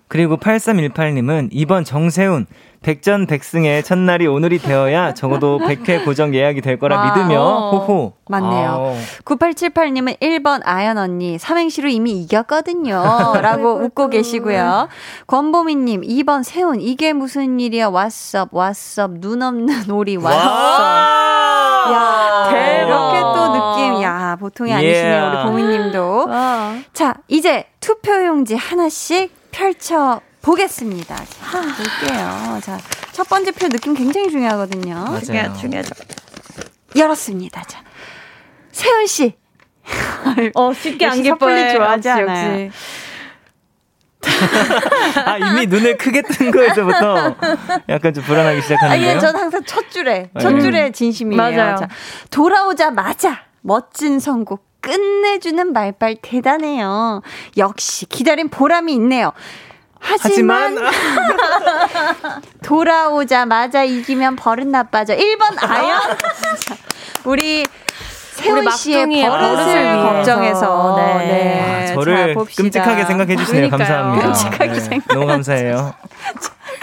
그리고 0.09 0.39
8318님은 0.39 1.49
이번 1.53 1.85
정세훈 1.85 2.47
백전백승의 2.83 3.83
첫날이 3.83 4.27
오늘이 4.27 4.59
되어야 4.59 5.13
적어도 5.13 5.59
100회 5.59 6.05
고정 6.05 6.35
예약이 6.35 6.61
될 6.61 6.79
거라 6.79 6.97
와. 6.97 7.15
믿으며 7.15 7.41
어. 7.43 7.71
호호. 7.71 8.13
맞네요. 8.29 8.69
아우. 8.71 8.97
9878님은 9.25 10.21
1번 10.21 10.61
아연 10.65 10.97
언니 10.97 11.39
삼행시로 11.39 11.89
이미 11.89 12.23
이겼거든요. 12.23 13.03
라고 13.43 13.75
웃고 13.75 14.11
계시고요. 14.11 14.89
권보미님 15.27 16.03
2번 16.03 16.45
세훈 16.45 16.81
이게 16.81 17.13
무슨 17.13 17.59
일이야 17.59 17.91
왓썹 17.91 18.51
왓썹 18.53 19.21
눈 19.21 19.43
없는 19.43 19.91
오리 19.91 20.17
왓썹. 20.17 21.38
야 21.93 22.49
대박. 22.51 22.89
이렇게 22.89 23.21
또 23.21 23.53
느낌 23.53 24.03
야 24.03 24.37
보통이 24.41 24.73
아니시네요 24.73 25.09
Yeah. 25.09 25.37
우리 25.37 25.51
보미님도. 25.51 26.29
자 26.93 27.15
이제 27.29 27.67
투표용지 27.81 28.55
하나씩 28.55 29.33
펼쳐. 29.51 30.21
보겠습니다. 30.41 31.17
자, 31.17 31.61
볼게요. 31.61 32.61
자, 32.63 32.79
첫 33.13 33.29
번째 33.29 33.51
표 33.51 33.69
느낌 33.69 33.93
굉장히 33.93 34.31
중요하거든요. 34.31 34.95
맞아요. 34.95 35.53
중요하죠. 35.61 35.91
열었습니다. 36.97 37.65
자, 37.65 37.83
세훈 38.71 39.07
씨. 39.07 39.35
어, 40.55 40.73
쉽게 40.73 41.05
역시 41.07 41.25
섣불리 41.25 41.73
좋아하지 41.75 42.09
않아요. 42.09 42.71
아, 45.25 45.37
이미 45.39 45.67
눈을 45.67 45.97
크게 45.99 46.23
뜬 46.23 46.51
거에서부터 46.51 47.37
약간 47.89 48.15
좀 48.15 48.25
불안하기 48.25 48.59
아, 48.59 48.61
시작하는데요. 48.61 49.09
예, 49.09 49.19
전 49.19 49.37
항상 49.37 49.63
첫 49.65 49.91
줄에, 49.91 50.31
첫 50.41 50.53
네. 50.53 50.61
줄에 50.61 50.93
진심이에요. 50.93 51.37
맞아요. 51.41 51.77
자, 51.77 51.89
돌아오자마자 52.31 53.41
멋진 53.63 54.21
선곡 54.21 54.65
끝내주는 54.81 55.73
말빨 55.73 56.17
대단해요. 56.23 57.23
역시 57.57 58.07
기다린 58.07 58.49
보람이 58.49 58.93
있네요. 58.95 59.33
하지만, 60.01 60.79
하지만 60.79 62.43
돌아오자마자 62.63 63.83
이기면 63.85 64.37
버릇 64.37 64.67
나빠져. 64.67 65.17
1번 65.17 65.61
아연. 65.61 65.99
자, 66.65 66.77
우리 67.25 67.65
세훈 68.39 68.71
씨의 68.71 69.07
버릇을. 69.29 70.03
걱정해서 70.03 70.97
네. 70.97 71.27
네. 71.27 71.83
아, 71.83 71.87
자, 71.87 71.95
저를. 71.95 72.35
끔찍하게 72.57 73.05
생각해 73.05 73.37
주시네요. 73.37 73.69
그러니까요. 73.71 73.89
감사합니다. 73.89 74.27
끔찍하게 74.27 74.73
네, 74.73 74.81
생각해 74.81 75.03
너무 75.15 75.27
감사해요. 75.27 75.95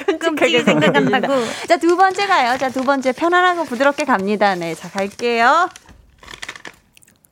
끔찍하게 0.06 0.64
생각한다고. 0.64 1.34
자, 1.68 1.78
두 1.78 1.96
번째 1.96 2.28
가요. 2.28 2.58
자, 2.58 2.70
두 2.70 2.84
번째 2.84 3.12
편안하고 3.14 3.64
부드럽게 3.66 4.04
갑니다. 4.06 4.56
네, 4.56 4.76
자, 4.76 4.90
갈게요. 4.90 5.70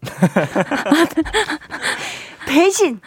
대신 2.47 2.99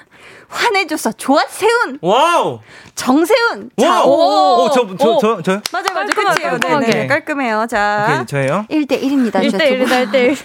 화내줘서 0.49 1.13
좋아세운 1.13 1.99
와우! 2.01 2.61
정세운. 2.95 3.71
와! 3.77 3.87
자, 3.87 4.03
오! 4.05 4.65
오, 4.65 4.71
저, 4.71 4.87
저, 4.97 5.19
저, 5.19 5.43
저요? 5.43 5.61
맞아요, 5.71 5.87
맞아요. 5.93 6.09
깔끔하게. 6.09 6.87
네, 6.87 6.93
네, 6.93 7.07
깔끔해요. 7.07 7.67
자. 7.69 8.07
오케이, 8.11 8.27
저예요? 8.27 8.67
1대1입니다. 8.71 9.35
1대1이다, 9.35 10.11
1대1. 10.11 10.37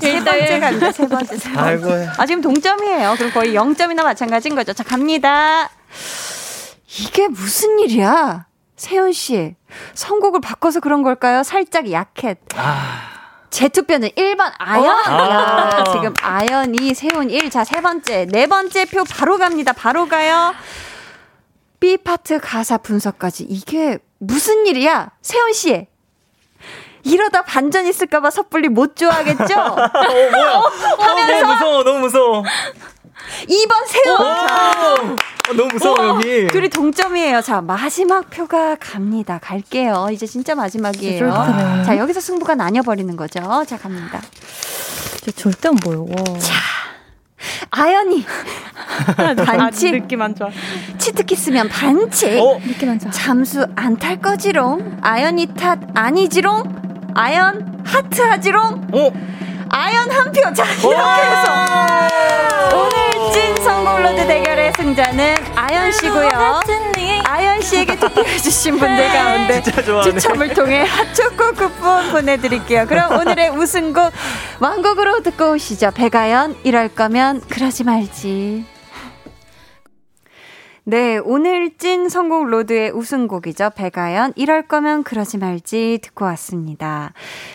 세 0.00 0.24
번째 0.24 0.60
갑니다. 0.60 0.92
세 0.92 1.06
번째, 1.06 1.36
세 1.36 1.52
번째. 1.52 1.60
아이고. 1.60 1.88
아, 2.18 2.26
지금 2.26 2.42
동점이에요. 2.42 3.14
그럼 3.16 3.32
거의 3.32 3.54
0점이나 3.54 4.02
마찬가지인 4.02 4.56
거죠. 4.56 4.72
자, 4.72 4.82
갑니다. 4.82 5.70
이게 6.98 7.28
무슨 7.28 7.78
일이야? 7.78 8.46
세운 8.76 9.12
씨. 9.12 9.54
선곡을 9.94 10.40
바꿔서 10.40 10.80
그런 10.80 11.02
걸까요? 11.02 11.42
살짝 11.44 11.92
약해. 11.92 12.34
제 13.50 13.68
투표는 13.68 14.10
1번 14.10 14.52
아연. 14.58 14.84
야, 14.86 15.84
지금 15.92 16.14
아연이 16.22 16.94
세운 16.94 17.30
1. 17.30 17.50
자, 17.50 17.64
세 17.64 17.80
번째. 17.80 18.26
네 18.26 18.46
번째 18.46 18.84
표 18.86 19.04
바로 19.04 19.38
갑니다. 19.38 19.72
바로 19.72 20.06
가요. 20.08 20.54
B 21.80 21.96
파트 21.96 22.38
가사 22.40 22.78
분석까지. 22.78 23.44
이게 23.48 23.98
무슨 24.18 24.66
일이야? 24.66 25.10
세훈 25.20 25.52
씨. 25.52 25.86
이러다 27.02 27.42
반전 27.42 27.86
있을까봐 27.86 28.30
섣불리 28.30 28.68
못 28.68 28.94
좋아하겠죠? 28.94 29.46
너무 29.56 31.46
무서워, 31.46 31.82
너무 31.82 31.98
무서워. 32.00 32.44
2번 33.48 33.86
세훈! 33.86 34.20
어, 34.20 35.52
너무 35.56 35.68
무서워, 35.72 36.06
여기. 36.08 36.46
둘이 36.48 36.68
동점이에요. 36.68 37.40
자, 37.42 37.60
마지막 37.60 38.30
표가 38.30 38.76
갑니다. 38.78 39.38
갈게요. 39.42 40.08
이제 40.12 40.26
진짜 40.26 40.54
마지막이에요. 40.54 41.82
자, 41.86 41.96
여기서 41.96 42.20
승부가 42.20 42.54
나뉘어 42.54 42.82
버리는 42.82 43.14
거죠. 43.16 43.64
자, 43.66 43.76
갑니다. 43.78 44.20
저 45.24 45.30
절대 45.32 45.68
안 45.68 45.76
보여. 45.76 46.00
와. 46.00 46.06
아연이. 47.70 48.24
반칙. 49.46 49.92
느낌 49.92 50.20
안 50.22 50.34
좋아. 50.34 50.48
치트키스면 50.98 51.68
반칙. 51.68 52.38
어? 52.38 52.58
느낌 52.60 52.90
안 52.90 52.98
좋아. 52.98 53.10
잠수 53.10 53.66
안 53.76 53.96
탈 53.96 54.20
거지롱. 54.20 54.98
아연이 55.02 55.46
탓 55.46 55.78
아니지롱. 55.94 57.12
아연 57.14 57.82
하트 57.84 58.20
하지롱. 58.22 58.88
어? 58.92 59.12
아연 59.70 60.10
한 60.10 60.32
표. 60.32 60.52
자, 60.52 60.64
이렇게 60.64 61.22
해서 61.22 61.52
오늘 62.76 63.32
찐 63.32 63.56
선곡로드 63.64 64.26
대결의 64.26 64.72
승자는 64.76 65.36
아연 65.54 65.92
씨고요. 65.92 66.60
아연 67.24 67.60
씨에게 67.62 67.96
투표해 67.96 68.38
주신 68.38 68.78
분들 68.78 69.08
가운데 69.08 69.62
진짜 69.62 69.82
좋아하네. 69.82 70.18
추첨을 70.18 70.54
통해 70.54 70.84
핫초코 70.84 71.52
쿠폰 71.52 72.10
보내드릴게요. 72.10 72.86
그럼 72.86 73.12
오늘의 73.18 73.50
우승곡 73.50 74.12
완곡으로 74.58 75.22
듣고 75.22 75.52
오시죠. 75.52 75.92
백아연 75.92 76.56
이럴 76.64 76.88
거면 76.88 77.40
그러지 77.48 77.84
말지. 77.84 78.64
네, 80.84 81.18
오늘 81.18 81.76
찐 81.76 82.08
선곡 82.08 82.46
로드의 82.46 82.90
우승곡이죠. 82.92 83.70
백아연, 83.76 84.32
이럴 84.36 84.62
거면 84.62 85.02
그러지 85.04 85.38
말지 85.38 86.00
듣고 86.02 86.24
왔습니다. 86.24 87.12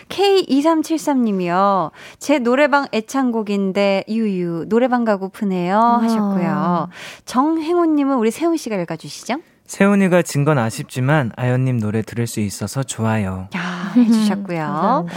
K2373님이요. 0.08 1.90
제 2.18 2.38
노래방 2.38 2.86
애창곡인데, 2.92 4.04
유유, 4.08 4.66
노래방 4.68 5.04
가고프네요. 5.04 5.76
하셨고요. 5.76 6.88
정행호님은 7.24 8.16
우리 8.16 8.30
세운씨가 8.30 8.76
읽어주시죠. 8.76 9.36
세운이가 9.66 10.22
진 10.22 10.44
건 10.46 10.58
아쉽지만 10.58 11.32
아연님 11.36 11.80
노래 11.80 12.02
들을 12.02 12.26
수 12.28 12.38
있어서 12.40 12.82
좋아요. 12.84 13.48
야, 13.56 13.92
해주셨고요. 13.96 14.58
감사합니다. 14.58 15.16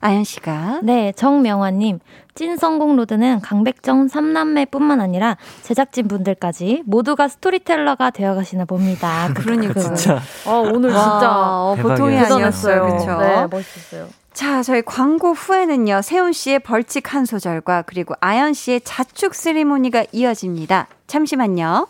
아연 0.00 0.24
씨가. 0.24 0.80
네, 0.82 1.12
정명화님. 1.16 2.00
찐 2.34 2.58
선곡 2.58 2.96
로드는 2.96 3.40
강백정 3.40 4.08
3남매뿐만 4.08 5.00
아니라 5.00 5.38
제작진 5.62 6.06
분들까지 6.08 6.82
모두가 6.84 7.28
스토리텔러가 7.28 8.10
되어가시나 8.10 8.66
봅니다. 8.66 9.30
그러니까. 9.34 9.80
진짜. 9.80 10.20
어, 10.44 10.60
오늘 10.70 10.90
와, 10.92 11.02
진짜 11.02 11.30
어, 11.32 11.76
보통이. 11.80 12.18
아니었어요. 12.18 12.98
그쵸? 12.98 13.18
네, 13.18 13.46
멋있었어요. 13.50 14.08
자, 14.34 14.62
저희 14.62 14.82
광고 14.82 15.32
후에는요, 15.32 16.02
세운 16.02 16.34
씨의 16.34 16.58
벌칙 16.58 17.14
한 17.14 17.24
소절과 17.24 17.84
그리고 17.86 18.14
아연 18.20 18.52
씨의 18.52 18.82
자축 18.84 19.34
세리모니가 19.34 20.04
이어집니다. 20.12 20.88
잠시만요. 21.06 21.86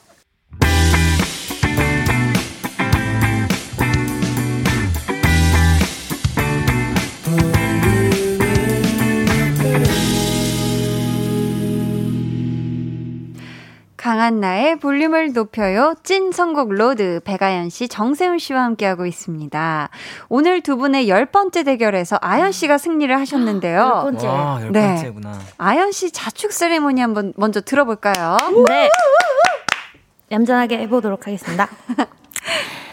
강한나의 14.07 14.79
볼륨을 14.79 15.33
높여요. 15.33 15.97
찐 16.05 16.31
선곡 16.31 16.73
로드 16.73 17.19
백아연 17.25 17.71
씨, 17.71 17.89
정세운 17.89 18.39
씨와 18.39 18.63
함께하고 18.63 19.05
있습니다. 19.05 19.89
오늘 20.29 20.61
두 20.61 20.77
분의 20.77 21.09
열 21.09 21.27
번째 21.27 21.65
대결에서 21.65 22.17
아연 22.21 22.53
씨가 22.53 22.79
승리를 22.79 23.19
하셨는데요. 23.19 24.03
번째. 24.05 24.29
와, 24.29 24.63
열 24.63 24.71
네. 24.71 24.87
번째구나. 24.95 25.41
아연 25.59 25.91
씨 25.91 26.13
자축 26.13 26.53
세레모니 26.53 27.01
한번 27.01 27.33
먼저 27.35 27.61
들어볼까요? 27.61 28.37
네. 28.69 28.89
얌전하게 30.31 30.79
해보도록 30.83 31.27
하겠습니다. 31.27 31.69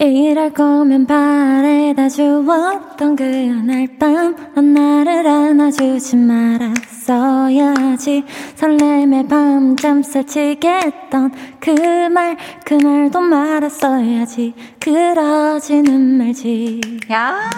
이럴 0.00 0.52
거면 0.52 1.06
바래다 1.06 2.08
주었던 2.08 3.14
그날 3.14 3.86
밤넌 3.96 4.74
나를 4.74 5.24
안아주지 5.24 6.16
말았어야지 6.16 8.24
설렘의 8.56 9.28
밤잠 9.28 10.02
설치게 10.02 10.68
했던 10.68 11.30
그 11.60 11.70
말 12.10 12.36
그날도 12.64 13.20
말았어야지 13.20 14.54
그러지는 14.80 16.18
말지 16.18 16.80
야, 17.12 17.48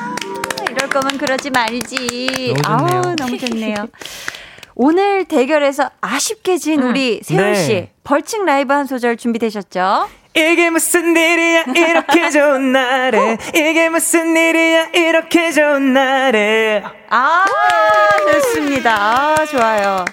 이럴 0.70 0.90
거면 0.90 1.16
그러지 1.18 1.48
말지. 1.50 2.54
너무 2.62 2.86
좋네요. 2.88 3.02
아우, 3.02 3.14
너무 3.16 3.38
좋네요. 3.38 3.74
오늘 4.74 5.24
대결에서 5.24 5.90
아쉽게 6.02 6.58
진 6.58 6.82
우리 6.82 7.20
세훈 7.22 7.54
씨 7.54 7.68
네. 7.72 7.92
벌칙 8.04 8.44
라이브 8.44 8.72
한 8.74 8.84
소절 8.86 9.16
준비되셨죠? 9.16 10.06
이게 10.36 10.68
무슨 10.68 11.16
일이야? 11.16 11.64
이렇게 11.74 12.28
좋은 12.30 12.72
날에. 12.72 13.38
이게 13.54 13.88
무슨 13.88 14.36
일이야? 14.36 14.88
이렇게 14.92 15.50
좋은 15.50 15.94
날에. 15.94 16.82
아, 17.08 17.44
좋습니다. 18.32 18.94
아, 18.94 19.46
좋아요. 19.46 20.04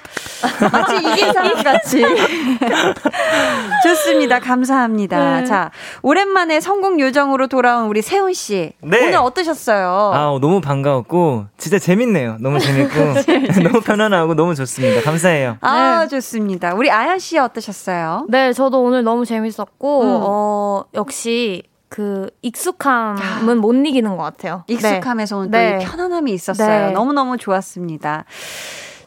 마치 0.71 0.95
이긴 0.97 1.33
사람 1.33 1.63
같이. 1.63 2.03
좋습니다. 3.83 4.39
감사합니다. 4.39 5.41
네. 5.41 5.45
자, 5.45 5.71
오랜만에 6.01 6.59
성공 6.59 6.99
요정으로 6.99 7.47
돌아온 7.47 7.87
우리 7.87 8.01
세훈 8.01 8.33
씨. 8.33 8.73
네. 8.81 9.07
오늘 9.07 9.15
어떠셨어요? 9.15 10.11
아 10.13 10.37
너무 10.41 10.61
반가웠고 10.61 11.45
진짜 11.57 11.79
재밌네요 11.79 12.37
너무 12.39 12.59
재밌고 12.59 12.93
너무 13.63 13.81
편안하고 13.81 14.35
너무 14.35 14.55
좋습니다 14.55 15.01
감사해요 15.01 15.57
아, 15.61 16.07
좋습니다. 16.07 16.73
우리 16.73 16.89
아연 16.91 17.19
씨 17.19 17.37
어떠셨어요? 17.37 18.27
네 18.29 18.53
저도 18.53 18.81
오늘 18.83 19.03
너무 19.03 19.25
재밌었고 19.25 20.01
음. 20.01 20.07
어 20.23 20.83
역시 20.93 21.63
그 21.89 22.29
익숙함은 22.41 23.57
못 23.59 23.73
이기는 23.73 24.15
것 24.17 24.23
같아요 24.23 24.63
익숙함에서 24.67 25.37
오는 25.37 25.51
네. 25.51 25.77
또이 25.77 25.85
편안함이 25.85 26.31
있었어요. 26.31 26.87
네. 26.87 26.91
너무너무 26.91 27.37
좋았습니다. 27.37 28.25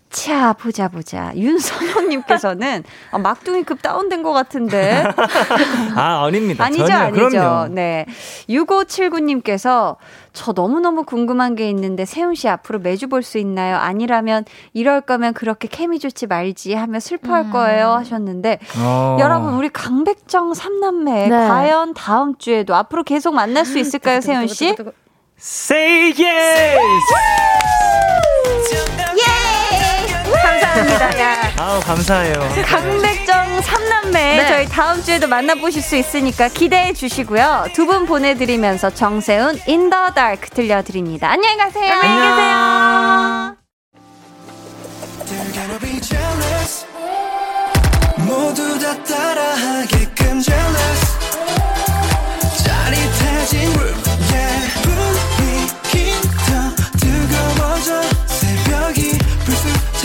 자, 0.09 0.53
보자, 0.55 0.89
보자. 0.89 1.33
윤선호님께서는 1.37 2.85
아, 3.13 3.19
막둥이급 3.19 3.83
다운된 3.83 4.23
것 4.23 4.33
같은데. 4.33 5.05
아 5.95 6.25
아닙니다 6.25 6.65
아니죠, 6.65 6.87
전혀 6.87 6.99
아니죠. 6.99 7.29
그럼요 7.29 7.69
네. 7.75 8.07
6579님께서 8.49 9.97
저 10.33 10.53
너무너무 10.53 11.05
궁금한 11.05 11.55
게 11.55 11.69
있는데 11.71 12.05
세훈 12.05 12.35
씨 12.35 12.49
앞으로 12.49 12.79
매주 12.79 13.09
볼 13.09 13.23
수 13.23 13.39
있나요? 13.39 13.77
아니라면 13.77 14.45
이럴 14.73 15.01
거면 15.01 15.35
그렇게 15.35 15.67
케미 15.69 15.99
좋지 15.99 16.27
말지 16.29 16.75
하며 16.75 17.01
슬퍼할 17.01 17.51
거예요 17.51 17.91
하셨는데 17.93 18.59
어. 18.79 19.17
여러분 19.19 19.55
우리 19.55 19.69
강백정 19.69 20.55
삼남매 20.55 21.29
네. 21.29 21.49
과연 21.49 21.95
다음 21.95 22.37
주에도 22.39 22.75
앞으로 22.77 23.03
계속 23.03 23.35
만날 23.35 23.65
수 23.65 23.79
있을까요, 23.81 24.21
세훈 24.21 24.47
씨? 24.47 24.77
Say 25.39 26.13
yes 26.17 26.79
감사합니다. 30.77 31.21
야. 31.21 31.53
아우 31.59 31.81
감사해요 31.81 32.35
강백정 32.67 33.61
삼남매 33.63 34.47
저희 34.49 34.67
다음 34.69 35.03
주에도 35.03 35.27
만나보실 35.27 35.81
수 35.83 35.97
있으니까 35.97 36.49
기대해 36.49 36.93
주시고요. 36.93 37.69
두 37.75 37.87
분 37.87 38.05
보내드리면서 38.07 38.91
정세운 38.91 39.61
In 39.67 39.84
the 39.84 40.11
Dark 40.11 40.51
들려드립니다. 40.51 41.31
안녕히 41.31 41.57
가세요. 41.57 41.95
안녕히 41.95 42.29
계세요. 42.31 43.57
모두 48.19 48.79
다 48.79 49.03
따라하게끔 49.05 50.41
jealous 50.41 51.19
짜릿해진 52.65 53.61
room 53.79 54.03
yeah 54.33 54.86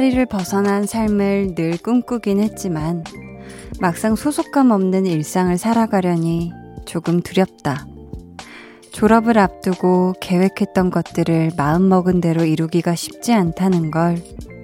울타리를 0.00 0.26
벗어난 0.26 0.86
삶을 0.86 1.54
늘 1.54 1.76
꿈꾸긴 1.76 2.40
했지만 2.40 3.04
막상 3.80 4.16
소속감 4.16 4.70
없는 4.70 5.04
일상을 5.04 5.56
살아가려니 5.58 6.52
조금 6.86 7.20
두렵다. 7.20 7.86
졸업을 8.92 9.36
앞두고 9.36 10.14
계획했던 10.20 10.90
것들을 10.90 11.52
마음먹은 11.54 12.22
대로 12.22 12.44
이루기가 12.44 12.94
쉽지 12.94 13.34
않다는 13.34 13.90
걸 13.90 14.16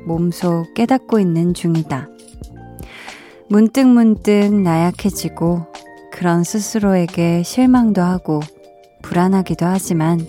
몸소 0.06 0.68
깨닫고 0.74 1.20
있는 1.20 1.52
중이다. 1.52 2.08
문득문득 3.50 4.54
나약해지고 4.54 5.66
그런 6.12 6.44
스스로에게 6.44 7.42
실망도 7.42 8.00
하고 8.00 8.40
불안하기도 9.02 9.66
하지만 9.66 10.26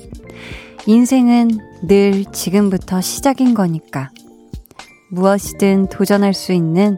인생은 0.85 1.51
늘 1.87 2.25
지금부터 2.25 2.99
시작인 2.99 3.53
거니까 3.53 4.09
무엇이든 5.09 5.87
도전할 5.87 6.33
수 6.33 6.53
있는 6.53 6.97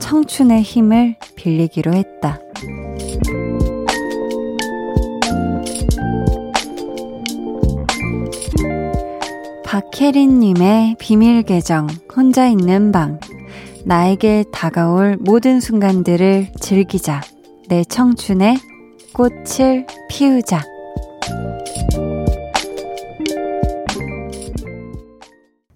청춘의 0.00 0.62
힘을 0.62 1.16
빌리기로 1.36 1.92
했다. 1.92 2.40
박혜린님의 9.64 10.96
비밀 10.98 11.42
계정, 11.42 11.86
혼자 12.14 12.48
있는 12.48 12.90
방. 12.90 13.20
나에게 13.84 14.44
다가올 14.52 15.16
모든 15.20 15.60
순간들을 15.60 16.48
즐기자. 16.60 17.20
내 17.68 17.84
청춘의 17.84 18.56
꽃을 19.14 19.86
피우자. 20.08 20.62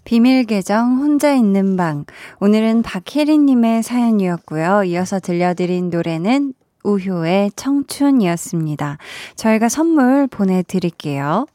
비밀 0.05 0.44
계정 0.44 0.98
혼자 0.98 1.32
있는 1.32 1.76
방. 1.76 2.05
오늘은 2.40 2.82
박혜린님의 2.82 3.82
사연이었고요. 3.82 4.84
이어서 4.84 5.18
들려드린 5.18 5.88
노래는 5.90 6.52
우효의 6.84 7.52
청춘이었습니다. 7.57 8.98
저희가 9.36 9.70
선물 9.70 10.26
보내드릴게요. 10.26 11.46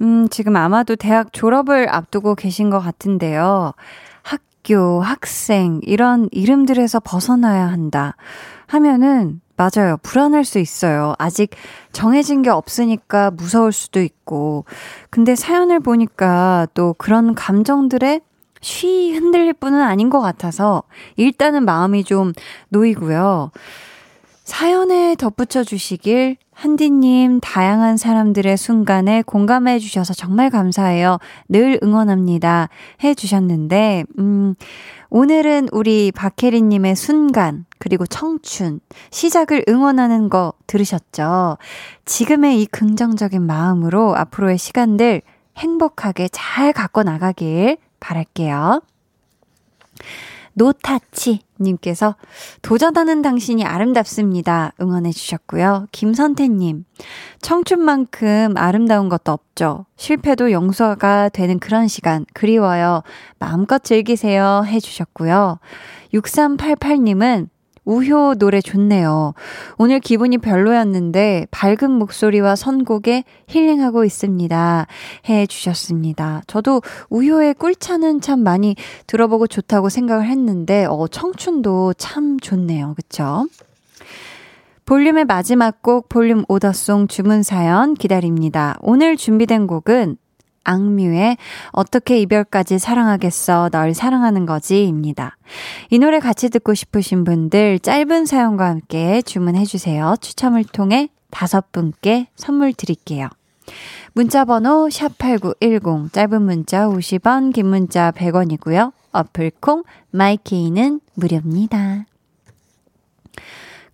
음, 0.00 0.28
지금 0.30 0.56
아마도 0.56 0.96
대학 0.96 1.32
졸업을 1.32 1.88
앞두고 1.88 2.34
계신 2.34 2.70
것 2.70 2.80
같은데요. 2.80 3.74
학교, 4.22 5.00
학생, 5.02 5.80
이런 5.82 6.28
이름들에서 6.32 7.00
벗어나야 7.00 7.66
한다. 7.66 8.16
하면은, 8.66 9.42
맞아요. 9.56 9.96
불안할 10.02 10.44
수 10.44 10.58
있어요. 10.58 11.14
아직 11.18 11.50
정해진 11.92 12.42
게 12.42 12.50
없으니까 12.50 13.30
무서울 13.30 13.72
수도 13.72 14.00
있고. 14.00 14.64
근데 15.10 15.36
사연을 15.36 15.80
보니까 15.80 16.66
또 16.74 16.94
그런 16.98 17.34
감정들에 17.34 18.20
쉬 18.60 19.12
흔들릴 19.12 19.52
뿐은 19.52 19.80
아닌 19.82 20.10
것 20.10 20.20
같아서 20.20 20.82
일단은 21.16 21.64
마음이 21.64 22.04
좀 22.04 22.32
놓이고요. 22.70 23.50
사연에 24.44 25.16
덧붙여 25.16 25.64
주시길 25.64 26.36
한디님 26.52 27.40
다양한 27.40 27.96
사람들의 27.96 28.56
순간에 28.58 29.22
공감해 29.22 29.78
주셔서 29.78 30.12
정말 30.12 30.50
감사해요. 30.50 31.18
늘 31.48 31.80
응원합니다. 31.82 32.68
해 33.02 33.14
주셨는데, 33.14 34.04
음, 34.18 34.54
오늘은 35.08 35.68
우리 35.72 36.12
박혜리 36.12 36.60
님의 36.60 36.94
순간, 36.94 37.64
그리고 37.78 38.06
청춘, 38.06 38.80
시작을 39.10 39.64
응원하는 39.68 40.28
거 40.28 40.52
들으셨죠? 40.66 41.56
지금의 42.04 42.60
이 42.60 42.66
긍정적인 42.66 43.42
마음으로 43.42 44.14
앞으로의 44.14 44.58
시간들 44.58 45.22
행복하게 45.56 46.28
잘 46.30 46.72
갖고 46.72 47.02
나가길 47.02 47.78
바랄게요. 47.98 48.82
노타치 50.52 51.40
님께서 51.60 52.16
도전하는 52.62 53.22
당신이 53.22 53.64
아름답습니다. 53.64 54.72
응원해 54.80 55.12
주셨고요. 55.12 55.86
김선태 55.92 56.48
님. 56.48 56.84
청춘만큼 57.40 58.54
아름다운 58.56 59.08
것도 59.08 59.32
없죠. 59.32 59.86
실패도 59.96 60.52
용서가 60.52 61.28
되는 61.28 61.58
그런 61.58 61.88
시간 61.88 62.24
그리워요. 62.32 63.02
마음껏 63.38 63.82
즐기세요 63.82 64.64
해 64.66 64.80
주셨고요. 64.80 65.58
6388 66.12 66.98
님은 66.98 67.48
우효 67.84 68.34
노래 68.34 68.60
좋네요. 68.60 69.34
오늘 69.78 70.00
기분이 70.00 70.38
별로였는데 70.38 71.46
밝은 71.50 71.90
목소리와 71.90 72.56
선곡에 72.56 73.24
힐링하고 73.46 74.04
있습니다. 74.04 74.86
해 75.28 75.46
주셨습니다. 75.46 76.42
저도 76.46 76.82
우효의 77.10 77.54
꿀차는 77.54 78.20
참 78.20 78.40
많이 78.40 78.76
들어보고 79.06 79.46
좋다고 79.46 79.88
생각을 79.88 80.26
했는데 80.26 80.86
어 80.88 81.06
청춘도 81.08 81.94
참 81.94 82.38
좋네요. 82.40 82.94
그쵸? 82.94 83.46
볼륨의 84.86 85.24
마지막 85.24 85.80
곡 85.82 86.10
볼륨 86.10 86.44
오더송 86.46 87.08
주문 87.08 87.42
사연 87.42 87.94
기다립니다. 87.94 88.76
오늘 88.82 89.16
준비된 89.16 89.66
곡은 89.66 90.18
악뮤의 90.64 91.36
어떻게 91.72 92.18
이별까지 92.20 92.78
사랑하겠어 92.78 93.70
널 93.70 93.94
사랑하는 93.94 94.46
거지입니다. 94.46 95.36
이 95.90 95.98
노래 95.98 96.18
같이 96.18 96.48
듣고 96.48 96.74
싶으신 96.74 97.24
분들 97.24 97.78
짧은 97.80 98.26
사연과 98.26 98.66
함께 98.66 99.22
주문해 99.22 99.64
주세요. 99.64 100.14
추첨을 100.20 100.64
통해 100.64 101.08
다섯 101.30 101.72
분께 101.72 102.28
선물 102.36 102.72
드릴게요. 102.72 103.28
문자 104.12 104.44
번호 104.44 104.88
샵8910 104.88 106.12
짧은 106.12 106.42
문자 106.42 106.86
50원 106.86 107.52
긴 107.52 107.66
문자 107.66 108.10
100원이고요. 108.12 108.92
어플 109.12 109.52
콩 109.60 109.84
마이케이는 110.10 111.00
무료입니다. 111.14 112.06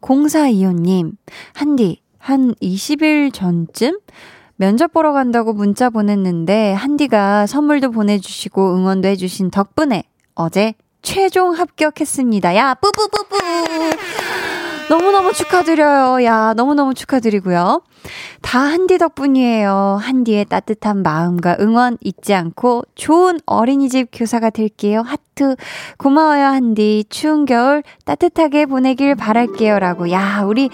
0425님 0.01 1.17
한디 1.55 2.01
한 2.19 2.55
20일 2.57 3.33
전쯤 3.33 3.99
면접 4.61 4.93
보러 4.93 5.15
간다고 5.15 5.55
문자 5.55 5.89
보냈는데 5.89 6.75
한디가 6.75 7.47
선물도 7.47 7.93
보내주시고 7.93 8.77
응원도 8.77 9.09
해주신 9.09 9.51
덕분에 9.51 10.03
어제 10.35 10.75
최종 11.01 11.53
합격했습니다. 11.53 12.55
야, 12.57 12.75
뿌뿌뿌뿌! 12.75 13.39
너무너무 14.91 15.33
축하드려요. 15.33 16.23
야, 16.25 16.53
너무너무 16.55 16.93
축하드리고요. 16.93 17.81
다 18.43 18.59
한디 18.59 18.99
덕분이에요. 18.99 19.99
한디의 19.99 20.45
따뜻한 20.45 21.03
마음과 21.05 21.57
응원 21.61 21.97
잊지 22.03 22.35
않고 22.35 22.83
좋은 22.95 23.41
어린이집 23.47 24.09
교사가 24.13 24.51
될게요. 24.51 25.03
하트. 25.07 25.57
고마워요, 25.97 26.45
한디. 26.45 27.07
추운 27.09 27.47
겨울 27.47 27.83
따뜻하게 28.05 28.67
보내길 28.67 29.15
바랄게요. 29.15 29.79
라고. 29.79 30.11
야, 30.11 30.43
우리 30.45 30.69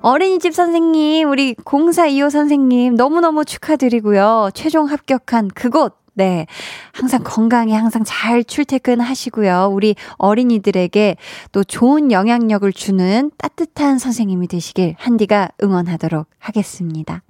어린이집 0.00 0.54
선생님, 0.54 1.28
우리 1.30 1.54
0425 1.64 2.30
선생님, 2.30 2.94
너무너무 2.94 3.44
축하드리고요. 3.44 4.50
최종 4.54 4.86
합격한 4.86 5.48
그곳, 5.48 5.96
네. 6.14 6.46
항상 6.92 7.20
건강히 7.22 7.74
항상 7.74 8.02
잘 8.04 8.42
출퇴근 8.42 9.00
하시고요. 9.00 9.70
우리 9.70 9.94
어린이들에게 10.16 11.16
또 11.52 11.62
좋은 11.62 12.10
영향력을 12.10 12.72
주는 12.72 13.30
따뜻한 13.36 13.98
선생님이 13.98 14.48
되시길 14.48 14.94
한디가 14.98 15.50
응원하도록 15.62 16.26
하겠습니다. 16.38 17.22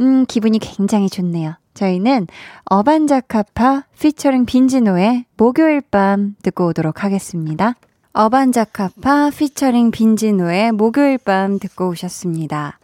음, 0.00 0.24
기분이 0.26 0.58
굉장히 0.58 1.10
좋네요. 1.10 1.56
저희는 1.74 2.26
어반자카파 2.64 3.84
피처링 4.00 4.46
빈지노의 4.46 5.26
목요일 5.36 5.82
밤 5.82 6.34
듣고 6.42 6.68
오도록 6.68 7.04
하겠습니다. 7.04 7.74
어반자카파 8.16 9.30
피처링 9.36 9.90
빈지노의 9.90 10.70
목요일 10.70 11.18
밤 11.18 11.58
듣고 11.58 11.88
오셨습니다. 11.88 12.78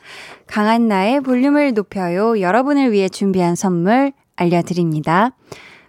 강한나의 0.48 1.20
볼륨을 1.20 1.72
높여요. 1.72 2.40
여러분을 2.40 2.90
위해 2.90 3.08
준비한 3.08 3.54
선물 3.54 4.12
알려드립니다. 4.34 5.30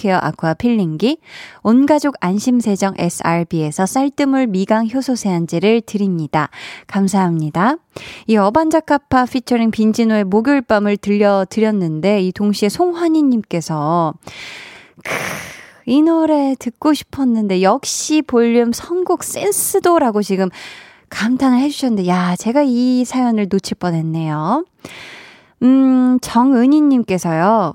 케어 0.00 0.16
아쿠아 0.16 0.54
필링기, 0.54 1.18
온가족 1.62 2.14
안심세정 2.20 2.94
SRB에서 2.96 3.84
쌀뜨물 3.84 4.46
미강 4.46 4.88
효소 4.88 5.14
세안제를 5.14 5.82
드립니다. 5.82 6.48
감사합니다. 6.86 7.76
이 8.26 8.38
어반자카파 8.38 9.26
피처링 9.26 9.70
빈지노의 9.70 10.24
목요일 10.24 10.62
밤을 10.62 10.96
들려드렸는데 10.96 12.22
이 12.22 12.32
동시에 12.32 12.70
송환희님께서 12.70 14.14
이 15.84 16.00
노래 16.00 16.54
듣고 16.58 16.94
싶었는데 16.94 17.60
역시 17.60 18.22
볼륨 18.22 18.72
선곡 18.72 19.22
센스도라고 19.22 20.22
지금 20.22 20.48
감탄을 21.10 21.58
해주셨는데 21.58 22.08
야 22.08 22.36
제가 22.36 22.62
이 22.64 23.04
사연을 23.04 23.48
놓칠 23.50 23.76
뻔 23.78 23.94
했네요. 23.94 24.64
음 25.62 26.18
정은희님께서요 26.22 27.74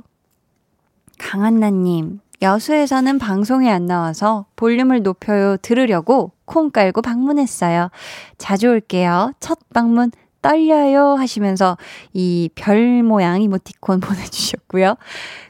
강한나님, 1.25 2.19
여수에서는 2.43 3.17
방송이 3.17 3.67
안 3.67 3.87
나와서 3.87 4.45
볼륨을 4.55 5.01
높여요 5.01 5.57
들으려고 5.57 6.33
콩 6.45 6.69
깔고 6.69 7.01
방문했어요. 7.01 7.89
자주 8.37 8.67
올게요. 8.67 9.31
첫 9.39 9.57
방문 9.73 10.11
떨려요 10.43 11.15
하시면서 11.15 11.77
이 12.13 12.49
별 12.53 13.01
모양 13.01 13.41
이모티콘 13.41 14.01
보내주셨고요. 14.05 14.97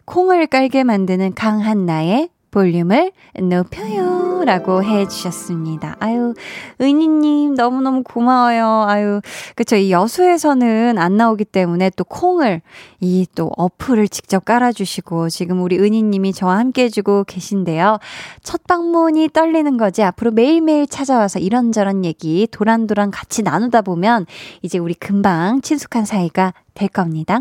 콩을 0.05 0.47
깔게 0.47 0.85
만드는 0.85 1.33
강한나의 1.33 2.29
볼륨을 2.55 3.11
높여요. 3.37 4.45
라고 4.45 4.81
해 4.81 5.05
주셨습니다. 5.07 5.97
아유, 5.99 6.33
은희님, 6.79 7.55
너무너무 7.55 8.01
고마워요. 8.03 8.85
아유, 8.87 9.19
그쵸. 9.55 9.75
이 9.75 9.91
여수에서는 9.91 10.97
안 10.97 11.17
나오기 11.17 11.43
때문에 11.45 11.91
또 11.97 12.05
콩을, 12.05 12.61
이 13.01 13.25
또 13.35 13.51
어플을 13.57 14.07
직접 14.07 14.45
깔아주시고, 14.45 15.27
지금 15.29 15.61
우리 15.63 15.77
은희님이 15.77 16.31
저와 16.31 16.57
함께 16.57 16.83
해주고 16.83 17.25
계신데요. 17.25 17.99
첫 18.41 18.63
방문이 18.63 19.29
떨리는 19.33 19.75
거지. 19.75 20.03
앞으로 20.03 20.31
매일매일 20.31 20.87
찾아와서 20.87 21.39
이런저런 21.39 22.05
얘기 22.05 22.47
도란도란 22.49 23.11
같이 23.11 23.43
나누다 23.43 23.81
보면, 23.81 24.27
이제 24.61 24.77
우리 24.77 24.93
금방 24.93 25.59
친숙한 25.59 26.05
사이가 26.05 26.53
될 26.73 26.87
겁니다. 26.87 27.39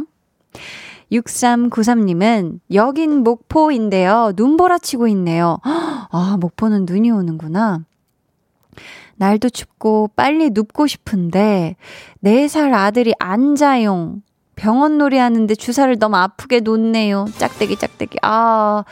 6393님은 1.12 2.60
여긴 2.72 3.22
목포인데요. 3.22 4.32
눈보라 4.36 4.78
치고 4.78 5.08
있네요. 5.08 5.58
아, 5.62 6.36
목포는 6.40 6.86
눈이 6.88 7.10
오는구나. 7.10 7.80
날도 9.16 9.50
춥고 9.50 10.10
빨리 10.16 10.50
눕고 10.50 10.86
싶은데 10.86 11.76
4살 12.24 12.74
아들이 12.74 13.12
앉아용 13.18 14.22
병원 14.56 14.98
놀이 14.98 15.18
하는데 15.18 15.54
주사를 15.54 15.98
너무 15.98 16.16
아프게 16.16 16.60
놓네요. 16.60 17.26
짝대기 17.38 17.76
짝대기. 17.76 18.18
아. 18.22 18.84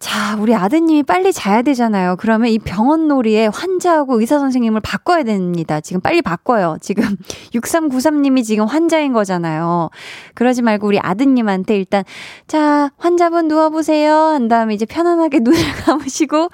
자, 0.00 0.34
우리 0.40 0.54
아드님이 0.54 1.02
빨리 1.02 1.30
자야 1.30 1.60
되잖아요. 1.60 2.16
그러면 2.18 2.48
이 2.48 2.58
병원 2.58 3.06
놀이에 3.06 3.48
환자하고 3.48 4.18
의사 4.18 4.38
선생님을 4.38 4.80
바꿔야 4.80 5.22
됩니다. 5.22 5.82
지금 5.82 6.00
빨리 6.00 6.22
바꿔요. 6.22 6.78
지금 6.80 7.04
6393님이 7.52 8.42
지금 8.42 8.64
환자인 8.64 9.12
거잖아요. 9.12 9.90
그러지 10.34 10.62
말고 10.62 10.86
우리 10.86 10.98
아드님한테 10.98 11.76
일단 11.76 12.02
자, 12.46 12.90
환자분 12.96 13.48
누워 13.48 13.68
보세요. 13.68 14.14
한 14.14 14.48
다음에 14.48 14.72
이제 14.72 14.86
편안하게 14.86 15.40
눈을 15.44 15.60
감으시고 15.84 16.48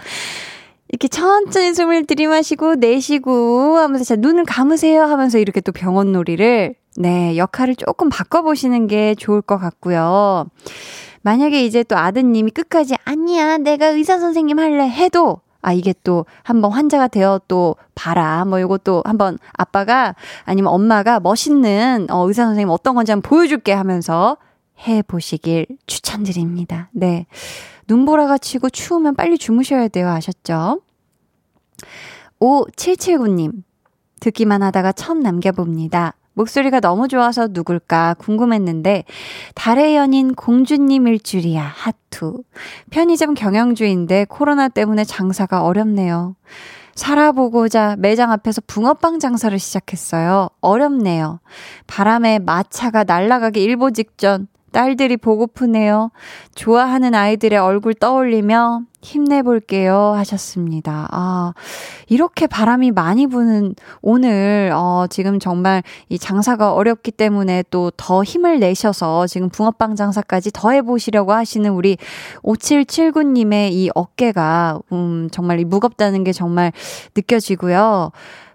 이렇게 0.88 1.06
천천히 1.06 1.72
숨을 1.72 2.06
들이마시고 2.06 2.74
내쉬고 2.74 3.76
하면서 3.76 4.04
자, 4.04 4.16
눈을 4.16 4.44
감으세요 4.44 5.04
하면서 5.04 5.38
이렇게 5.38 5.60
또 5.60 5.70
병원 5.70 6.10
놀이를 6.10 6.74
네, 6.96 7.36
역할을 7.36 7.76
조금 7.76 8.08
바꿔 8.08 8.42
보시는 8.42 8.88
게 8.88 9.14
좋을 9.14 9.40
것 9.40 9.58
같고요. 9.58 10.46
만약에 11.26 11.64
이제 11.64 11.82
또 11.82 11.98
아드님이 11.98 12.52
끝까지 12.52 12.94
아니야, 13.04 13.58
내가 13.58 13.88
의사 13.88 14.20
선생님 14.20 14.60
할래 14.60 14.88
해도 14.88 15.40
아, 15.60 15.72
이게 15.72 15.92
또 16.04 16.24
한번 16.44 16.70
환자가 16.70 17.08
되어 17.08 17.40
또 17.48 17.74
봐라. 17.96 18.44
뭐 18.44 18.60
요것도 18.60 19.02
한번 19.04 19.36
아빠가 19.54 20.14
아니면 20.44 20.72
엄마가 20.72 21.18
멋있는 21.18 22.06
어, 22.10 22.28
의사 22.28 22.44
선생님 22.44 22.70
어떤 22.70 22.94
건지 22.94 23.10
한번 23.10 23.28
보여줄게 23.28 23.72
하면서 23.72 24.36
해 24.86 25.02
보시길 25.02 25.66
추천드립니다. 25.88 26.90
네. 26.92 27.26
눈보라가 27.88 28.38
치고 28.38 28.70
추우면 28.70 29.16
빨리 29.16 29.36
주무셔야 29.36 29.88
돼요. 29.88 30.08
아셨죠? 30.08 30.80
5779님. 32.40 33.64
듣기만 34.20 34.62
하다가 34.62 34.92
처음 34.92 35.18
남겨봅니다. 35.18 36.14
목소리가 36.36 36.80
너무 36.80 37.08
좋아서 37.08 37.48
누굴까 37.50 38.14
궁금했는데 38.18 39.04
달의 39.54 39.96
연인 39.96 40.34
공주님일 40.34 41.20
줄이야 41.20 41.62
하투. 41.62 42.44
편의점 42.90 43.34
경영주인데 43.34 44.26
코로나 44.28 44.68
때문에 44.68 45.04
장사가 45.04 45.64
어렵네요. 45.64 46.36
살아보고자 46.94 47.96
매장 47.98 48.32
앞에서 48.32 48.60
붕어빵 48.66 49.18
장사를 49.18 49.58
시작했어요. 49.58 50.48
어렵네요. 50.60 51.40
바람에 51.86 52.38
마차가 52.38 53.04
날아가기 53.04 53.62
일보 53.62 53.92
직전 53.92 54.46
딸들이 54.76 55.16
보고프네요. 55.16 56.10
좋아하는 56.54 57.14
아이들의 57.14 57.58
얼굴 57.58 57.94
떠올리며 57.94 58.82
힘내볼게요. 59.00 60.12
하셨습니다. 60.16 61.08
아, 61.12 61.54
이렇게 62.08 62.46
바람이 62.46 62.90
많이 62.90 63.26
부는 63.26 63.74
오늘, 64.02 64.72
어, 64.74 65.06
지금 65.08 65.38
정말 65.38 65.82
이 66.10 66.18
장사가 66.18 66.74
어렵기 66.74 67.12
때문에 67.12 67.64
또 67.70 67.90
더 67.96 68.22
힘을 68.22 68.60
내셔서 68.60 69.26
지금 69.26 69.48
붕어빵 69.48 69.96
장사까지 69.96 70.50
더 70.52 70.72
해보시려고 70.72 71.32
하시는 71.32 71.70
우리 71.70 71.96
5779님의 72.42 73.72
이 73.72 73.88
어깨가, 73.94 74.80
음, 74.92 75.28
정말 75.32 75.64
무겁다는 75.64 76.22
게 76.22 76.32
정말 76.32 76.72
느껴지고요. 77.14 78.10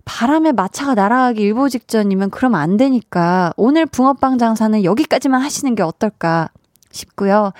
바람에 0.05 0.51
마차가 0.51 0.95
날아가기 0.95 1.41
일보 1.41 1.69
직전이면 1.69 2.29
그럼 2.31 2.55
안 2.55 2.77
되니까 2.77 3.53
오늘 3.57 3.85
붕어빵 3.85 4.37
장사는 4.37 4.83
여기까지만 4.83 5.41
하시는 5.41 5.75
게 5.75 5.83
어떨까 5.83 6.49
싶고요. 6.91 7.51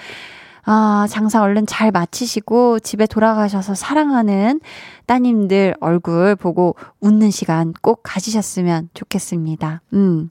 아, 0.64 1.08
장사 1.10 1.42
얼른 1.42 1.66
잘 1.66 1.92
마치시고 1.92 2.80
집에 2.80 3.08
돌아가셔서 3.08 3.74
사랑하는 3.76 4.60
따님들 5.06 5.76
얼굴 5.80 6.36
보고 6.36 6.76
웃는 7.00 7.32
시간 7.32 7.74
꼭 7.82 8.02
가지셨으면 8.04 8.90
좋겠습니다. 8.94 9.82
음. 9.94 10.30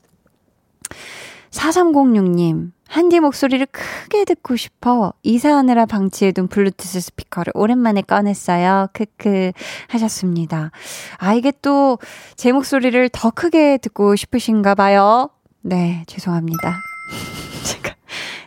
4306님, 1.51 2.71
한디 2.91 3.21
목소리를 3.21 3.65
크게 3.67 4.25
듣고 4.25 4.57
싶어 4.57 5.13
이사하느라 5.23 5.87
방치해둔 5.87 6.49
블루투스 6.49 7.01
스피커를 7.01 7.53
오랜만에 7.55 8.03
꺼냈어요. 8.03 8.89
크크 8.93 9.53
하셨습니다. 9.89 10.73
아, 11.19 11.35
이게 11.35 11.53
또 11.63 11.99
제 12.37 12.53
목소리를 12.53 13.09
더 13.11 13.31
크게 13.31 13.77
듣고 13.79 14.17
싶으신가 14.17 14.75
봐요. 14.75 15.31
네, 15.63 16.03
죄송합니다. 16.07 16.79
제가 17.65 17.95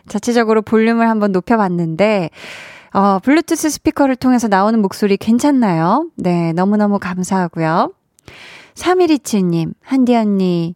자체적으로 0.08 0.62
볼륨을 0.62 1.08
한번 1.08 1.32
높여봤는데, 1.32 2.30
어, 2.92 3.18
블루투스 3.20 3.70
스피커를 3.70 4.16
통해서 4.16 4.48
나오는 4.48 4.80
목소리 4.82 5.16
괜찮나요? 5.16 6.10
네, 6.16 6.52
너무너무 6.52 6.98
감사하고요. 6.98 7.92
3127님, 8.74 9.72
한디 9.80 10.16
언니, 10.16 10.74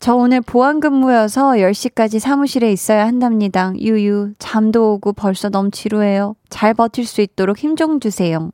저 0.00 0.14
오늘 0.14 0.40
보안 0.40 0.80
근무여서 0.80 1.50
10시까지 1.52 2.20
사무실에 2.20 2.72
있어야 2.72 3.06
한답니다. 3.06 3.74
유유, 3.78 4.32
잠도 4.38 4.94
오고 4.94 5.12
벌써 5.12 5.50
너무 5.50 5.70
지루해요. 5.70 6.36
잘 6.48 6.72
버틸 6.72 7.04
수 7.04 7.20
있도록 7.20 7.58
힘 7.58 7.76
좀 7.76 8.00
주세요. 8.00 8.50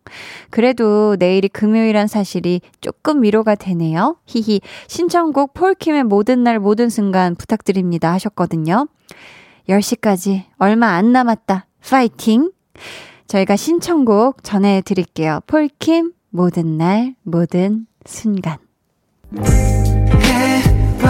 그래도 0.51 1.14
내일이 1.18 1.49
금요일한 1.49 2.09
사실이 2.09 2.62
조금 2.80 3.22
위로가 3.22 3.55
되네요. 3.55 4.16
히히, 4.26 4.61
신청곡 4.88 5.55
폴킴의 5.55 6.03
모든 6.05 6.42
날 6.42 6.59
모든 6.59 6.90
순간 6.90 7.36
부탁드립니다 7.36 8.12
하셨거든요. 8.14 8.88
10시까지 9.68 10.44
얼마 10.59 10.94
안 10.94 11.12
남았다. 11.12 11.66
파이팅! 11.88 12.51
저희가 13.28 13.55
신청곡 13.55 14.42
전해드릴게요. 14.42 15.40
폴킴, 15.47 16.12
모든 16.30 16.76
날, 16.76 17.14
모든 17.22 17.86
순간. 18.05 18.59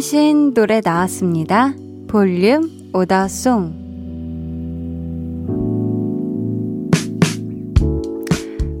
주문하신 0.00 0.54
노래 0.54 0.80
나왔습니다. 0.82 1.74
볼륨 2.08 2.90
오다송. 2.94 3.78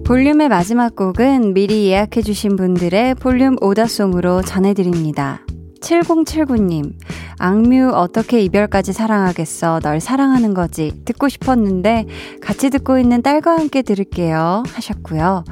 볼륨의 0.06 0.48
마지막 0.48 0.96
곡은 0.96 1.52
미리 1.52 1.88
예약해주신 1.88 2.56
분들의 2.56 3.16
볼륨 3.16 3.56
오다송으로 3.60 4.42
전해드립니다. 4.42 5.44
7079님, 5.82 6.94
악뮤 7.40 7.90
어떻게 7.94 8.42
이별까지 8.42 8.92
사랑하겠어. 8.92 9.80
널 9.80 9.98
사랑하는 9.98 10.52
거지. 10.52 10.92
듣고 11.06 11.30
싶었는데 11.30 12.04
같이 12.42 12.68
듣고 12.68 12.98
있는 12.98 13.22
딸과 13.22 13.52
함께 13.52 13.80
들을게요. 13.80 14.62
하셨고요. 14.68 15.44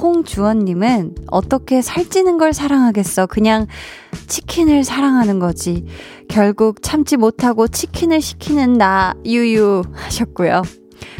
홍주원님은 0.00 1.14
어떻게 1.28 1.82
살찌는 1.82 2.36
걸 2.36 2.52
사랑하겠어. 2.52 3.26
그냥 3.26 3.66
치킨을 4.26 4.82
사랑하는 4.82 5.38
거지. 5.38 5.86
결국 6.28 6.82
참지 6.82 7.16
못하고 7.16 7.68
치킨을 7.68 8.20
시키는 8.20 8.74
나, 8.74 9.14
유유. 9.24 9.82
하셨고요. 9.92 10.62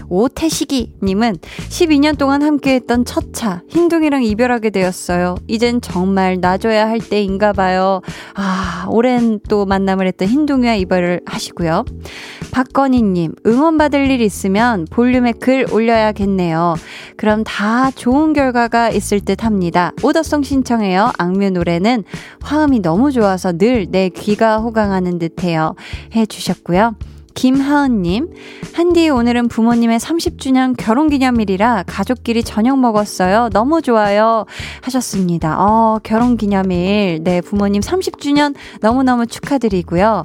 오태식이님은 0.08 1.36
12년 1.68 2.18
동안 2.18 2.42
함께했던 2.42 3.04
첫 3.04 3.32
차, 3.32 3.62
흰둥이랑 3.68 4.22
이별하게 4.24 4.70
되었어요. 4.70 5.36
이젠 5.46 5.80
정말 5.80 6.38
놔줘야 6.40 6.88
할 6.88 6.98
때인가 6.98 7.52
봐요. 7.52 8.02
아, 8.34 8.86
오랜 8.90 9.40
또 9.48 9.64
만남을 9.66 10.06
했던 10.06 10.28
흰둥이와 10.28 10.74
이별을 10.74 11.22
하시고요. 11.26 11.84
박건희님, 12.52 13.34
응원받을 13.46 14.10
일 14.10 14.20
있으면 14.20 14.86
볼륨에 14.90 15.32
글 15.32 15.66
올려야겠네요. 15.70 16.76
그럼 17.16 17.44
다 17.44 17.90
좋은 17.90 18.32
결과가 18.32 18.90
있을 18.90 19.20
듯 19.20 19.44
합니다. 19.44 19.92
오더송 20.02 20.42
신청해요. 20.42 21.12
악뮤 21.18 21.50
노래는 21.50 22.04
화음이 22.42 22.80
너무 22.80 23.10
좋아서 23.10 23.52
늘 23.52 23.86
내 23.90 24.08
귀가 24.08 24.58
호강하는 24.58 25.18
듯 25.18 25.42
해요. 25.42 25.74
해 26.14 26.26
주셨고요. 26.26 26.94
김하은님, 27.36 28.30
한디 28.72 29.10
오늘은 29.10 29.48
부모님의 29.48 30.00
30주년 30.00 30.74
결혼 30.76 31.10
기념일이라 31.10 31.84
가족끼리 31.86 32.42
저녁 32.42 32.78
먹었어요. 32.78 33.50
너무 33.52 33.82
좋아요. 33.82 34.46
하셨습니다. 34.80 35.56
어, 35.60 36.00
결혼 36.02 36.38
기념일. 36.38 37.22
네, 37.22 37.42
부모님 37.42 37.82
30주년 37.82 38.54
너무너무 38.80 39.26
축하드리고요. 39.26 40.22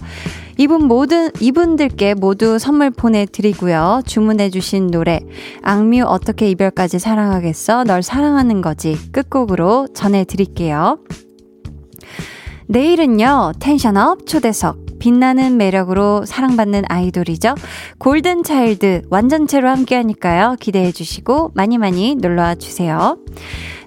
이분 0.57 0.86
모든, 0.86 1.32
이분들께 1.41 2.14
모두 2.14 2.57
선물 2.57 2.91
보내드리고요. 2.91 4.03
주문해주신 4.05 4.88
노래, 4.88 5.20
악뮤 5.64 6.03
어떻게 6.03 6.49
이별까지 6.49 6.97
사랑하겠어? 6.97 7.84
널 7.84 8.03
사랑하는 8.03 8.62
거지. 8.62 8.97
끝곡으로 9.12 9.89
전해드릴게요. 9.93 10.99
내일은요, 12.68 13.51
텐션업 13.59 14.26
초대석. 14.26 14.91
빛나는 15.02 15.58
매력으로 15.58 16.26
사랑받는 16.26 16.84
아이돌이죠. 16.88 17.56
골든차일드 17.97 19.08
완전체로 19.10 19.68
함께 19.68 19.95
하니까요. 19.95 20.56
기대해 20.60 20.91
주시고 20.91 21.52
많이 21.56 21.80
많이 21.80 22.16
놀러와 22.16 22.56
주세요. 22.56 23.18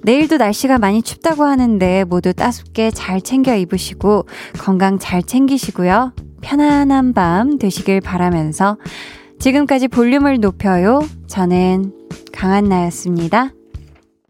내일도 0.02 0.36
날씨가 0.36 0.78
많이 0.78 1.02
춥다고 1.02 1.44
하는데 1.44 2.04
모두 2.04 2.34
따숩게 2.34 2.90
잘 2.90 3.22
챙겨 3.22 3.54
입으시고 3.54 4.26
건강 4.58 4.98
잘 4.98 5.22
챙기시고요. 5.22 6.12
편안한 6.42 7.14
밤 7.14 7.58
되시길 7.58 8.00
바라면서 8.00 8.76
지금까지 9.38 9.88
볼륨을 9.88 10.40
높여요. 10.40 11.00
저는 11.28 11.92
강한나였습니다. 12.32 13.52